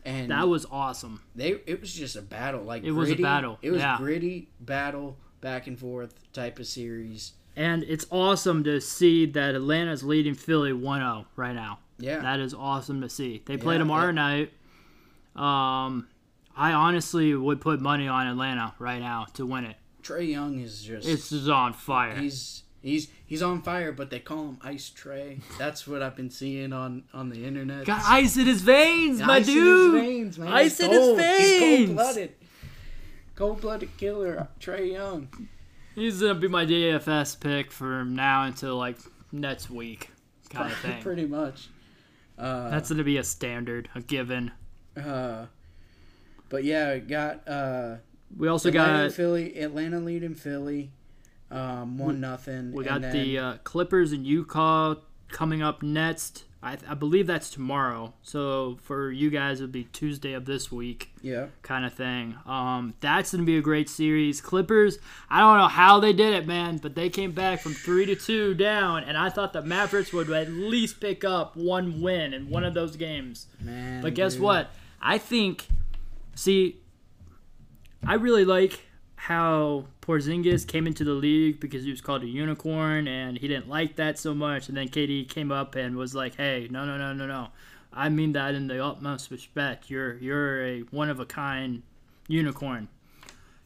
and 0.05 0.31
That 0.31 0.49
was 0.49 0.67
awesome. 0.71 1.23
they 1.35 1.61
it 1.67 1.81
was 1.81 1.93
just 1.93 2.17
a 2.17 2.23
battle. 2.23 2.63
Like 2.63 2.85
It 2.85 2.93
was 2.93 3.11
a 3.11 3.15
battle, 3.17 3.59
It 3.63 3.71
was 3.71 3.81
yeah. 3.81 3.97
gritty 3.99 4.49
battle 4.61 5.17
back 5.41 5.67
and 5.67 5.79
forth 5.79 6.15
type 6.33 6.59
of 6.59 6.67
series. 6.67 7.33
And 7.57 7.85
it's 7.85 8.07
awesome 8.11 8.65
to 8.65 8.81
see 8.81 9.27
that 9.27 9.55
Atlanta's 9.55 10.03
leading 10.03 10.35
Philly 10.35 10.73
1-0 10.73 11.27
right 11.37 11.55
now. 11.55 11.79
Yeah, 11.99 12.19
That 12.21 12.41
is 12.41 12.53
awesome 12.53 13.01
to 13.03 13.09
see. 13.09 13.43
They 13.47 13.57
play 13.57 13.75
Yeah, 13.77 13.79
tomorrow 13.79 14.07
yeah. 14.07 14.11
night. 14.13 14.53
Um, 15.37 16.09
I 16.57 16.73
honestly 16.73 17.35
would 17.35 17.61
put 17.61 17.81
money 17.81 18.09
on 18.09 18.27
Atlanta 18.27 18.75
right 18.79 18.99
now 19.01 19.27
to 19.35 19.47
win 19.47 19.65
it. 19.65 19.77
Trae 20.05 20.29
Young 20.31 20.61
is 20.61 20.83
just 20.83 21.07
this 21.07 21.33
is 21.33 21.49
on 21.49 21.73
fire. 21.73 22.15
he's 22.17 22.63
he's 22.83 23.09
he's 23.27 23.43
on 23.43 23.63
fire, 23.63 23.91
but 23.91 24.11
they 24.11 24.21
call 24.21 24.49
him 24.51 24.59
Ice 24.63 24.91
Trae. 24.95 25.41
That's 25.59 25.87
what 25.87 26.03
I've 26.03 26.15
been 26.15 26.31
seeing 26.31 26.73
on 26.73 27.05
on 27.13 27.31
the 27.31 27.45
internet. 27.45 27.87
Got 27.87 28.03
ice 28.05 28.37
in 28.37 28.47
his 28.47 28.63
veins, 28.63 29.21
my 29.21 29.37
Ice 29.37 29.47
dude. 29.47 29.57
in 29.57 29.95
his 29.95 30.03
veins, 30.05 30.39
man. 30.39 30.53
Ice 30.53 30.79
He's 30.79 30.87
in 30.87 30.93
his 30.93 31.01
cold. 31.01 31.21
He's 31.21 31.59
veins. 31.61 31.87
cold 31.89 31.97
blooded. 31.97 32.33
Cold 33.35 33.61
blooded 33.63 33.97
killer, 33.97 34.49
Trae 34.61 34.93
Young. 34.93 35.29
He's 35.95 36.21
gonna 36.21 36.35
be 36.35 36.49
my 36.49 36.67
DFS 36.67 37.39
pick 37.41 37.73
from 37.73 38.15
now 38.15 38.45
until 38.45 38.77
like 38.77 38.99
next 39.33 39.71
week, 39.71 40.11
kind 40.51 40.71
of 40.71 40.79
thing. 40.81 41.03
Pretty 41.03 41.27
much. 41.27 41.69
Uh, 42.39 42.69
That's 42.71 42.91
gonna 42.91 43.05
be 43.05 43.17
a 43.17 43.25
standard, 43.25 43.89
a 43.95 44.01
given. 44.01 44.51
Uh, 44.97 45.47
but 46.49 46.63
yeah, 46.65 46.99
got 46.99 47.47
uh, 47.49 47.97
We 48.37 48.49
also 48.49 48.69
Atlanta, 48.69 49.09
got 49.09 49.13
Philly, 49.13 49.59
Atlanta 49.59 50.01
leading 50.01 50.35
Philly, 50.35 50.91
um, 51.51 51.99
one 51.99 52.21
nothing. 52.21 52.73
we 52.73 52.85
got 52.85 53.03
then, 53.03 53.13
the 53.13 53.39
uh, 53.39 53.57
Clippers 53.65 54.13
and 54.13 54.27
Utah 54.27 54.97
coming 55.29 55.63
up 55.63 55.83
next. 55.83 56.45
I, 56.63 56.79
I 56.89 56.95
believe 56.95 57.27
that's 57.27 57.51
tomorrow. 57.51 58.15
So 58.23 58.79
for 58.83 59.13
you 59.13 59.29
guys, 59.29 59.61
it'll 59.61 59.71
be 59.71 59.85
Tuesday 59.85 60.33
of 60.33 60.47
this 60.47 60.73
week. 60.73 61.11
yeah, 61.21 61.49
kind 61.63 61.85
of 61.85 61.93
thing. 61.93 62.37
Um, 62.47 62.95
that's 63.01 63.33
gonna 63.33 63.45
be 63.45 63.59
a 63.59 63.63
great 63.63 63.91
series. 63.91 64.41
Clippers, 64.41 64.99
I 65.29 65.41
don't 65.41 65.59
know 65.59 65.69
how 65.69 66.01
they 66.01 66.15
did 66.15 66.33
it, 66.33 66.47
man, 66.47 66.79
but 66.79 66.95
they 66.95 67.11
came 67.11 67.33
back 67.33 67.61
from 67.61 67.75
three 67.75 68.07
to 68.07 68.17
two 68.17 68.55
down, 68.55 69.05
and 69.05 69.17
I 69.17 69.29
thought 69.29 69.53
the 69.53 69.63
Mavericks 69.63 70.13
would 70.13 70.31
at 70.31 70.51
least 70.51 71.01
pick 71.01 71.23
up 71.23 71.55
one 71.55 72.01
win 72.01 72.33
in 72.33 72.49
one 72.49 72.65
of 72.65 72.73
those 72.73 72.97
games. 72.97 73.47
man. 73.61 74.01
But 74.01 74.15
guess 74.15 74.33
dude. 74.33 74.43
what? 74.43 74.71
I 75.03 75.19
think, 75.19 75.69
see, 76.35 76.81
I 78.07 78.15
really 78.15 78.45
like 78.45 78.81
how 79.17 79.87
Porzingis 80.03 80.67
came 80.67 80.87
into 80.87 81.05
the 81.05 81.13
league 81.13 81.59
because 81.59 81.85
he 81.85 81.91
was 81.91 82.03
called 82.03 82.23
a 82.23 82.27
unicorn, 82.27 83.09
and 83.09 83.39
he 83.39 83.49
didn't 83.49 83.69
like 83.69 83.97
that 83.97 84.19
so 84.19 84.35
much. 84.35 84.69
And 84.69 84.77
then 84.77 84.89
KD 84.89 85.27
came 85.29 85.51
up 85.51 85.75
and 85.75 85.97
was 85.97 86.15
like, 86.15 86.35
"Hey, 86.37 86.69
no, 86.71 86.85
no, 86.85 86.99
no, 86.99 87.15
no, 87.15 87.27
no. 87.27 87.49
I 87.93 88.11
mean 88.11 88.33
that 88.33 88.55
in 88.55 88.67
the 88.67 88.85
utmost 88.85 89.31
respect. 89.31 89.89
You're 89.89 90.19
you're 90.19 90.67
a 90.67 90.81
one 90.91 91.09
of 91.09 91.19
a 91.19 91.25
kind 91.25 91.83
unicorn." 92.29 92.89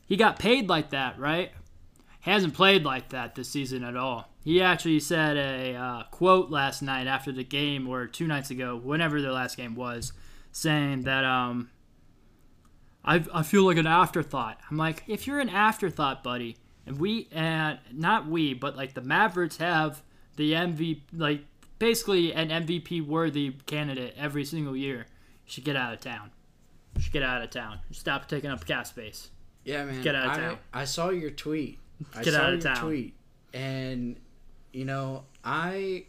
He 0.07 0.17
got 0.17 0.39
paid 0.39 0.69
like 0.69 0.91
that, 0.91 1.19
right? 1.19 1.51
He 2.21 2.31
hasn't 2.31 2.55
played 2.55 2.85
like 2.85 3.09
that 3.09 3.35
this 3.35 3.49
season 3.49 3.83
at 3.83 3.97
all. 3.97 4.31
He 4.45 4.63
actually 4.63 5.01
said 5.01 5.37
a 5.37 5.75
uh, 5.75 6.03
quote 6.05 6.51
last 6.51 6.81
night 6.81 7.09
after 7.09 7.33
the 7.33 7.45
game, 7.45 7.89
or 7.89 8.07
two 8.07 8.29
nights 8.29 8.51
ago, 8.51 8.77
whenever 8.77 9.21
their 9.21 9.33
last 9.33 9.57
game 9.57 9.75
was, 9.75 10.13
saying 10.53 11.03
that 11.03 11.25
um, 11.25 11.71
I 13.05 13.25
I 13.33 13.43
feel 13.43 13.65
like 13.65 13.77
an 13.77 13.87
afterthought. 13.87 14.59
I'm 14.71 14.77
like, 14.77 15.05
if 15.07 15.27
you're 15.27 15.41
an 15.41 15.49
afterthought, 15.49 16.23
buddy, 16.23 16.57
and 16.87 16.99
we 16.99 17.29
and 17.33 17.79
not 17.93 18.27
we, 18.27 18.55
but 18.55 18.77
like 18.77 18.95
the 18.95 19.01
Mavericks 19.01 19.59
have 19.59 20.03
the 20.37 20.53
MVP, 20.53 21.01
like 21.17 21.43
basically 21.79 22.33
an 22.33 22.49
MVP 22.49 23.07
worthy 23.07 23.55
candidate 23.67 24.15
every 24.17 24.45
single 24.45 24.77
year. 24.77 25.07
You 25.47 25.53
should 25.53 25.65
get 25.65 25.77
out 25.77 25.93
of 25.93 26.01
town. 26.01 26.31
You 26.97 27.03
should 27.03 27.13
get 27.13 27.23
out 27.23 27.43
of 27.43 27.51
town. 27.51 27.79
Stop 27.91 28.29
taking 28.29 28.51
up 28.51 28.67
cap 28.67 28.87
space. 28.87 29.31
Yeah, 29.65 29.85
man. 29.85 30.03
Get 30.03 30.15
out 30.15 30.27
of 30.27 30.33
I, 30.33 30.37
town. 30.37 30.59
I 30.73 30.85
saw 30.85 31.11
your 31.11 31.31
tweet. 31.31 31.79
I 32.15 32.23
Get 32.23 32.35
out 32.35 32.53
of 32.53 32.63
your 32.63 32.75
town. 32.75 32.85
tweet, 32.85 33.15
and 33.53 34.17
you 34.73 34.85
know, 34.85 35.25
I, 35.45 36.05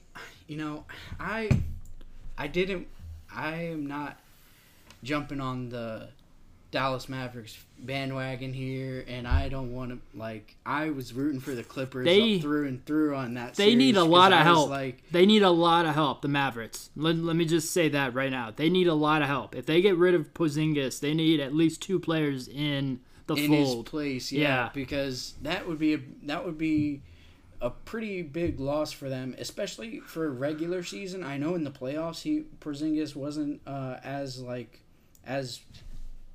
you 0.48 0.58
know, 0.58 0.86
I, 1.20 1.50
I 2.38 2.48
didn't. 2.48 2.88
I 3.34 3.56
am 3.56 3.86
not 3.86 4.20
jumping 5.04 5.40
on 5.40 5.70
the 5.70 6.10
Dallas 6.72 7.10
Mavericks 7.10 7.58
bandwagon 7.80 8.54
here, 8.54 9.04
and 9.08 9.28
I 9.28 9.50
don't 9.50 9.74
want 9.74 9.92
to 9.92 10.18
like. 10.18 10.56
I 10.66 10.92
was 10.92 11.14
rooting 11.14 11.40
for 11.40 11.56
the 11.56 11.64
Clippers 11.64 12.06
They- 12.06 12.36
up 12.36 12.42
through 12.42 12.68
and 12.68 12.86
through 12.86 13.16
on 13.16 13.34
that. 13.36 13.56
They 13.56 13.74
need 13.76 13.98
a 13.98 14.04
lot 14.04 14.32
of 14.34 14.40
help. 14.40 14.70
Like, 14.70 15.02
they 15.12 15.26
need 15.26 15.42
a 15.42 15.50
lot 15.50 15.86
of 15.86 15.96
help. 15.96 16.22
The 16.22 16.28
Mavericks. 16.28 16.92
Let, 16.96 17.16
let 17.16 17.36
me 17.36 17.46
just 17.46 17.72
say 17.72 17.90
that 17.90 18.14
right 18.14 18.30
now. 18.32 18.52
They 18.56 18.70
need 18.70 18.88
a 18.88 18.94
lot 18.94 19.22
of 19.24 19.28
help. 19.28 19.56
If 19.56 19.66
they 19.66 19.82
get 19.82 19.98
rid 19.98 20.14
of 20.14 20.34
Porzingis, 20.34 21.00
they 21.00 21.14
need 21.16 21.40
at 21.40 21.56
least 21.56 21.82
two 21.82 22.00
players 22.00 22.48
in 22.48 23.00
the 23.26 23.36
in 23.36 23.52
his 23.52 23.76
place, 23.84 24.32
yeah, 24.32 24.42
Yeah. 24.66 24.70
because 24.74 25.36
that 25.42 25.68
would 25.68 25.80
be 25.80 25.94
a, 25.96 26.00
that 26.24 26.46
would 26.46 26.58
be 26.58 27.02
a 27.62 27.70
pretty 27.70 28.22
big 28.22 28.60
loss 28.60 28.92
for 28.92 29.10
them, 29.10 29.36
especially 29.38 30.00
for 30.02 30.32
regular 30.32 30.82
season. 30.84 31.24
I 31.24 31.38
know 31.38 31.56
in 31.56 31.64
the 31.64 31.72
playoffs, 31.72 32.22
he 32.22 32.46
Porzingis 32.60 33.16
wasn't 33.16 33.62
uh, 33.68 33.98
as 34.04 34.40
like 34.40 34.82
as 35.26 35.60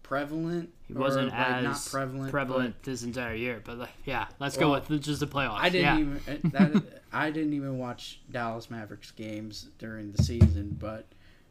prevalent. 0.04 0.70
He 0.86 0.92
wasn't 0.94 1.30
like, 1.30 1.38
as 1.38 1.64
not 1.64 1.88
prevalent. 1.90 2.30
prevalent 2.30 2.82
this 2.84 3.02
entire 3.02 3.34
year. 3.34 3.60
But 3.64 3.78
like, 3.78 3.88
yeah, 4.04 4.26
let's 4.38 4.56
go 4.56 4.70
Well, 4.70 4.84
with 4.88 5.02
just 5.02 5.18
the 5.18 5.26
playoffs. 5.26 5.58
I 5.58 5.68
didn't 5.70 5.98
yeah. 5.98 5.98
even 6.38 6.50
that, 6.52 7.02
I 7.12 7.30
didn't 7.30 7.54
even 7.54 7.78
watch 7.78 8.20
Dallas 8.30 8.70
Mavericks 8.70 9.10
games 9.10 9.66
during 9.78 10.12
the 10.12 10.22
season, 10.22 10.76
but 10.78 11.06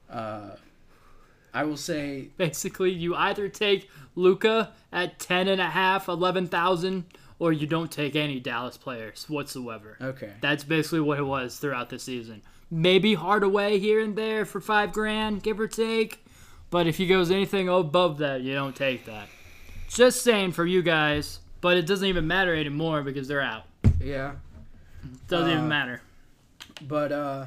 uh, 0.09 0.51
I 1.53 1.63
will 1.65 1.77
say 1.77 2.29
Basically, 2.37 2.91
you 2.91 3.15
either 3.15 3.49
take 3.49 3.89
Luka 4.15 4.71
at 4.91 5.19
10 5.19 5.47
and 5.49 5.59
a 5.59 5.69
half, 5.69 6.07
11,000, 6.07 7.03
or 7.39 7.51
you 7.51 7.67
don't 7.67 7.91
take 7.91 8.15
any 8.15 8.39
Dallas 8.39 8.77
players 8.77 9.25
whatsoever. 9.29 9.97
okay. 10.01 10.31
That's 10.41 10.63
basically 10.63 11.01
what 11.01 11.19
it 11.19 11.23
was 11.23 11.57
throughout 11.57 11.89
the 11.89 11.99
season. 11.99 12.41
Maybe 12.71 13.13
Hardaway 13.13 13.77
here 13.79 13.99
and 13.99 14.15
there 14.15 14.45
for 14.45 14.59
five 14.61 14.93
grand, 14.93 15.43
give 15.43 15.59
or 15.59 15.67
take. 15.67 16.22
But 16.73 16.87
if 16.87 16.97
he 16.97 17.05
goes 17.05 17.29
anything 17.29 17.69
above 17.69 18.17
that, 18.17 18.41
you 18.41 18.55
don't 18.55 18.75
take 18.75 19.05
that. 19.05 19.27
Just 19.89 20.23
saying 20.23 20.53
for 20.53 20.65
you 20.65 20.81
guys, 20.81 21.37
but 21.61 21.77
it 21.77 21.85
doesn't 21.85 22.07
even 22.07 22.25
matter 22.25 22.55
anymore 22.55 23.03
because 23.03 23.27
they're 23.27 23.41
out. 23.43 23.65
Yeah. 24.01 24.31
Doesn't 25.27 25.51
Uh, 25.51 25.53
even 25.53 25.67
matter. 25.67 26.01
But 26.87 27.11
uh 27.11 27.45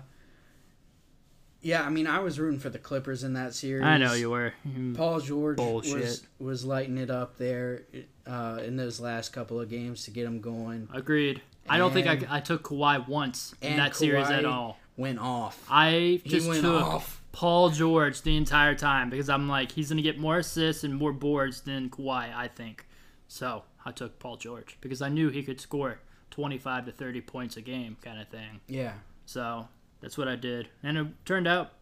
yeah, 1.61 1.83
I 1.83 1.91
mean 1.91 2.07
I 2.07 2.21
was 2.21 2.39
rooting 2.39 2.61
for 2.61 2.71
the 2.71 2.79
Clippers 2.79 3.25
in 3.25 3.33
that 3.33 3.53
series. 3.53 3.85
I 3.85 3.99
know 3.99 4.13
you 4.13 4.31
were. 4.31 4.55
Paul 4.95 5.19
George 5.19 5.57
Bullshit. 5.57 5.95
was 6.01 6.27
was 6.39 6.65
lighting 6.65 6.97
it 6.97 7.11
up 7.11 7.37
there 7.37 7.83
uh, 8.29 8.61
in 8.65 8.77
those 8.77 9.01
last 9.01 9.33
couple 9.33 9.59
of 9.61 9.69
games 9.69 10.05
to 10.05 10.13
get 10.13 10.25
him 10.25 10.41
going. 10.41 10.89
Agreed. 10.95 11.43
I 11.69 11.79
don't 11.79 11.93
think 11.93 12.07
I, 12.07 12.37
I 12.37 12.39
took 12.39 12.63
Kawhi 12.63 13.09
once 13.09 13.57
in 13.61 13.71
And 13.73 13.81
that 13.81 13.97
series 13.97 14.31
at 14.31 14.45
all. 14.45 14.79
Went 14.97 15.19
off. 15.19 15.67
I 15.69 16.21
He 16.23 16.31
just 16.31 16.49
went 16.49 16.61
took 16.61 16.81
off. 16.81 17.21
Paul 17.37 17.69
George 17.69 18.23
the 18.23 18.35
entire 18.35 18.75
time 18.75 19.11
because 19.11 19.29
I'm 19.29 19.47
like 19.47 19.71
he's 19.73 19.91
gonna 19.91 20.01
get 20.01 20.19
more 20.19 20.39
assists 20.39 20.85
and 20.85 20.95
more 20.95 21.13
boards 21.13 21.61
than 21.61 21.91
Kawhi, 21.91 22.35
I 22.35 22.49
think. 22.49 22.87
So 23.29 23.65
I 23.85 23.93
took 23.93 24.19
Paul 24.19 24.39
George 24.39 24.79
because 24.81 25.03
I 25.03 25.11
knew 25.11 25.29
he 25.29 25.43
could 25.43 25.61
score 25.61 25.99
25 26.31 26.87
to 26.87 26.93
30 26.93 27.21
points 27.21 27.59
a 27.59 27.61
game, 27.61 27.99
kind 28.01 28.19
of 28.19 28.29
thing. 28.29 28.61
Yeah. 28.69 28.95
So 29.27 29.69
that's 30.01 30.17
what 30.17 30.29
I 30.29 30.37
did, 30.37 30.69
and 30.83 30.97
it 30.97 31.07
turned 31.27 31.47
out 31.47 31.73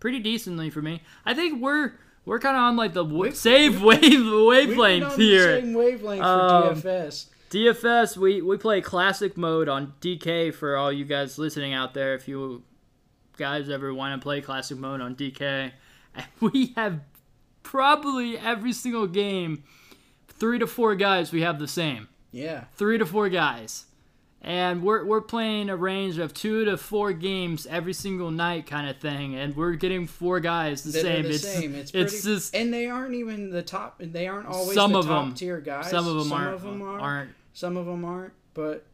pretty 0.00 0.18
decently 0.18 0.70
for 0.70 0.82
me. 0.82 1.02
I 1.24 1.34
think 1.34 1.62
we're 1.62 1.92
we're 2.24 2.40
kind 2.40 2.56
of 2.56 2.62
on 2.64 2.74
like 2.76 2.94
the 2.94 3.04
w- 3.04 3.30
save 3.30 3.80
wave 3.80 4.00
We've 4.02 4.10
been 4.10 4.46
wavelength 4.46 5.04
on 5.04 5.10
the 5.18 5.24
here. 5.24 5.60
same 5.60 5.74
wavelength 5.74 6.22
for 6.22 6.28
Um, 6.28 6.74
DFS. 6.82 7.26
DFS, 7.50 8.16
we, 8.16 8.42
we 8.42 8.56
play 8.56 8.80
classic 8.80 9.36
mode 9.36 9.68
on 9.68 9.92
DK 10.00 10.52
for 10.52 10.76
all 10.76 10.90
you 10.92 11.04
guys 11.04 11.38
listening 11.38 11.72
out 11.72 11.94
there. 11.94 12.14
If 12.16 12.26
you 12.26 12.64
guys 13.36 13.68
ever 13.70 13.92
want 13.94 14.20
to 14.20 14.22
play 14.22 14.40
classic 14.40 14.78
mode 14.78 15.00
on 15.00 15.14
DK, 15.14 15.70
and 16.14 16.26
we 16.40 16.72
have 16.76 17.00
probably 17.62 18.38
every 18.38 18.72
single 18.72 19.06
game, 19.06 19.64
three 20.28 20.58
to 20.58 20.66
four 20.66 20.94
guys 20.94 21.32
we 21.32 21.42
have 21.42 21.58
the 21.58 21.68
same. 21.68 22.08
Yeah. 22.32 22.64
Three 22.74 22.98
to 22.98 23.06
four 23.06 23.28
guys. 23.28 23.86
And 24.42 24.82
we're, 24.82 25.06
we're 25.06 25.22
playing 25.22 25.70
a 25.70 25.76
range 25.76 26.18
of 26.18 26.34
two 26.34 26.66
to 26.66 26.76
four 26.76 27.14
games 27.14 27.66
every 27.66 27.94
single 27.94 28.30
night, 28.30 28.66
kind 28.66 28.90
of 28.90 28.98
thing. 28.98 29.34
And 29.36 29.56
we're 29.56 29.72
getting 29.72 30.06
four 30.06 30.38
guys 30.40 30.82
the 30.82 30.90
That 30.90 31.00
same. 31.00 31.22
the 31.22 31.30
it's 31.30 31.42
same. 31.48 31.74
It's, 31.74 31.92
it's 31.94 32.12
pretty, 32.20 32.34
just 32.36 32.54
and 32.54 32.70
they 32.74 32.86
aren't 32.86 33.14
even 33.14 33.48
the 33.50 33.62
top. 33.62 33.96
They 34.00 34.26
aren't 34.28 34.46
always 34.46 34.74
some 34.74 34.92
the 34.92 34.98
of 34.98 35.06
top 35.06 35.24
them. 35.24 35.34
tier 35.34 35.60
guys. 35.60 35.88
Some 35.88 36.06
of 36.06 36.16
them 36.16 36.24
Some 36.28 36.32
aren't. 36.38 36.54
of 36.56 36.62
them 36.62 36.82
are. 36.82 37.00
aren't 37.00 37.30
Some 37.54 37.76
of 37.78 37.86
them 37.86 38.04
aren't. 38.04 38.34
But 38.52 38.84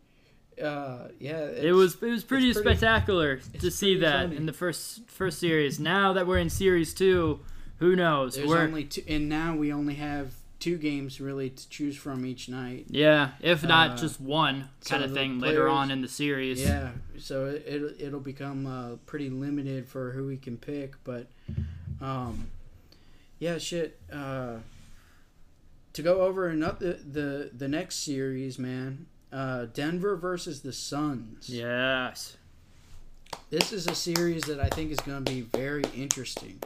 uh, 0.60 1.08
yeah, 1.18 1.46
it 1.46 1.72
was 1.72 1.94
it 2.02 2.10
was 2.10 2.24
pretty, 2.24 2.52
pretty- 2.52 2.68
spectacular 2.68 3.36
to 3.60 3.70
see 3.70 3.98
that 3.98 4.26
funny. 4.26 4.36
in 4.36 4.46
the 4.46 4.52
first 4.52 5.08
first 5.08 5.38
series. 5.38 5.80
Now 5.80 6.12
that 6.12 6.26
we're 6.26 6.38
in 6.38 6.50
series 6.50 6.94
two, 6.94 7.40
who 7.78 7.96
knows? 7.96 8.36
There's 8.36 8.48
we're 8.48 8.62
only 8.62 8.84
two, 8.84 9.02
and 9.08 9.28
now 9.28 9.56
we 9.56 9.72
only 9.72 9.94
have 9.94 10.34
two 10.58 10.76
games 10.76 11.20
really 11.20 11.48
to 11.48 11.68
choose 11.70 11.96
from 11.96 12.26
each 12.26 12.48
night. 12.48 12.84
yeah, 12.88 13.30
if 13.40 13.62
not 13.62 13.92
uh, 13.92 13.96
just 13.96 14.20
one 14.20 14.68
kind 14.84 15.02
of 15.02 15.12
thing 15.12 15.38
later 15.38 15.68
on 15.68 15.90
in 15.90 16.02
the 16.02 16.08
series. 16.08 16.60
Yeah, 16.62 16.90
so 17.18 17.46
it, 17.46 17.64
it'll 17.66 17.92
it'll 17.98 18.20
become 18.20 18.66
uh, 18.66 18.96
pretty 19.06 19.30
limited 19.30 19.88
for 19.88 20.12
who 20.12 20.26
we 20.26 20.36
can 20.36 20.56
pick, 20.58 21.02
but 21.04 21.26
um, 22.00 22.48
yeah, 23.38 23.58
shit. 23.58 23.98
Uh, 24.12 24.56
to 25.92 26.02
go 26.02 26.20
over 26.22 26.48
another 26.48 26.92
the 26.92 27.50
the 27.52 27.68
next 27.68 27.96
series, 28.04 28.58
man. 28.58 29.06
Uh, 29.32 29.66
Denver 29.66 30.16
versus 30.16 30.60
the 30.62 30.72
Suns. 30.72 31.48
Yes. 31.48 32.36
This 33.50 33.72
is 33.72 33.86
a 33.86 33.94
series 33.94 34.42
that 34.44 34.60
I 34.60 34.68
think 34.68 34.90
is 34.90 34.98
going 34.98 35.24
to 35.24 35.30
be 35.30 35.42
very 35.42 35.84
interesting. 35.94 36.60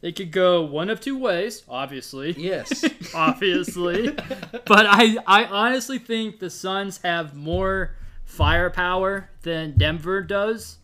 It 0.00 0.14
could 0.14 0.30
go 0.30 0.62
one 0.62 0.90
of 0.90 1.00
two 1.00 1.18
ways, 1.18 1.64
obviously. 1.68 2.32
Yes. 2.38 2.84
obviously. 3.14 4.10
but 4.66 4.86
I, 4.86 5.16
I 5.26 5.44
honestly 5.44 5.98
think 5.98 6.38
the 6.38 6.50
Suns 6.50 7.00
have 7.02 7.34
more 7.34 7.96
firepower 8.24 9.30
than 9.42 9.76
Denver 9.76 10.22
does. 10.22 10.78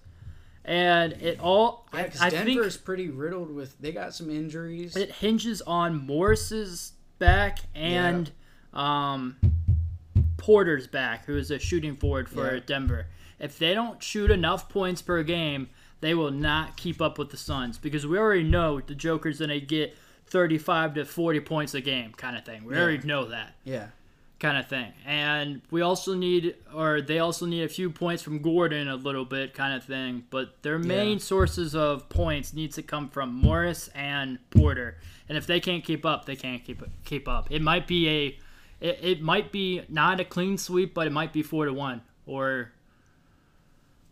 And 0.65 1.13
it 1.15 1.39
all, 1.41 1.87
Yeah, 1.93 2.09
I, 2.21 2.27
I 2.27 2.31
Denver's 2.31 2.75
think 2.75 2.85
pretty 2.85 3.11
riddled 3.11 3.55
with. 3.55 3.79
They 3.79 3.93
got 3.93 4.15
some 4.15 4.31
injuries. 4.31 4.97
it 4.97 5.13
hinges 5.13 5.63
on 5.63 6.07
Morris's 6.07 6.93
back 7.19 7.59
and 7.75 8.31
um, 8.73 9.37
Porter's 10.37 10.87
back, 10.87 11.25
who 11.27 11.37
is 11.37 11.51
a 11.51 11.59
shooting 11.59 11.95
forward 11.95 12.29
for 12.29 12.55
Yeah. 12.55 12.61
Denver. 12.65 13.07
If 13.39 13.59
they 13.59 13.75
don't 13.75 14.03
shoot 14.03 14.31
enough 14.31 14.69
points 14.69 15.03
per 15.03 15.23
game, 15.23 15.69
they 16.01 16.15
will 16.15 16.31
not 16.31 16.77
keep 16.77 17.01
up 17.01 17.19
with 17.19 17.31
the 17.31 17.37
Suns 17.37 17.79
because 17.79 18.07
we 18.07 18.19
already 18.19 18.45
know 18.45 18.81
the 18.81 18.95
Joker's 18.95 19.39
going 19.39 19.49
to 19.51 19.61
get 19.61 19.97
35 20.27 20.95
to 20.95 21.05
40 21.05 21.41
points 21.41 21.75
a 21.75 21.81
game, 21.81 22.13
kind 22.13 22.37
of 22.37 22.45
thing. 22.45 22.65
We 22.65 22.77
already 22.77 23.07
know 23.07 23.27
that 23.27 23.55
yeah. 23.65 23.89
kind 24.41 24.59
of 24.59 24.67
thing. 24.69 24.93
And 25.07 25.63
we 25.71 25.81
also 25.81 26.15
need, 26.15 26.57
or 26.75 27.01
they 27.01 27.19
also 27.19 27.47
need 27.47 27.63
a 27.63 27.69
few 27.69 27.91
points 27.91 28.23
from 28.23 28.41
Gordon, 28.43 28.89
a 28.89 28.97
little 28.97 29.25
bit, 29.25 29.55
kind 29.55 29.75
of 29.75 29.85
thing. 29.85 30.25
But 30.31 30.63
their 30.63 30.79
main 30.79 31.13
Yeah. 31.19 31.25
sources 31.25 31.75
of 31.75 32.09
points 32.09 32.53
needs 32.53 32.75
to 32.77 32.83
come 32.83 33.09
from 33.09 33.33
Morris 33.35 33.89
and 33.95 34.39
Porter. 34.51 34.99
And 35.29 35.39
if 35.39 35.47
they 35.47 35.61
can't 35.61 35.83
keep 35.85 36.05
up, 36.05 36.27
they 36.27 36.37
can't 36.37 36.63
keep 36.65 36.83
keep 37.05 37.29
up. 37.29 37.51
It 37.51 37.63
might 37.63 37.87
be 37.87 38.09
a, 38.09 38.39
it, 38.85 38.99
it 39.03 39.23
might 39.23 39.51
be 39.51 39.83
not 39.89 40.21
a 40.21 40.25
clean 40.25 40.59
sweep, 40.59 40.95
but 40.95 41.07
it 41.07 41.13
might 41.13 41.33
be 41.33 41.43
four 41.43 41.65
to 41.67 41.73
one 41.73 42.03
or. 42.27 42.71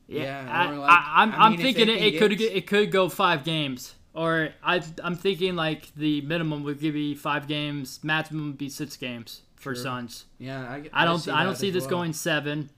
Yeah, 0.09 0.23
Yeah, 0.45 0.53
I, 0.53 0.71
like- 0.77 0.91
I, 0.91 1.13
I'm, 1.23 1.33
I 1.33 1.37
I'm 1.47 1.57
thinking 1.57 1.89
it, 1.89 2.03
it 2.03 2.19
could 2.19 2.37
get- 2.37 2.53
it 2.53 2.67
could 2.67 2.91
go 2.91 3.09
five 3.09 3.45
games, 3.45 3.95
or 4.15 4.51
I 4.63 4.83
I'm 5.03 5.15
thinking 5.17 5.57
like 5.57 5.95
the 5.95 6.21
minimum 6.23 6.65
would 6.65 6.81
give 6.81 6.97
you 6.97 7.17
five 7.17 7.47
games, 7.47 8.01
maximum 8.03 8.47
would 8.49 8.59
be 8.59 8.69
six 8.69 8.97
games 8.97 9.43
for 9.57 9.75
Sure. 9.75 9.83
Suns. 9.85 10.25
Yeah. 10.39 10.61
I, 10.63 10.77
I 10.93 11.05
don't 11.05 11.27
I, 11.29 11.45
don't 11.45 11.57
see 11.57 11.71
this 11.71 11.83
well. 11.85 11.91
going 11.91 12.13
seven, 12.13 12.69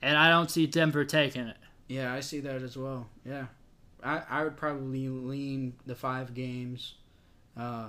and 0.00 0.16
I 0.16 0.30
don't 0.30 0.50
see 0.50 0.66
Denver 0.66 1.04
taking 1.04 1.46
it. 1.48 1.56
Yeah, 1.88 2.12
I 2.14 2.20
see 2.20 2.40
that 2.40 2.62
as 2.62 2.76
well. 2.76 3.08
Yeah, 3.26 3.46
I 4.02 4.22
I 4.30 4.44
would 4.44 4.56
probably 4.56 5.08
lean 5.08 5.74
the 5.84 5.94
five 5.96 6.32
games. 6.34 6.94
Uh, 7.56 7.88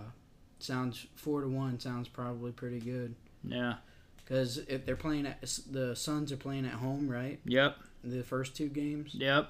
sounds 0.60 1.06
four 1.16 1.42
to 1.42 1.48
one 1.48 1.80
sounds 1.80 2.08
probably 2.08 2.52
pretty 2.52 2.80
good. 2.80 3.14
Yeah, 3.44 3.76
because 4.18 4.58
if 4.60 4.86
they're 4.86 4.96
playing 4.96 5.26
at 5.26 5.42
the 5.72 5.96
Suns 5.96 6.32
are 6.32 6.38
playing 6.38 6.66
at 6.66 6.74
home, 6.74 7.08
right? 7.10 7.40
Yep. 7.46 7.78
The 8.04 8.24
first 8.24 8.56
two 8.56 8.68
games. 8.70 9.12
Yep. 9.14 9.50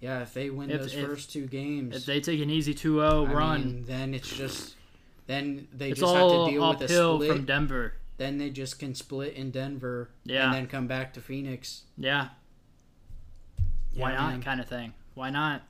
Yeah, 0.00 0.20
if 0.22 0.34
they 0.34 0.50
win 0.50 0.70
If- 0.70 0.80
those 0.82 0.94
if- 0.94 1.06
first 1.06 1.32
two 1.32 1.46
games, 1.46 1.96
If 1.96 2.06
they 2.06 2.20
take 2.20 2.40
an 2.40 2.50
easy 2.50 2.74
2-0 2.74 3.26
I 3.28 3.32
run, 3.32 3.64
mean, 3.64 3.84
then 3.86 4.12
it's 4.14 4.28
just 4.36 4.74
then 5.26 5.66
they 5.72 5.90
it's 5.90 6.00
just 6.00 6.14
all 6.14 6.42
have 6.44 6.48
to 6.48 6.52
deal 6.52 6.68
with 6.70 6.82
a 6.82 6.88
split. 6.88 7.30
from 7.30 7.44
Denver. 7.46 7.94
then 8.18 8.38
they 8.38 8.50
just 8.50 8.78
can 8.78 8.94
split 8.94 9.32
in 9.34 9.50
Denver 9.50 10.10
Yeah. 10.24 10.44
and 10.46 10.54
then 10.54 10.66
come 10.66 10.86
back 10.86 11.14
to 11.14 11.20
Phoenix. 11.20 11.82
Yeah. 11.96 12.28
Why 13.94 14.10
Yeah, 14.12 14.16
not? 14.18 14.30
man. 14.32 14.42
Kind 14.42 14.60
of 14.60 14.68
thing. 14.68 14.92
Why 15.14 15.30
not? 15.30 15.62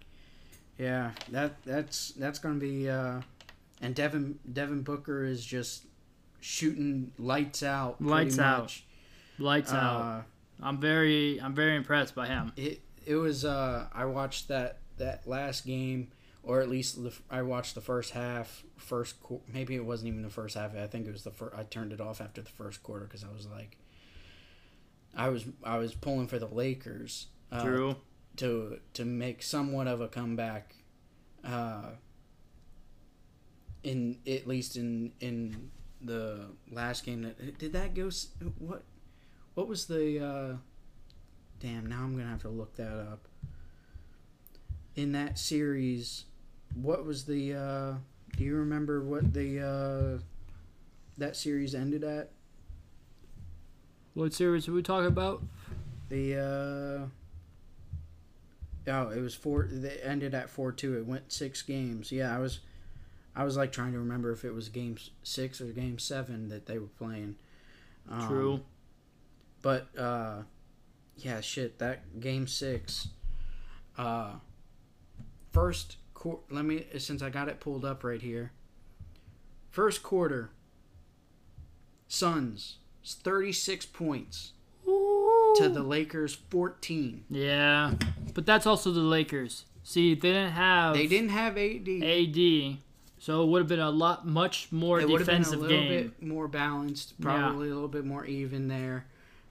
Yeah, 0.78 1.12
that 1.30 1.62
that's 1.64 2.10
that's 2.12 2.38
gonna 2.38 2.58
be 2.58 2.88
uh 2.88 3.20
and 3.80 3.94
Devin 3.94 4.38
Devin 4.52 4.82
Booker 4.82 5.24
is 5.24 5.44
just 5.44 5.84
shooting 6.44 7.10
lights 7.18 7.62
out. 7.62 8.02
Lights 8.02 8.38
out. 8.38 8.78
Lights 9.38 9.72
out. 9.72 10.00
Uh, 10.02 10.22
I'm 10.62 10.78
very, 10.78 11.40
I'm 11.40 11.54
very 11.54 11.74
impressed 11.74 12.14
by 12.14 12.26
him. 12.26 12.52
it 12.56 12.82
it 13.06 13.16
was 13.16 13.44
uh 13.44 13.86
I 13.92 14.04
watched 14.04 14.48
that 14.48 14.78
that 14.98 15.26
last 15.26 15.66
game 15.66 16.08
or 16.42 16.60
at 16.60 16.68
least 16.68 17.02
the, 17.02 17.12
I 17.30 17.42
watched 17.42 17.74
the 17.74 17.80
first 17.80 18.12
half 18.12 18.62
first 18.76 19.22
qu- 19.22 19.40
maybe 19.52 19.74
it 19.74 19.84
wasn't 19.84 20.08
even 20.08 20.22
the 20.22 20.30
first 20.30 20.54
half 20.56 20.74
I 20.76 20.86
think 20.86 21.06
it 21.06 21.12
was 21.12 21.22
the 21.24 21.30
first 21.30 21.54
I 21.56 21.64
turned 21.64 21.92
it 21.92 22.00
off 22.00 22.20
after 22.20 22.40
the 22.42 22.50
first 22.50 22.82
quarter 22.82 23.04
because 23.06 23.24
I 23.24 23.32
was 23.34 23.46
like 23.46 23.76
I 25.16 25.28
was 25.28 25.44
I 25.62 25.78
was 25.78 25.94
pulling 25.94 26.26
for 26.28 26.38
the 26.38 26.46
Lakers 26.48 27.26
uh, 27.52 27.62
True. 27.62 27.96
to 28.36 28.78
to 28.94 29.04
make 29.04 29.42
somewhat 29.42 29.86
of 29.86 30.00
a 30.00 30.08
comeback 30.08 30.74
uh 31.44 31.90
in 33.82 34.18
at 34.26 34.46
least 34.46 34.76
in 34.76 35.12
in 35.20 35.70
the 36.04 36.46
last 36.70 37.04
game 37.04 37.22
that 37.22 37.58
did 37.58 37.72
that 37.72 37.94
go 37.94 38.10
what 38.58 38.82
what 39.54 39.66
was 39.68 39.86
the 39.86 40.24
uh 40.24 40.56
damn 41.60 41.86
now 41.86 42.02
I'm 42.02 42.16
gonna 42.16 42.28
have 42.28 42.42
to 42.42 42.48
look 42.48 42.76
that 42.76 42.92
up 42.92 43.26
in 44.96 45.12
that 45.12 45.38
series 45.38 46.24
what 46.74 47.04
was 47.04 47.24
the 47.24 47.54
uh 47.54 47.92
do 48.36 48.44
you 48.44 48.56
remember 48.56 49.02
what 49.02 49.32
the 49.32 49.60
uh 49.60 50.22
that 51.18 51.36
series 51.36 51.74
ended 51.74 52.02
at 52.04 52.30
What 54.14 54.32
series 54.34 54.68
are 54.68 54.72
we 54.72 54.82
talking 54.82 55.06
about? 55.06 55.42
the 56.10 56.36
uh 58.86 58.90
oh 58.90 59.08
it 59.08 59.20
was 59.20 59.34
four 59.34 59.68
they 59.72 59.96
ended 60.02 60.34
at 60.34 60.50
four 60.50 60.70
two 60.70 60.98
it 60.98 61.06
went 61.06 61.32
six 61.32 61.62
games 61.62 62.12
yeah 62.12 62.34
i 62.34 62.38
was 62.38 62.60
i 63.36 63.44
was 63.44 63.56
like 63.56 63.72
trying 63.72 63.92
to 63.92 63.98
remember 63.98 64.30
if 64.32 64.44
it 64.44 64.52
was 64.52 64.68
game 64.68 64.96
six 65.22 65.60
or 65.60 65.66
game 65.66 65.98
seven 65.98 66.48
that 66.48 66.66
they 66.66 66.78
were 66.78 66.86
playing. 66.98 67.36
Um, 68.10 68.28
True. 68.28 68.60
but 69.62 69.88
uh 69.98 70.42
yeah 71.16 71.40
shit 71.40 71.78
that 71.78 72.20
game 72.20 72.46
six 72.46 73.08
uh 73.96 74.32
first 75.52 75.96
quar 76.12 76.40
let 76.50 76.64
me 76.64 76.84
since 76.98 77.22
i 77.22 77.30
got 77.30 77.48
it 77.48 77.60
pulled 77.60 77.84
up 77.84 78.04
right 78.04 78.20
here. 78.22 78.52
First 79.70 80.02
quarter 80.02 80.50
suns 82.06 82.76
36 83.04 83.86
points 83.86 84.52
to 84.84 85.68
the 85.68 85.82
lakers 85.82 86.34
14 86.50 87.24
Yeah, 87.30 87.94
but 88.34 88.46
that's 88.46 88.66
also 88.66 88.92
the 88.92 89.00
Lakers. 89.00 89.64
See, 89.82 90.14
they 90.14 90.32
didn't 90.32 90.52
have 90.52 90.94
they 90.94 91.06
didn't 91.06 91.30
have 91.30 91.56
ad 91.58 91.88
AD, 91.88 92.78
so 93.24 93.42
it 93.42 93.46
would 93.46 93.60
have 93.60 93.68
been 93.68 93.80
a 93.80 93.88
lot, 93.88 94.26
much 94.26 94.70
more 94.70 95.00
it 95.00 95.08
would 95.08 95.22
have 95.22 95.26
been 95.26 95.44
a 95.44 95.56
little 95.56 95.66
game. 95.66 95.88
bit 95.88 96.22
more 96.22 96.46
balanced, 96.46 97.18
probably 97.22 97.70
a 97.70 97.72
little 97.72 97.88
bit 97.88 98.04
more 98.04 98.26
even 98.26 98.68
there. 98.68 99.06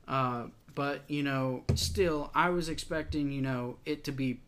Uh, 0.08 0.44
but 0.76 1.02
you 1.08 1.24
know, 1.24 1.64
still, 1.74 2.30
I 2.36 2.52
was 2.52 2.70
expecting 2.70 3.32
you 3.32 3.42
know 3.42 3.78
it 3.84 4.04
to 4.04 4.12
be 4.12 4.42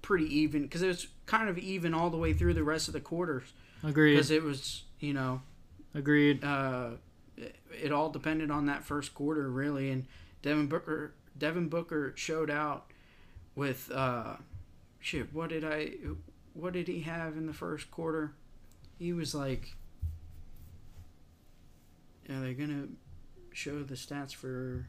pretty 0.00 0.24
even 0.38 0.62
because 0.62 0.80
it 0.80 0.86
was 0.86 1.06
kind 1.26 1.50
of 1.50 1.58
even 1.58 1.92
all 1.92 2.08
the 2.08 2.16
way 2.16 2.32
through 2.32 2.54
the 2.54 2.62
rest 2.62 2.88
of 2.88 2.94
the 2.94 3.00
quarters 3.00 3.52
Agreed. 3.84 4.14
because 4.14 4.30
it 4.30 4.42
was 4.42 4.84
you 5.00 5.12
know 5.12 5.42
Agreed. 5.94 6.42
uh, 6.42 6.92
it, 7.36 7.56
it 7.82 7.92
all 7.92 8.08
depended 8.08 8.50
on 8.50 8.64
that 8.64 8.84
first 8.84 9.12
quarter 9.12 9.50
really, 9.50 9.90
and 9.90 10.06
Devin 10.40 10.68
Booker 10.68 11.12
Devin 11.36 11.68
Booker 11.68 12.14
showed 12.16 12.48
out 12.48 12.90
with 13.54 13.90
uh, 13.94 14.36
shit. 14.98 15.34
What 15.34 15.50
did 15.50 15.62
I? 15.62 15.90
What 16.54 16.72
did 16.72 16.88
he 16.88 17.02
have 17.02 17.36
in 17.36 17.44
the 17.46 17.52
first 17.52 17.90
quarter? 17.90 18.32
He 18.98 19.12
was 19.12 19.34
like, 19.34 19.74
are 22.30 22.40
they 22.40 22.54
gonna 22.54 22.88
show 23.52 23.82
the 23.82 23.94
stats 23.94 24.34
for 24.34 24.88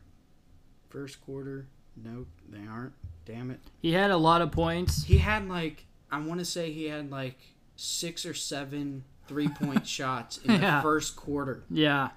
first 0.89 1.21
quarter? 1.21 1.67
Nope, 1.95 2.27
they 2.49 2.65
aren't. 2.69 2.93
Damn 3.25 3.51
it. 3.51 3.59
He 3.81 3.93
had 3.93 4.11
a 4.11 4.17
lot 4.17 4.41
of 4.41 4.51
points. 4.51 5.03
He 5.03 5.17
had 5.17 5.47
like 5.47 5.85
I 6.11 6.19
want 6.19 6.39
to 6.39 6.45
say 6.45 6.71
he 6.71 6.85
had 6.85 7.11
like 7.11 7.37
six 7.75 8.25
or 8.25 8.33
seven 8.33 9.03
three 9.27 9.49
point 9.49 9.85
shots 9.87 10.37
in 10.39 10.51
Yeah. 10.51 10.77
the 10.77 10.81
first 10.81 11.15
quarter. 11.15 11.63
Yeah. 11.69 12.09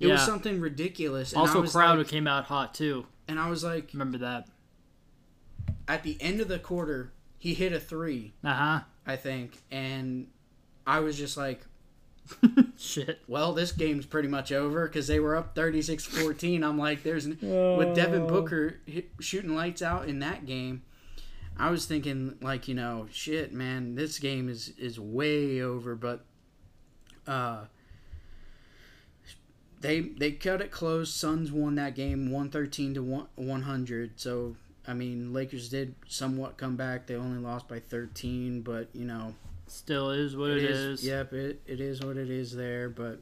It 0.00 0.08
was 0.08 0.22
something 0.22 0.60
ridiculous. 0.60 1.30
And 1.32 1.38
I 1.38 1.40
Also, 1.42 1.60
was 1.60 1.70
Crowder 1.72 1.98
like, 1.98 2.08
came 2.08 2.26
out 2.26 2.46
hot 2.46 2.74
too. 2.74 3.06
and 3.28 3.38
I 3.38 3.48
was 3.48 3.62
like, 3.62 3.90
Remember 3.92 4.18
that? 4.18 4.48
at 5.86 6.02
the 6.02 6.16
end 6.20 6.40
of 6.40 6.48
the 6.48 6.58
quarter, 6.58 7.12
he 7.38 7.54
hit 7.54 7.72
a 7.72 7.78
three, 7.78 8.34
Uh 8.42 8.52
huh. 8.54 8.80
I 9.06 9.14
think, 9.16 9.62
and 9.70 10.26
I 10.86 11.00
was 11.00 11.16
just 11.16 11.36
like, 11.36 11.64
Shit. 12.78 13.20
well, 13.26 13.52
this 13.52 13.72
game's 13.72 14.06
pretty 14.06 14.28
much 14.28 14.52
over 14.52 14.86
because 14.86 15.06
they 15.06 15.20
were 15.20 15.36
up 15.36 15.54
36-14. 15.54 16.62
I'm 16.62 16.78
like, 16.78 17.02
there's 17.02 17.26
with 17.26 17.94
Devin 17.94 18.26
Booker 18.26 18.78
hit, 18.86 19.10
shooting 19.20 19.54
lights 19.54 19.82
out 19.82 20.08
in 20.08 20.20
that 20.20 20.46
game. 20.46 20.82
I 21.58 21.70
was 21.70 21.84
thinking 21.86 22.36
like, 22.40 22.68
you 22.68 22.74
know, 22.74 23.08
shit, 23.12 23.52
man, 23.52 23.94
this 23.94 24.18
game 24.18 24.48
is 24.48 24.72
is 24.78 24.98
way 24.98 25.60
over, 25.60 25.94
but 25.94 26.24
uh 27.26 27.64
they 29.80 30.00
they 30.00 30.32
cut 30.32 30.60
it 30.62 30.70
close. 30.70 31.12
Suns 31.12 31.52
won 31.52 31.74
that 31.74 31.94
game 31.94 32.30
113 32.30 32.94
to 32.94 33.02
1, 33.02 33.26
100. 33.34 34.18
So, 34.18 34.56
I 34.86 34.94
mean, 34.94 35.32
Lakers 35.32 35.68
did 35.68 35.94
somewhat 36.08 36.56
come 36.56 36.76
back. 36.76 37.06
They 37.06 37.16
only 37.16 37.38
lost 37.42 37.68
by 37.68 37.80
13, 37.80 38.62
but, 38.62 38.88
you 38.94 39.04
know, 39.04 39.34
Still 39.72 40.10
is 40.10 40.36
what 40.36 40.50
it 40.50 40.58
it 40.58 40.70
is, 40.70 41.00
is. 41.00 41.06
Yep, 41.06 41.32
it, 41.32 41.62
it 41.66 41.80
is 41.80 42.00
what 42.02 42.16
it 42.16 42.28
is 42.30 42.54
there, 42.54 42.88
but 42.88 43.20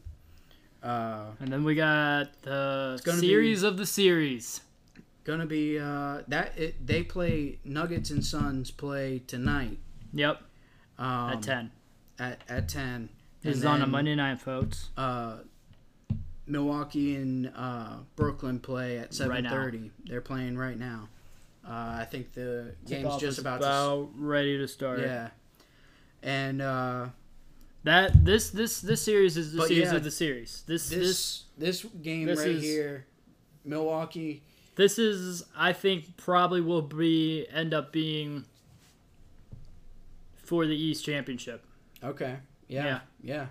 uh 0.82 1.26
And 1.40 1.53
then 1.53 1.62
we 1.64 1.74
got 1.74 2.42
the 2.42 3.01
gonna 3.05 3.18
series 3.18 3.62
of 3.62 3.76
the 3.76 3.86
series. 3.86 4.61
gonna 5.24 5.46
be 5.46 5.78
uh 5.78 6.22
that 6.28 6.59
it, 6.59 6.86
they 6.86 7.03
play 7.03 7.59
Nuggets 7.64 8.11
and 8.11 8.24
Suns 8.24 8.70
play 8.70 9.20
tonight 9.26 9.78
Yep. 10.12 10.42
um, 10.98 11.30
At 11.32 11.42
ten. 11.42 11.70
at 12.18 12.40
at 12.48 12.68
10 12.68 13.09
This 13.42 13.55
And 13.55 13.59
is 13.61 13.64
on 13.64 13.82
a 13.82 13.86
Monday 13.86 14.14
night, 14.14 14.40
folks. 14.40 14.88
uh 14.96 15.38
Milwaukee 16.46 17.14
and 17.16 17.53
uh 17.55 17.98
Brooklyn 18.16 18.59
play 18.59 18.98
at 18.98 19.16
Right 19.20 19.42
now. 19.44 19.51
7:30 19.53 19.90
they're 20.07 20.20
playing 20.20 20.57
right 20.59 20.78
now 20.78 21.09
uh 21.64 21.98
I 22.01 22.07
think 22.11 22.32
the 22.32 22.74
game's 22.86 23.14
just 23.18 23.24
is 23.24 23.38
about, 23.38 23.61
to 23.61 23.66
about 23.66 24.09
ready 24.16 24.59
to 24.59 24.66
start. 24.66 25.01
yeah 25.01 25.28
and 26.23 26.61
uh 26.62 27.07
That 27.85 28.25
this 28.25 28.51
this 28.51 28.81
this 28.81 29.01
series 29.03 29.37
is 29.37 29.53
the 29.53 29.66
series 29.66 29.91
yeah, 29.91 29.97
of 29.97 30.05
the 30.05 30.11
series. 30.11 30.62
This 30.66 30.89
this 30.91 31.45
this 31.59 31.83
this 31.83 31.93
game 32.03 32.27
this 32.27 32.39
right 32.39 32.49
is- 32.49 32.62
here 32.62 33.07
Milwaukee 33.64 34.43
this 34.77 34.99
is 34.99 35.45
I 35.57 35.73
think 35.75 36.16
probably 36.16 36.61
will 36.62 36.83
be 36.83 37.47
end 37.53 37.75
up 37.75 37.93
being 37.93 38.45
for 40.37 40.66
the 40.66 40.75
East 40.77 41.05
Championship. 41.05 41.64
okay 42.03 42.37
yeah 42.68 42.85
Yeah. 42.85 43.01
yeah, 43.23 43.47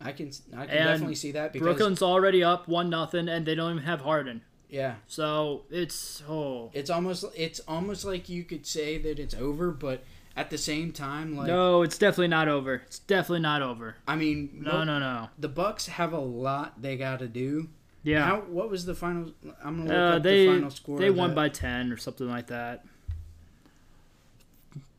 I 0.00 0.12
can 0.12 0.30
I 0.56 0.66
can 0.66 0.76
And 0.76 0.88
definitely 0.88 1.14
see 1.14 1.32
that 1.32 1.52
because 1.52 1.64
Brooklyn's 1.66 2.02
already 2.02 2.42
up 2.44 2.68
one 2.68 2.90
nothing, 2.90 3.28
and 3.28 3.44
they 3.46 3.54
don't 3.54 3.72
even 3.72 3.82
have 3.84 4.00
Harden. 4.02 4.42
yeah 4.68 4.96
So 5.06 5.64
it's 5.70 6.22
oh 6.28 6.70
It's 6.72 6.90
almost 6.90 7.24
it's 7.36 7.60
almost 7.66 8.04
like 8.04 8.28
you 8.28 8.44
could 8.44 8.66
say 8.66 8.98
that 8.98 9.18
it's 9.18 9.34
over, 9.34 9.70
but 9.70 10.04
at 10.36 10.50
the 10.50 10.58
same 10.58 10.90
time, 10.92 11.36
like 11.36 11.46
no, 11.48 11.82
it's 11.82 11.96
definitely 11.98 12.28
not 12.28 12.48
over. 12.48 12.74
It's 12.86 12.98
definitely 12.98 13.40
not 13.40 13.62
over. 13.62 13.96
I 14.08 14.16
mean, 14.16 14.60
No, 14.62 14.72
mo- 14.72 14.84
no, 14.84 14.98
no. 14.98 15.28
the 15.38 15.48
Bucks 15.48 15.86
have 15.86 16.12
a 16.12 16.18
lot 16.18 16.80
they 16.82 16.96
got 16.96 17.20
to 17.20 17.28
do. 17.28 17.68
Yeah, 18.02 18.24
How? 18.24 18.40
What 18.40 18.68
was 18.70 18.84
the 18.84 18.94
final? 18.94 19.32
I'm 19.64 19.78
gonna 19.78 19.88
look 19.88 19.92
uh, 19.92 20.16
up 20.16 20.22
they 20.22 20.46
the 20.46 20.52
final 20.54 20.70
score. 20.70 20.98
they 20.98 21.10
won 21.10 21.30
that. 21.30 21.36
by 21.36 21.48
ten 21.48 21.90
or 21.92 21.96
something 21.96 22.28
like 22.28 22.48
that. 22.48 22.84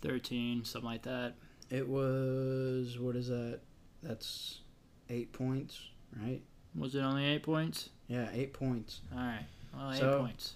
Thirteen, 0.02 0.64
something 0.66 0.90
like 0.90 1.04
that. 1.04 1.34
It 1.70 1.88
was 1.88 2.98
what 3.00 3.16
is 3.16 3.28
that? 3.28 3.60
That's 4.04 4.60
eight 5.10 5.34
points, 5.34 5.80
right? 6.22 6.42
Was 6.76 6.96
it 6.96 7.00
only 7.02 7.26
eight 7.26 7.44
points? 7.44 7.90
Yeah, 8.08 8.28
eight 8.34 8.54
points. 8.54 9.02
All 9.14 9.20
right, 9.20 9.46
well, 9.76 9.92
eight 9.92 10.00
So- 10.00 10.20
points. 10.20 10.54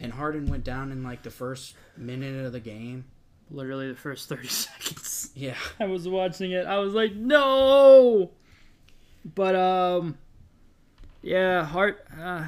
And 0.00 0.12
Harden 0.12 0.46
went 0.46 0.64
down 0.64 0.90
in 0.90 1.04
like 1.04 1.22
the 1.22 1.30
first 1.30 1.76
minute 1.96 2.44
of 2.44 2.52
the 2.52 2.58
game. 2.60 3.04
Literally 3.50 3.88
the 3.88 3.96
first 3.96 4.28
thirty 4.28 4.48
seconds. 4.64 5.30
Yeah, 5.34 5.56
I 5.78 5.86
was 5.86 6.08
watching 6.08 6.52
it. 6.52 6.66
I 6.66 6.78
was 6.78 6.94
like, 6.94 7.14
no. 7.14 8.30
But 9.34 9.54
um, 9.54 10.18
Yeah, 11.22 11.64
Hart. 11.64 12.06
Uh, 12.18 12.44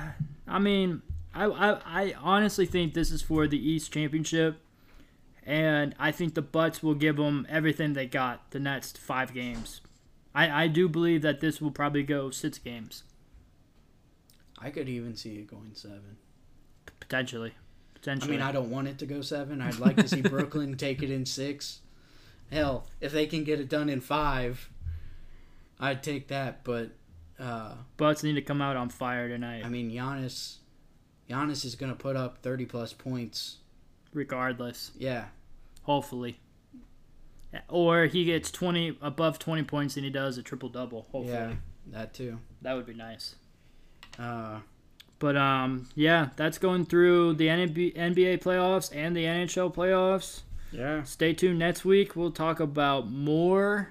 I 0.47 0.59
mean, 0.59 1.03
I, 1.35 1.45
I 1.47 1.81
I 1.85 2.15
honestly 2.21 2.67
think 2.67 2.95
this 2.95 3.11
is 3.11 3.23
for 3.23 3.47
the 3.47 3.59
East 3.59 3.93
Championship, 3.93 4.59
and 5.45 5.95
I 5.99 6.13
think 6.13 6.35
the 6.35 6.43
Bucks 6.43 6.83
will 6.83 6.95
give 6.95 7.17
them 7.17 7.47
everything 7.49 7.93
they 7.93 8.07
got 8.07 8.51
the 8.51 8.61
next 8.61 8.99
five 8.99 9.33
games. 9.35 9.81
I 10.35 10.65
I 10.65 10.67
do 10.69 10.89
believe 10.89 11.23
that 11.23 11.41
this 11.41 11.61
will 11.61 11.71
probably 11.71 12.03
go 12.03 12.31
six 12.31 12.59
games 12.59 13.05
I 14.59 14.71
could 14.71 14.89
even 14.89 15.15
see 15.17 15.37
it 15.37 15.47
going 15.49 15.73
seven. 15.75 16.17
potentially. 17.01 17.53
I 18.09 18.15
mean, 18.27 18.41
I 18.41 18.53
don't 18.53 18.71
want 18.71 18.89
it 18.89 18.99
to 18.99 19.07
go 19.07 19.21
seven. 19.21 19.61
I'd 19.61 19.79
like 19.79 19.97
to 19.97 20.09
see 20.09 20.21
Brooklyn 20.23 20.77
take 20.79 21.03
it 21.03 21.11
in 21.11 21.27
six. 21.27 21.81
Hell, 22.53 22.87
if 23.01 23.13
they 23.13 23.27
can 23.27 23.43
get 23.45 23.61
it 23.61 23.69
done 23.69 23.89
in 23.89 24.01
five, 24.01 24.69
I'd 25.81 26.03
take 26.03 26.29
that. 26.29 26.63
But 26.65 26.91
uh, 27.41 27.75
Bucks 27.97 28.23
need 28.23 28.35
to 28.35 28.43
come 28.43 28.63
out 28.63 28.77
on 28.77 28.89
fire 28.89 29.29
tonight, 29.29 29.65
I 29.65 29.69
mean, 29.69 29.91
Giannis, 29.91 30.57
Giannis 31.29 31.65
is 31.65 31.75
gonna 31.75 31.95
put 31.97 32.17
up 32.17 32.39
thirty 32.39 32.65
plus 32.65 32.93
points. 32.93 33.59
regardless. 34.13 34.93
Yeah, 34.97 35.27
Hopefully. 35.83 36.39
Or 37.69 38.05
he 38.07 38.25
gets 38.25 38.51
twenty 38.51 38.97
above 39.01 39.39
twenty 39.39 39.63
points 39.63 39.97
and 39.97 40.05
he 40.05 40.11
does 40.11 40.37
a 40.39 40.43
triple 40.43 40.69
double. 40.69 41.03
Hopefully, 41.13 41.29
yeah, 41.33 41.53
that 41.89 42.13
too. 42.15 42.39
that 42.63 42.75
would 42.75 42.87
be 42.87 42.95
nice. 42.95 43.35
Uh, 44.19 44.61
But 45.19 45.37
um, 45.37 45.89
yeah, 45.95 46.29
that's 46.37 46.59
going 46.59 46.87
through 46.87 47.35
the 47.35 47.47
NBA 47.49 47.97
NBA 47.97 48.43
playoffs 48.43 48.95
and 48.95 49.17
the 49.17 49.25
NHL 49.25 49.75
playoffs. 49.75 50.43
yeah, 50.73 51.03
Stay 51.05 51.33
tuned 51.33 51.59
next 51.59 51.85
week. 51.85 52.15
We'll 52.17 52.33
talk 52.33 52.61
about 52.61 53.11
more 53.11 53.89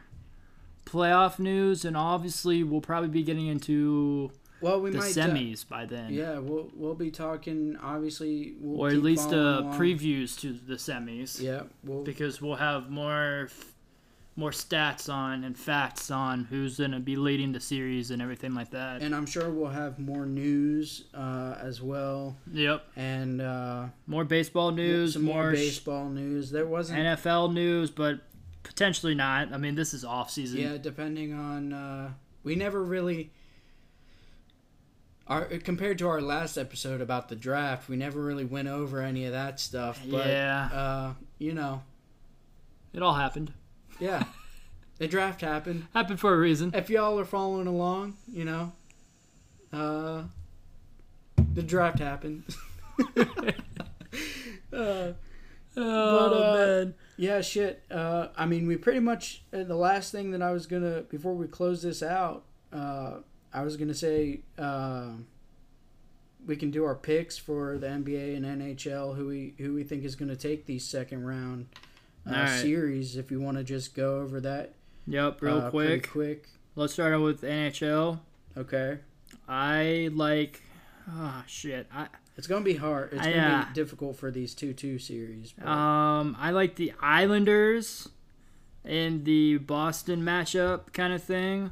playoff 0.86 1.40
news, 1.40 1.84
and 1.84 1.98
obviously, 1.98 2.64
we'll 2.64 2.82
probably 2.82 3.10
be 3.10 3.24
getting 3.24 3.48
into 3.48 4.32
well, 4.62 4.80
we 4.80 4.92
the 4.92 5.00
might. 5.00 5.18
uh, 5.18 5.28
semis 5.28 5.68
by 5.68 5.86
then, 5.86 6.14
yeah, 6.14 6.38
we'll 6.40 6.70
we'll 6.76 6.94
be 6.96 7.10
talking. 7.12 7.76
Obviously, 7.82 8.54
we'll 8.60 8.82
or 8.82 8.90
at 8.90 9.02
least 9.02 9.34
uh, 9.34 9.36
along. 9.36 9.80
previews 9.80 10.40
to 10.42 10.54
the 10.54 10.76
semis, 10.76 11.42
Yeah, 11.42 11.64
we'll 11.84 12.04
because 12.04 12.42
we'll 12.42 12.56
have 12.56 12.90
more 12.90 13.50
more 14.38 14.52
stats 14.52 15.12
on 15.12 15.46
and 15.46 15.58
facts 15.58 16.12
on 16.12 16.44
who's 16.46 16.78
gonna 16.78 17.00
be 17.00 17.16
leading 17.16 17.54
the 17.54 17.60
series 17.60 18.12
and 18.12 18.22
everything 18.22 18.54
like 18.54 18.72
that. 18.72 19.02
and 19.02 19.16
I'm 19.16 19.26
sure 19.26 19.50
we'll 19.50 19.70
have 19.70 19.98
more 19.98 20.26
news 20.26 21.06
uh, 21.14 21.56
as 21.62 21.82
well, 21.82 22.36
yep, 22.52 22.86
and 22.98 23.42
uh, 23.42 23.86
more 24.08 24.26
baseball 24.26 24.72
news, 24.72 25.14
some 25.14 25.24
more, 25.24 25.44
more 25.44 25.52
baseball 25.54 26.10
news. 26.10 26.52
There 26.52 26.66
wasn't 26.66 27.00
NFL 27.00 27.54
news, 27.54 27.90
but 27.92 28.20
potentially 28.64 29.16
not. 29.16 29.54
I 29.54 29.58
mean, 29.58 29.76
this 29.76 29.94
is 29.94 30.04
off 30.04 30.30
season. 30.30 30.60
Yeah, 30.60 30.78
depending 30.78 31.34
on 31.34 31.72
uh, 31.72 32.12
we 32.44 32.56
never 32.56 32.84
really 32.84 33.32
our 35.28 35.46
compared 35.46 35.98
to 36.00 36.08
our 36.08 36.22
last 36.22 36.58
episode 36.58 37.00
about 37.02 37.30
the 37.30 37.36
draft, 37.36 37.88
we 37.90 37.96
never 37.96 38.22
really 38.22 38.46
went 38.46 38.68
over 38.68 39.02
any 39.02 39.26
of 39.26 39.32
that 39.32 39.60
stuff. 39.60 40.02
But 40.10 40.28
Yeah. 40.28 40.66
uh, 40.74 41.14
you 41.40 41.54
know, 41.54 41.84
It 42.94 43.02
all 43.02 43.16
happened. 43.16 43.52
Yeah, 44.00 44.24
the 44.98 45.08
draft 45.08 45.42
happened. 45.42 45.88
Happened 45.94 46.20
for 46.20 46.34
a 46.34 46.38
reason. 46.38 46.72
If 46.74 46.90
y'all 46.90 47.20
are 47.20 47.26
following 47.26 47.68
along, 47.68 48.18
you 48.32 48.46
know, 48.46 48.72
uh, 49.72 50.24
the 51.54 51.64
draft 51.64 52.00
happened. 52.00 52.44
uh, 54.74 55.14
Oh 55.78 56.30
But, 56.30 56.36
uh, 56.36 56.54
man. 56.54 56.94
Yeah, 57.18 57.42
shit. 57.42 57.84
Uh, 57.92 58.28
I 58.38 58.46
mean, 58.46 58.68
we 58.68 58.78
pretty 58.78 59.00
much. 59.00 59.44
Uh, 59.54 59.64
the 59.64 59.76
last 59.76 60.12
thing 60.12 60.32
that 60.32 60.42
I 60.42 60.52
was 60.52 60.68
gonna 60.68 61.02
before 61.02 61.34
we 61.34 61.48
close 61.48 61.82
this 61.82 62.02
out, 62.04 62.44
uh, 62.72 63.18
I 63.54 63.64
was 63.64 63.78
gonna 63.78 63.94
say 63.94 64.42
uh, 64.58 65.12
we 66.46 66.56
can 66.56 66.72
do 66.72 66.86
our 66.86 66.96
picks 66.96 67.38
for 67.38 67.78
the 67.78 67.88
NBA 67.88 68.36
and 68.38 68.46
NHL. 68.46 69.16
Who 69.16 69.28
we 69.28 69.54
who 69.58 69.74
we 69.74 69.84
think 69.84 70.04
is 70.04 70.16
gonna 70.16 70.36
take 70.36 70.66
these 70.66 70.86
second 70.86 71.26
round 71.26 71.68
uh, 72.30 72.32
right. 72.34 72.62
series. 72.62 73.16
If 73.18 73.32
you 73.32 73.40
want 73.40 73.58
to 73.58 73.64
just 73.64 73.96
go 73.96 74.20
over 74.22 74.40
that 74.42 74.74
Yep, 75.08 75.42
real 75.42 75.58
uh, 75.60 75.70
quick. 75.70 76.10
quick. 76.10 76.48
Let's 76.76 76.94
start 76.94 77.14
out 77.14 77.22
with 77.22 77.42
NHL. 77.42 78.20
Okay, 78.58 79.00
I 79.48 80.10
like. 80.14 80.62
Oh 81.10 81.44
shit. 81.48 81.88
I 81.94 82.08
it's 82.38 82.48
gonna 82.48 82.66
be 82.66 82.76
hard. 82.76 83.14
It's 83.14 83.22
I, 83.26 83.32
gonna 83.32 83.48
uh, 83.48 83.68
be 83.68 83.74
difficult 83.74 84.18
for 84.18 84.32
these 84.32 84.54
two 84.56 84.74
two 84.74 84.98
series. 85.00 85.54
but- 85.58 85.68
um 85.68 86.36
I 86.40 86.52
like 86.52 86.76
the 86.76 86.94
Islanders 87.00 88.10
in 88.84 89.24
the 89.24 89.58
Boston 89.58 90.22
matchup 90.22 90.92
kind 90.94 91.14
of 91.14 91.24
thing. 91.24 91.72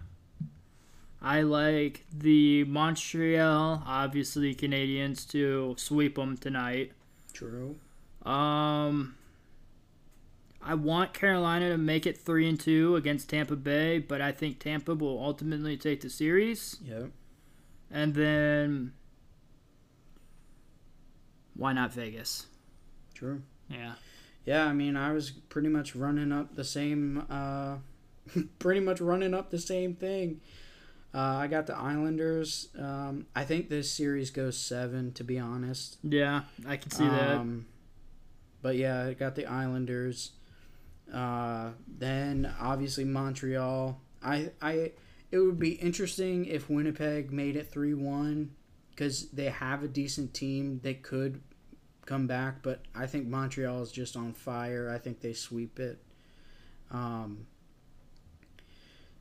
I 1.22 1.42
like 1.42 2.06
the 2.14 2.66
Montreal, 2.66 3.84
obviously 3.86 4.54
Canadiens, 4.54 5.28
to 5.32 5.74
sweep 5.78 6.16
them 6.16 6.36
tonight. 6.38 6.92
True. 7.32 7.78
Um, 8.24 9.16
I 10.66 10.74
want 10.76 11.14
Carolina 11.14 11.70
to 11.70 11.78
make 11.78 12.06
it 12.06 12.18
three 12.18 12.48
and 12.48 12.60
two 12.60 12.96
against 12.96 13.30
Tampa 13.30 13.56
Bay, 13.56 14.00
but 14.00 14.22
I 14.22 14.32
think 14.32 14.60
Tampa 14.60 14.96
will 14.96 15.22
ultimately 15.24 15.78
take 15.78 16.02
the 16.02 16.10
series. 16.10 16.78
Yep. 16.84 17.12
And 17.92 18.14
then, 18.16 18.94
why 21.56 21.74
not 21.74 21.94
Vegas? 21.94 22.48
True. 23.14 23.44
Yeah, 23.70 23.94
Yeah, 24.46 24.66
I 24.66 24.74
mean, 24.74 24.96
I 24.98 25.12
was 25.14 25.32
pretty 25.32 25.70
much 25.70 25.96
running 25.96 26.32
up 26.32 26.56
the 26.56 26.64
same, 26.64 27.26
uh, 27.30 27.78
pretty 28.60 28.80
much 28.82 29.00
running 29.00 29.34
up 29.34 29.52
the 29.52 29.60
same 29.60 29.96
thing. 29.96 30.42
Uh, 31.14 31.38
I 31.38 31.48
got 31.48 31.68
the 31.68 31.76
Islanders. 31.76 32.70
Um, 32.78 33.28
I 33.36 33.44
think 33.44 33.70
this 33.70 33.92
series 33.92 34.32
goes 34.32 34.58
seven, 34.58 35.14
to 35.14 35.24
be 35.24 35.38
honest. 35.38 35.98
yeah, 36.04 36.42
I 36.68 36.78
can 36.78 36.90
see 36.90 37.08
that. 37.08 37.38
Um, 37.38 37.68
but 38.64 38.76
yeah, 38.78 39.06
I 39.06 39.14
got 39.14 39.36
the 39.36 39.46
Islanders. 39.46 40.32
Uh, 41.14 41.72
then 41.88 42.54
obviously 42.60 43.06
Montreal. 43.06 44.00
I 44.24 44.52
I 44.62 44.92
it 45.32 45.40
would 45.40 45.60
be 45.60 45.74
interesting 45.74 46.46
if 46.46 46.70
Winnipeg 46.70 47.32
made 47.32 47.56
it 47.56 47.72
three 47.72 47.94
one 47.94 48.56
because 48.92 49.30
they 49.30 49.46
have 49.46 49.84
a 49.84 49.88
decent 49.88 50.34
team. 50.34 50.80
They 50.84 50.94
could 50.96 51.42
come 52.06 52.28
back, 52.28 52.62
but 52.62 52.82
I 52.96 53.08
think 53.08 53.28
Montreal 53.28 53.82
is 53.82 53.92
just 53.92 54.16
on 54.16 54.34
fire. 54.34 54.92
I 54.94 54.98
think 54.98 55.22
they 55.22 55.34
sweep 55.34 55.80
it. 55.80 56.00
Um, 56.92 57.48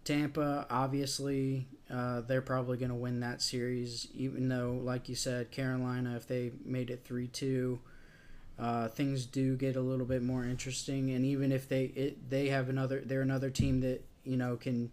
Tampa, 0.04 0.66
obviously, 0.68 1.68
uh, 1.90 2.22
they're 2.22 2.42
probably 2.42 2.76
going 2.76 2.90
to 2.90 2.94
win 2.96 3.20
that 3.20 3.40
series, 3.40 4.08
even 4.14 4.48
though, 4.48 4.80
like 4.82 5.08
you 5.08 5.14
said, 5.14 5.50
Carolina, 5.50 6.16
if 6.16 6.26
they 6.26 6.52
made 6.64 6.90
it 6.90 7.04
3 7.04 7.28
2, 7.28 7.78
uh, 8.58 8.88
things 8.88 9.24
do 9.26 9.56
get 9.56 9.76
a 9.76 9.80
little 9.80 10.06
bit 10.06 10.22
more 10.22 10.44
interesting. 10.44 11.10
And 11.10 11.24
even 11.24 11.52
if 11.52 11.68
they 11.68 11.84
it, 11.84 12.30
they 12.30 12.48
have 12.48 12.68
another, 12.68 13.02
they're 13.04 13.22
another 13.22 13.50
team 13.50 13.80
that, 13.80 14.04
you 14.24 14.36
know, 14.36 14.56
can 14.56 14.90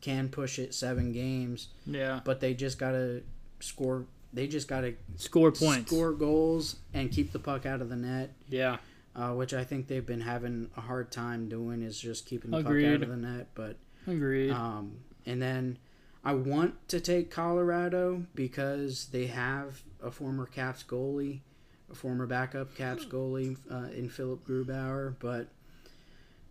can 0.00 0.28
push 0.28 0.58
it 0.58 0.74
seven 0.74 1.12
games, 1.12 1.68
yeah, 1.86 2.20
but 2.24 2.40
they 2.40 2.54
just 2.54 2.78
got 2.78 2.92
to 2.92 3.22
score. 3.60 4.06
They 4.32 4.46
just 4.46 4.68
got 4.68 4.82
to 4.82 4.94
score 5.16 5.50
points. 5.50 5.90
score 5.90 6.12
goals 6.12 6.76
and 6.92 7.10
keep 7.10 7.32
the 7.32 7.38
puck 7.38 7.64
out 7.66 7.80
of 7.80 7.88
the 7.88 7.96
net, 7.96 8.34
Yeah, 8.48 8.76
uh, 9.16 9.32
which 9.32 9.54
I 9.54 9.64
think 9.64 9.88
they've 9.88 10.04
been 10.04 10.20
having 10.20 10.70
a 10.76 10.82
hard 10.82 11.10
time 11.10 11.48
doing 11.48 11.82
is 11.82 11.98
just 11.98 12.26
keeping 12.26 12.50
the 12.50 12.58
puck 12.62 12.72
out 12.72 13.02
of 13.02 13.08
the 13.08 13.16
net. 13.16 13.48
But 13.54 13.76
agreed. 14.06 14.50
um, 14.50 14.98
and 15.26 15.40
then 15.40 15.78
I 16.24 16.34
want 16.34 16.88
to 16.88 17.00
take 17.00 17.30
Colorado 17.30 18.24
because 18.34 19.06
they 19.06 19.26
have 19.26 19.82
a 20.02 20.10
former 20.10 20.46
Caps 20.46 20.84
goalie, 20.86 21.40
a 21.90 21.94
former 21.94 22.26
backup 22.26 22.74
Caps 22.76 23.04
goalie 23.04 23.56
uh, 23.70 23.90
in 23.96 24.08
Philipp 24.08 24.46
Grubauer, 24.46 25.14
but 25.18 25.48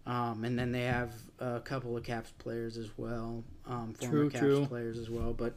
um, 0.06 0.46
and 0.46 0.58
then 0.58 0.72
they 0.72 0.84
have 0.84 1.12
a 1.40 1.60
couple 1.60 1.98
of 1.98 2.04
Caps 2.04 2.32
players 2.40 2.78
as 2.78 2.90
well, 2.98 3.44
um, 3.66 3.94
former 3.94 4.14
True, 4.14 4.30
Caps 4.30 4.42
true. 4.42 4.66
players 4.66 4.98
as 4.98 5.10
well. 5.10 5.34
But 5.34 5.56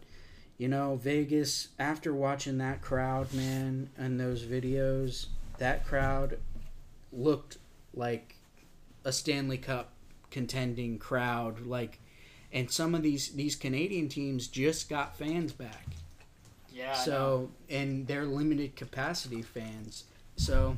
you 0.58 0.68
know, 0.68 0.96
Vegas 0.96 1.68
after 1.78 2.12
watching 2.12 2.58
that 2.58 2.82
crowd, 2.82 3.32
man, 3.32 3.90
and 3.96 4.18
those 4.18 4.42
videos, 4.44 5.26
that 5.58 5.86
crowd 5.86 6.38
looked 7.12 7.58
like 7.94 8.36
a 9.04 9.12
Stanley 9.12 9.58
Cup 9.58 9.92
contending 10.30 10.96
crowd 10.96 11.66
like 11.66 11.98
and 12.52 12.70
some 12.70 12.94
of 12.94 13.02
these 13.02 13.30
these 13.30 13.56
Canadian 13.56 14.08
teams 14.08 14.48
just 14.48 14.88
got 14.88 15.16
fans 15.16 15.52
back. 15.52 15.86
Yeah. 16.80 16.94
so 16.94 17.50
and 17.68 18.06
they're 18.06 18.24
limited 18.24 18.76
capacity 18.76 19.42
fans. 19.42 20.04
So 20.36 20.76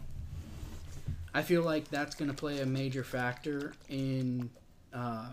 I 1.35 1.43
feel 1.43 1.63
like 1.63 1.89
that's 1.89 2.15
going 2.15 2.31
to 2.31 2.37
play 2.37 2.61
a 2.61 2.67
major 2.67 3.05
factor 3.05 3.73
in 3.89 4.51
uh, 4.93 5.29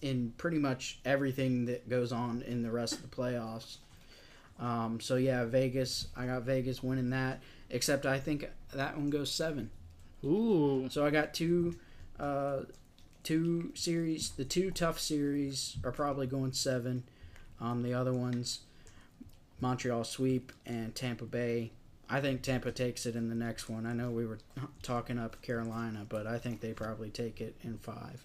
in 0.00 0.32
pretty 0.36 0.58
much 0.58 0.98
everything 1.04 1.66
that 1.66 1.88
goes 1.88 2.12
on 2.12 2.42
in 2.42 2.62
the 2.62 2.70
rest 2.70 2.94
of 2.94 3.02
the 3.02 3.14
playoffs. 3.16 3.76
Um, 4.58 5.00
so 5.00 5.16
yeah, 5.16 5.44
Vegas. 5.44 6.08
I 6.16 6.26
got 6.26 6.42
Vegas 6.42 6.82
winning 6.82 7.10
that. 7.10 7.40
Except 7.70 8.06
I 8.06 8.18
think 8.18 8.48
that 8.72 8.96
one 8.96 9.10
goes 9.10 9.30
seven. 9.30 9.70
Ooh, 10.24 10.88
So 10.90 11.06
I 11.06 11.10
got 11.10 11.32
two, 11.32 11.76
uh, 12.18 12.60
two 13.22 13.70
series. 13.74 14.30
The 14.30 14.44
two 14.44 14.70
tough 14.70 14.98
series 14.98 15.76
are 15.84 15.92
probably 15.92 16.26
going 16.26 16.52
seven. 16.52 17.04
Um, 17.60 17.82
the 17.82 17.94
other 17.94 18.12
ones, 18.12 18.60
Montreal 19.60 20.04
sweep 20.04 20.52
and 20.66 20.94
Tampa 20.94 21.24
Bay. 21.24 21.72
I 22.10 22.20
think 22.20 22.42
Tampa 22.42 22.72
takes 22.72 23.04
it 23.06 23.16
in 23.16 23.28
the 23.28 23.34
next 23.34 23.68
one. 23.68 23.84
I 23.84 23.92
know 23.92 24.10
we 24.10 24.24
were 24.26 24.38
talking 24.82 25.18
up 25.18 25.42
Carolina, 25.42 26.06
but 26.08 26.26
I 26.26 26.38
think 26.38 26.60
they 26.60 26.72
probably 26.72 27.10
take 27.10 27.40
it 27.40 27.56
in 27.62 27.78
five. 27.78 28.24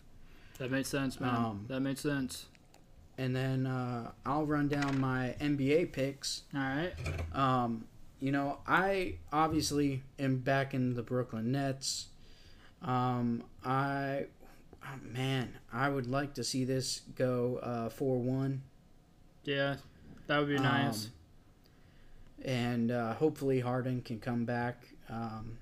That 0.60 0.72
makes 0.72 0.90
sense, 0.90 1.20
man. 1.20 1.36
Um, 1.36 1.66
that 1.68 1.82
makes 1.82 2.02
sense. 2.02 2.46
And 3.18 3.36
then 3.36 3.68
uh, 3.68 4.12
I'll 4.26 4.46
run 4.46 4.68
down 4.68 5.00
my 5.00 5.36
NBA 5.40 5.92
picks. 5.92 6.44
All 6.56 6.62
right. 6.62 6.94
Um, 7.34 7.86
you 8.20 8.32
know, 8.32 8.60
I 8.66 9.16
obviously 9.32 10.02
am 10.18 10.38
back 10.38 10.74
in 10.74 10.94
the 10.94 11.04
Brooklyn 11.04 11.52
Nets. 11.52 12.08
Um, 12.82 13.44
I, 13.66 14.28
oh, 14.84 15.00
man, 15.12 15.56
I 15.72 15.90
would 15.90 16.08
like 16.08 16.34
to 16.36 16.44
see 16.44 16.64
this 16.64 17.02
go 17.16 17.60
uh, 17.62 17.90
four 17.90 18.20
one, 18.20 18.62
Yeah, 19.44 19.76
that 20.28 20.40
would 20.40 20.50
be 20.50 20.58
nice. 20.58 21.06
Um, 21.06 21.12
and 22.44 22.92
uh, 22.92 23.14
hopefully 23.14 23.60
Harden 23.60 24.02
can 24.02 24.20
come 24.20 24.46
back. 24.46 24.84
Um, 25.10 25.58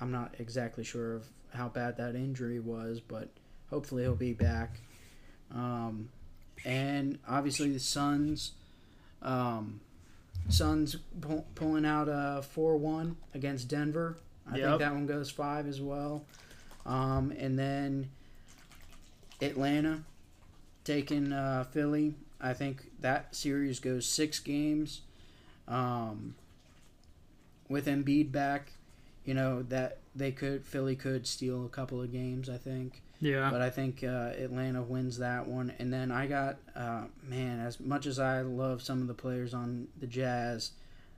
I'm 0.00 0.10
not 0.12 0.34
exactly 0.38 0.84
sure 0.84 1.14
of 1.16 1.26
how 1.54 1.68
bad 1.68 1.96
that 1.96 2.14
injury 2.14 2.60
was, 2.60 3.00
but 3.00 3.28
hopefully 3.70 4.02
he'll 4.02 4.14
be 4.14 4.32
back. 4.32 4.80
Um, 5.54 6.08
and 6.64 7.18
obviously 7.28 7.70
the 7.70 7.80
Suns, 7.80 8.52
um, 9.22 9.80
Suns 10.48 10.96
pull, 11.20 11.46
pulling 11.54 11.84
out 11.86 12.08
a 12.08 12.42
four 12.42 12.76
one 12.76 13.16
against 13.34 13.68
Denver. 13.68 14.18
I 14.50 14.58
Yep. 14.58 14.68
think 14.68 14.78
that 14.80 14.92
one 14.92 15.06
goes 15.06 15.30
five 15.30 15.66
as 15.66 15.80
well. 15.80 16.24
Um, 16.84 17.32
and 17.32 17.58
then 17.58 18.10
Atlanta 19.40 20.02
taking 20.84 21.32
uh, 21.32 21.64
Philly. 21.70 22.14
I 22.40 22.52
think 22.52 22.90
that 23.00 23.34
series 23.34 23.80
goes 23.80 24.06
six 24.06 24.38
games. 24.38 25.00
Um, 25.68 26.34
with 27.68 27.86
Embiid 27.86 28.30
back, 28.32 28.72
you 29.24 29.34
know 29.34 29.62
that 29.64 29.98
they 30.14 30.32
could 30.32 30.64
Philly 30.64 30.96
could 30.96 31.26
steal 31.26 31.64
a 31.64 31.68
couple 31.68 32.00
of 32.00 32.12
games. 32.12 32.48
I 32.48 32.58
think. 32.58 33.02
yeah. 33.20 33.50
But 33.50 33.62
I 33.62 33.70
think 33.70 34.04
uh, 34.04 34.32
Atlanta 34.38 34.82
wins 34.82 35.18
that 35.18 35.46
one. 35.46 35.72
And 35.78 35.92
then 35.92 36.10
I 36.10 36.26
got, 36.26 36.56
uh, 36.74 37.04
man, 37.22 37.60
as 37.60 37.80
much 37.80 38.06
as 38.06 38.18
I 38.18 38.42
love 38.42 38.82
some 38.82 39.00
of 39.00 39.08
the 39.08 39.14
players 39.14 39.54
on 39.54 39.88
the 39.98 40.06
Jazz, 40.06 40.72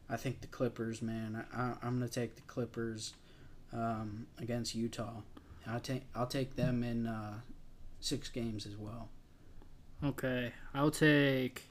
I 0.09 0.17
think 0.17 0.41
the 0.41 0.47
Clippers, 0.47 1.03
man. 1.03 1.45
I, 1.53 1.75
going 1.83 2.01
to 2.01 2.09
take 2.09 2.37
the 2.37 2.43
Clippers 2.43 3.15
um, 3.73 4.27
against 4.39 4.75
Utah. 4.75 5.23
I'll 5.67 5.81
take, 5.81 6.03
I'll 6.15 6.27
take 6.27 6.57
them 6.57 6.83
in 6.83 7.07
uh, 7.07 7.41
six 8.01 8.29
games 8.29 8.65
as 8.65 8.77
well. 8.77 9.09
Okay, 10.03 10.53
I'll 10.75 10.91
take. 10.91 11.69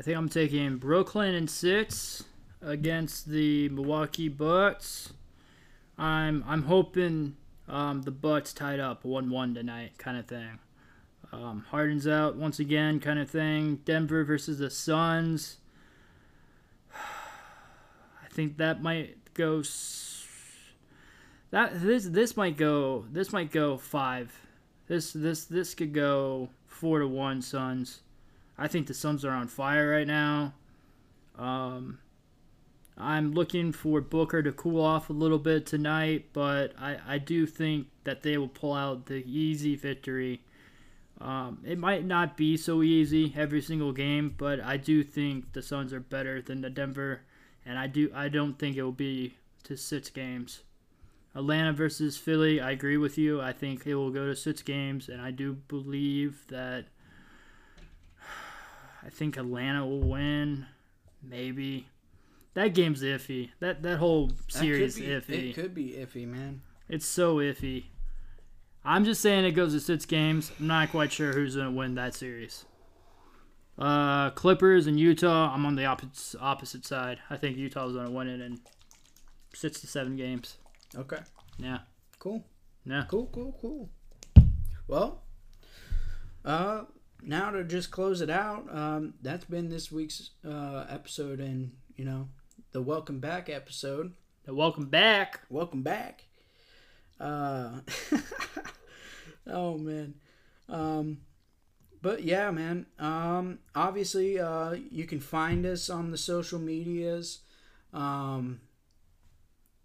I 0.00 0.02
think 0.02 0.16
I'm 0.16 0.30
taking 0.30 0.78
Brooklyn 0.78 1.34
in 1.34 1.46
six 1.46 2.24
against 2.62 3.28
the 3.28 3.68
Milwaukee 3.68 4.30
Bucks. 4.30 5.12
I'm 5.98 6.42
I'm 6.48 6.62
hoping 6.62 7.36
um, 7.68 8.00
the 8.00 8.10
Bucks 8.10 8.54
tied 8.54 8.80
up 8.80 9.04
one-one 9.04 9.54
tonight, 9.54 9.98
kind 9.98 10.16
of 10.16 10.24
thing. 10.24 10.58
Um, 11.32 11.66
Harden's 11.68 12.06
out 12.06 12.36
once 12.36 12.58
again, 12.58 12.98
kind 12.98 13.18
of 13.18 13.28
thing. 13.28 13.80
Denver 13.84 14.24
versus 14.24 14.58
the 14.58 14.70
Suns. 14.70 15.58
I 16.94 18.28
think 18.30 18.56
that 18.56 18.82
might 18.82 19.34
go. 19.34 19.62
That 21.50 21.78
this 21.78 22.06
this 22.06 22.38
might 22.38 22.56
go 22.56 23.04
this 23.12 23.34
might 23.34 23.52
go 23.52 23.76
five. 23.76 24.32
This 24.86 25.12
this 25.12 25.44
this 25.44 25.74
could 25.74 25.92
go 25.92 26.48
four 26.66 27.00
to 27.00 27.06
one 27.06 27.42
Suns. 27.42 28.00
I 28.60 28.68
think 28.68 28.86
the 28.86 28.94
Suns 28.94 29.24
are 29.24 29.32
on 29.32 29.48
fire 29.48 29.90
right 29.90 30.06
now. 30.06 30.52
Um, 31.38 31.98
I'm 32.98 33.32
looking 33.32 33.72
for 33.72 34.02
Booker 34.02 34.42
to 34.42 34.52
cool 34.52 34.84
off 34.84 35.08
a 35.08 35.14
little 35.14 35.38
bit 35.38 35.64
tonight, 35.64 36.26
but 36.34 36.74
I, 36.78 36.98
I 37.08 37.18
do 37.18 37.46
think 37.46 37.86
that 38.04 38.22
they 38.22 38.36
will 38.36 38.48
pull 38.48 38.74
out 38.74 39.06
the 39.06 39.24
easy 39.26 39.76
victory. 39.76 40.42
Um, 41.18 41.60
it 41.64 41.78
might 41.78 42.04
not 42.04 42.36
be 42.36 42.58
so 42.58 42.82
easy 42.82 43.32
every 43.34 43.62
single 43.62 43.92
game, 43.92 44.34
but 44.36 44.60
I 44.60 44.76
do 44.76 45.02
think 45.02 45.54
the 45.54 45.62
Suns 45.62 45.94
are 45.94 46.00
better 46.00 46.42
than 46.42 46.60
the 46.60 46.68
Denver, 46.68 47.22
and 47.64 47.78
I 47.78 47.86
do 47.86 48.10
I 48.14 48.28
don't 48.28 48.58
think 48.58 48.76
it 48.76 48.82
will 48.82 48.92
be 48.92 49.36
to 49.64 49.76
six 49.76 50.10
games. 50.10 50.64
Atlanta 51.34 51.72
versus 51.72 52.18
Philly, 52.18 52.60
I 52.60 52.72
agree 52.72 52.98
with 52.98 53.16
you. 53.16 53.40
I 53.40 53.54
think 53.54 53.86
it 53.86 53.94
will 53.94 54.10
go 54.10 54.26
to 54.26 54.36
six 54.36 54.60
games, 54.60 55.08
and 55.08 55.22
I 55.22 55.30
do 55.30 55.54
believe 55.54 56.44
that. 56.48 56.88
I 59.04 59.08
think 59.08 59.36
Atlanta 59.36 59.86
will 59.86 60.00
win, 60.02 60.66
maybe. 61.22 61.86
That 62.54 62.74
game's 62.74 63.02
iffy. 63.02 63.50
That 63.60 63.82
that 63.82 63.98
whole 63.98 64.32
series 64.48 64.96
could 64.96 65.04
be, 65.04 65.08
iffy. 65.36 65.50
It 65.50 65.54
could 65.54 65.74
be 65.74 65.88
iffy, 65.92 66.26
man. 66.26 66.62
It's 66.88 67.06
so 67.06 67.36
iffy. 67.36 67.84
I'm 68.84 69.04
just 69.04 69.20
saying 69.20 69.44
it 69.44 69.52
goes 69.52 69.72
to 69.74 69.80
six 69.80 70.04
games. 70.04 70.50
I'm 70.58 70.66
not 70.66 70.90
quite 70.90 71.12
sure 71.12 71.32
who's 71.32 71.56
gonna 71.56 71.70
win 71.70 71.94
that 71.94 72.14
series. 72.14 72.64
Uh, 73.78 74.30
Clippers 74.30 74.86
and 74.86 74.98
Utah. 74.98 75.52
I'm 75.54 75.64
on 75.64 75.76
the 75.76 75.86
opposite 75.86 76.40
opposite 76.40 76.84
side. 76.84 77.18
I 77.30 77.36
think 77.36 77.56
Utah's 77.56 77.94
gonna 77.94 78.10
win 78.10 78.28
it 78.28 78.40
in 78.40 78.58
six 79.54 79.80
to 79.80 79.86
seven 79.86 80.16
games. 80.16 80.56
Okay. 80.96 81.18
Yeah, 81.58 81.78
Cool. 82.18 82.44
yeah. 82.84 83.04
Cool, 83.08 83.28
cool, 83.32 83.56
cool. 83.60 83.90
Well, 84.88 85.22
uh, 86.44 86.82
now 87.22 87.50
to 87.50 87.64
just 87.64 87.90
close 87.90 88.20
it 88.20 88.30
out, 88.30 88.66
um, 88.74 89.14
that's 89.22 89.44
been 89.44 89.68
this 89.68 89.90
week's 89.90 90.30
uh, 90.44 90.86
episode, 90.88 91.40
and 91.40 91.72
you 91.96 92.04
know, 92.04 92.28
the 92.72 92.82
welcome 92.82 93.20
back 93.20 93.48
episode. 93.48 94.12
Now, 94.46 94.54
welcome 94.54 94.86
back. 94.86 95.40
Welcome 95.48 95.82
back. 95.82 96.24
Uh, 97.18 97.80
oh 99.46 99.76
man, 99.76 100.14
um, 100.68 101.18
but 102.02 102.24
yeah, 102.24 102.50
man. 102.50 102.86
Um, 102.98 103.58
obviously, 103.74 104.38
uh, 104.38 104.76
you 104.90 105.04
can 105.04 105.20
find 105.20 105.66
us 105.66 105.90
on 105.90 106.10
the 106.10 106.18
social 106.18 106.58
medias. 106.58 107.40
Um, 107.92 108.60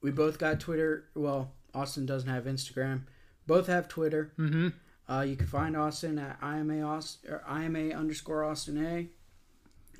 we 0.01 0.11
both 0.11 0.37
got 0.37 0.59
Twitter. 0.59 1.05
Well, 1.15 1.51
Austin 1.73 2.05
doesn't 2.05 2.29
have 2.29 2.45
Instagram. 2.45 3.01
Both 3.47 3.67
have 3.67 3.87
Twitter. 3.87 4.31
Mm-hmm. 4.39 4.69
Uh, 5.07 5.25
you 5.27 5.35
can 5.35 5.47
find 5.47 5.77
Austin 5.77 6.17
at 6.17 6.37
IMA 6.41 6.81
Austin, 6.81 7.31
or 7.31 7.43
IMA 7.47 7.93
underscore 7.93 8.43
Austin 8.43 8.83
A 8.83 9.07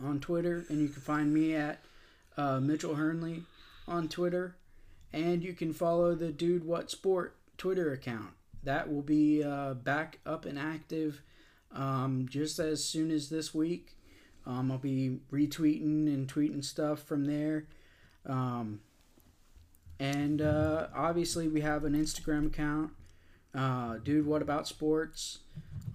on 0.04 0.20
Twitter, 0.20 0.66
and 0.70 0.82
you 0.82 0.90
can 0.90 1.02
find 1.02 1.34
me 1.34 1.56
at 1.56 1.80
uh, 2.38 2.60
Mitchell 2.60 2.96
Hernley 2.96 3.44
on 3.88 4.08
Twitter, 4.08 4.56
and 5.14 5.44
you 5.44 5.54
can 5.54 5.74
follow 5.74 6.16
the 6.16 6.32
Dude 6.32 6.66
What 6.66 6.90
Sport 6.90 7.36
Twitter 7.58 7.94
account. 7.94 8.32
That 8.64 8.92
will 8.92 9.04
be 9.04 9.44
uh, 9.44 9.76
back 9.76 10.20
up 10.26 10.46
and 10.46 10.58
active 10.58 11.22
um, 11.72 12.28
just 12.30 12.58
as 12.58 12.84
soon 12.84 13.12
as 13.12 13.30
this 13.30 13.54
week. 13.54 13.96
Um, 14.48 14.72
I'll 14.72 14.78
be 14.78 15.20
retweeting 15.32 16.08
and 16.08 16.28
tweeting 16.28 16.64
stuff 16.64 17.02
from 17.04 17.26
there. 17.26 17.68
Um, 18.26 18.82
and 20.00 20.42
uh, 20.42 20.88
obviously, 20.96 21.48
we 21.48 21.62
have 21.62 21.84
an 21.84 21.94
Instagram 21.94 22.48
account. 22.48 22.92
Uh, 23.56 23.98
dude, 24.04 24.26
what 24.26 24.42
about 24.42 24.68
sports 24.68 25.40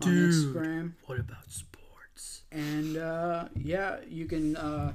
on 0.03 0.09
Dude. 0.11 0.33
Instagram? 0.35 0.93
What 1.07 1.19
about 1.21 1.51
sports? 1.51 2.43
And 2.53 2.97
uh, 2.97 3.49
yeah, 3.57 3.97
you 4.09 4.27
can, 4.27 4.57
uh, 4.57 4.93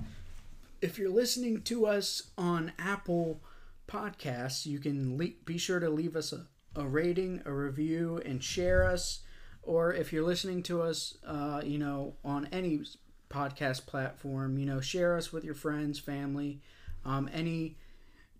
if 0.81 0.97
you're 0.97 1.09
listening 1.09 1.61
to 1.63 1.85
us 1.85 2.23
on 2.37 2.71
Apple 2.79 3.39
Podcasts, 3.87 4.65
you 4.65 4.79
can 4.79 5.17
le- 5.17 5.35
be 5.45 5.57
sure 5.57 5.79
to 5.79 5.89
leave 5.89 6.15
us 6.15 6.33
a, 6.33 6.45
a 6.75 6.85
rating, 6.85 7.41
a 7.45 7.53
review, 7.53 8.21
and 8.25 8.43
share 8.43 8.83
us. 8.83 9.19
Or 9.63 9.93
if 9.93 10.11
you're 10.13 10.25
listening 10.25 10.61
to 10.63 10.81
us, 10.81 11.17
uh, 11.25 11.61
you 11.63 11.77
know, 11.77 12.13
on 12.23 12.47
any 12.51 12.81
podcast 13.29 13.85
platform, 13.85 14.57
you 14.57 14.65
know, 14.65 14.81
share 14.81 15.15
us 15.15 15.31
with 15.31 15.43
your 15.43 15.55
friends, 15.55 15.97
family, 15.99 16.61
um, 17.03 17.29
any 17.33 17.77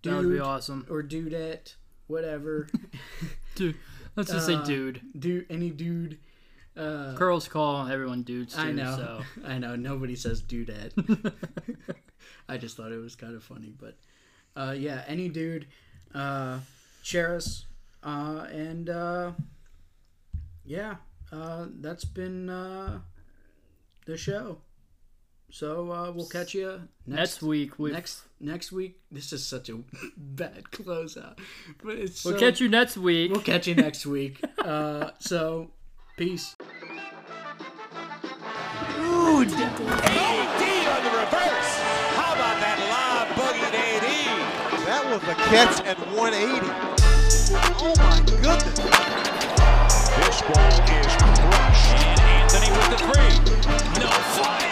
dude 0.01 0.13
That 0.13 0.23
would 0.23 0.33
be 0.33 0.39
awesome. 0.39 0.85
or 0.89 1.01
dudette, 1.03 1.75
whatever. 2.07 2.67
Dude, 3.55 3.75
let's 4.15 4.31
just 4.31 4.49
Uh, 4.49 4.63
say 4.63 4.65
dude. 4.65 5.01
dude, 5.17 5.45
any 5.49 5.69
dude. 5.69 6.17
Uh, 6.77 7.13
Girls 7.13 7.47
call 7.47 7.87
everyone 7.87 8.23
dudes 8.23 8.53
too. 8.53 8.59
I 8.61 8.71
know. 8.71 8.95
So 8.97 9.21
I 9.47 9.57
know. 9.59 9.75
Nobody 9.75 10.15
says 10.15 10.41
dudette. 10.41 10.91
I 12.49 12.57
just 12.57 12.75
thought 12.77 12.91
it 12.91 12.97
was 12.97 13.15
kind 13.15 13.35
of 13.35 13.43
funny, 13.43 13.73
but 13.79 13.95
uh, 14.55 14.73
yeah, 14.77 15.03
any 15.07 15.29
dude, 15.29 15.67
uh, 16.13 16.59
share 17.01 17.35
us, 17.35 17.65
uh, 18.03 18.45
and 18.51 18.89
uh, 18.89 19.31
yeah, 20.65 20.95
uh, 21.31 21.67
that's 21.79 22.05
been 22.05 22.49
uh, 22.49 22.99
the 24.05 24.17
show. 24.17 24.59
So 25.55 25.89
uh, 25.89 26.11
we'll 26.11 26.25
catch 26.25 26.53
you 26.53 26.81
next 27.07 27.41
week 27.41 27.79
we 27.79 27.93
Next 27.93 28.23
next 28.41 28.73
week. 28.73 28.99
This 29.09 29.31
is 29.31 29.47
such 29.47 29.69
a 29.69 29.77
bad 30.17 30.65
closeout, 30.65 31.39
but 31.81 31.95
it's 31.95 32.25
we'll 32.25 32.33
so- 32.33 32.39
catch 32.41 32.59
you 32.59 32.67
next 32.67 32.97
week. 32.97 33.31
We'll 33.31 33.39
catch 33.39 33.65
you 33.65 33.75
next 33.75 34.05
week. 34.05 34.43
Uh, 34.65 35.11
so 35.19 35.69
peace. 36.17 36.55
Dude. 36.57 36.67
AD 39.53 40.61
on 40.89 41.01
the 41.05 41.11
reverse. 41.21 41.71
How 42.17 42.33
about 42.33 42.57
that 42.65 42.81
live 42.89 43.29
boogie 43.37 43.69
to 43.69 43.77
AD? 43.77 44.09
That 44.87 45.03
was 45.05 45.21
a 45.21 45.37
catch 45.45 45.85
at 45.85 45.99
180. 46.17 46.65
Oh 47.77 47.93
my 48.01 48.25
goodness. 48.41 48.73
This 50.17 50.41
ball 50.49 50.81
is 50.97 51.13
crushed. 51.37 51.93
And 51.93 52.25
Anthony 52.41 52.73
with 52.73 52.89
the 52.89 52.97
three. 53.05 53.37
No 54.01 54.09
flying 54.33 54.64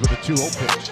With 0.00 0.10
a 0.10 0.16
2-0 0.16 0.58
pitch. 0.58 0.88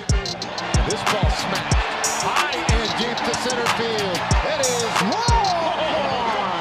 This 0.86 1.02
ball 1.10 1.30
smashed 1.30 2.22
high 2.22 2.54
and 2.54 2.88
deep 2.98 3.18
to 3.18 3.34
center 3.42 3.66
field. 3.74 4.18
It 4.46 4.60
is 4.60 4.82
gone. 5.10 6.51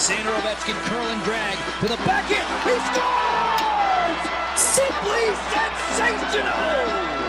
Alexander 0.00 0.30
Ovechkin 0.30 0.80
curl 0.88 1.06
and 1.08 1.22
drag 1.24 1.58
to 1.80 1.86
the 1.86 1.96
back 2.06 2.24
end. 2.30 2.48
He 2.64 2.72
scores! 2.88 4.20
Simply 4.56 5.26
sensational! 5.52 7.19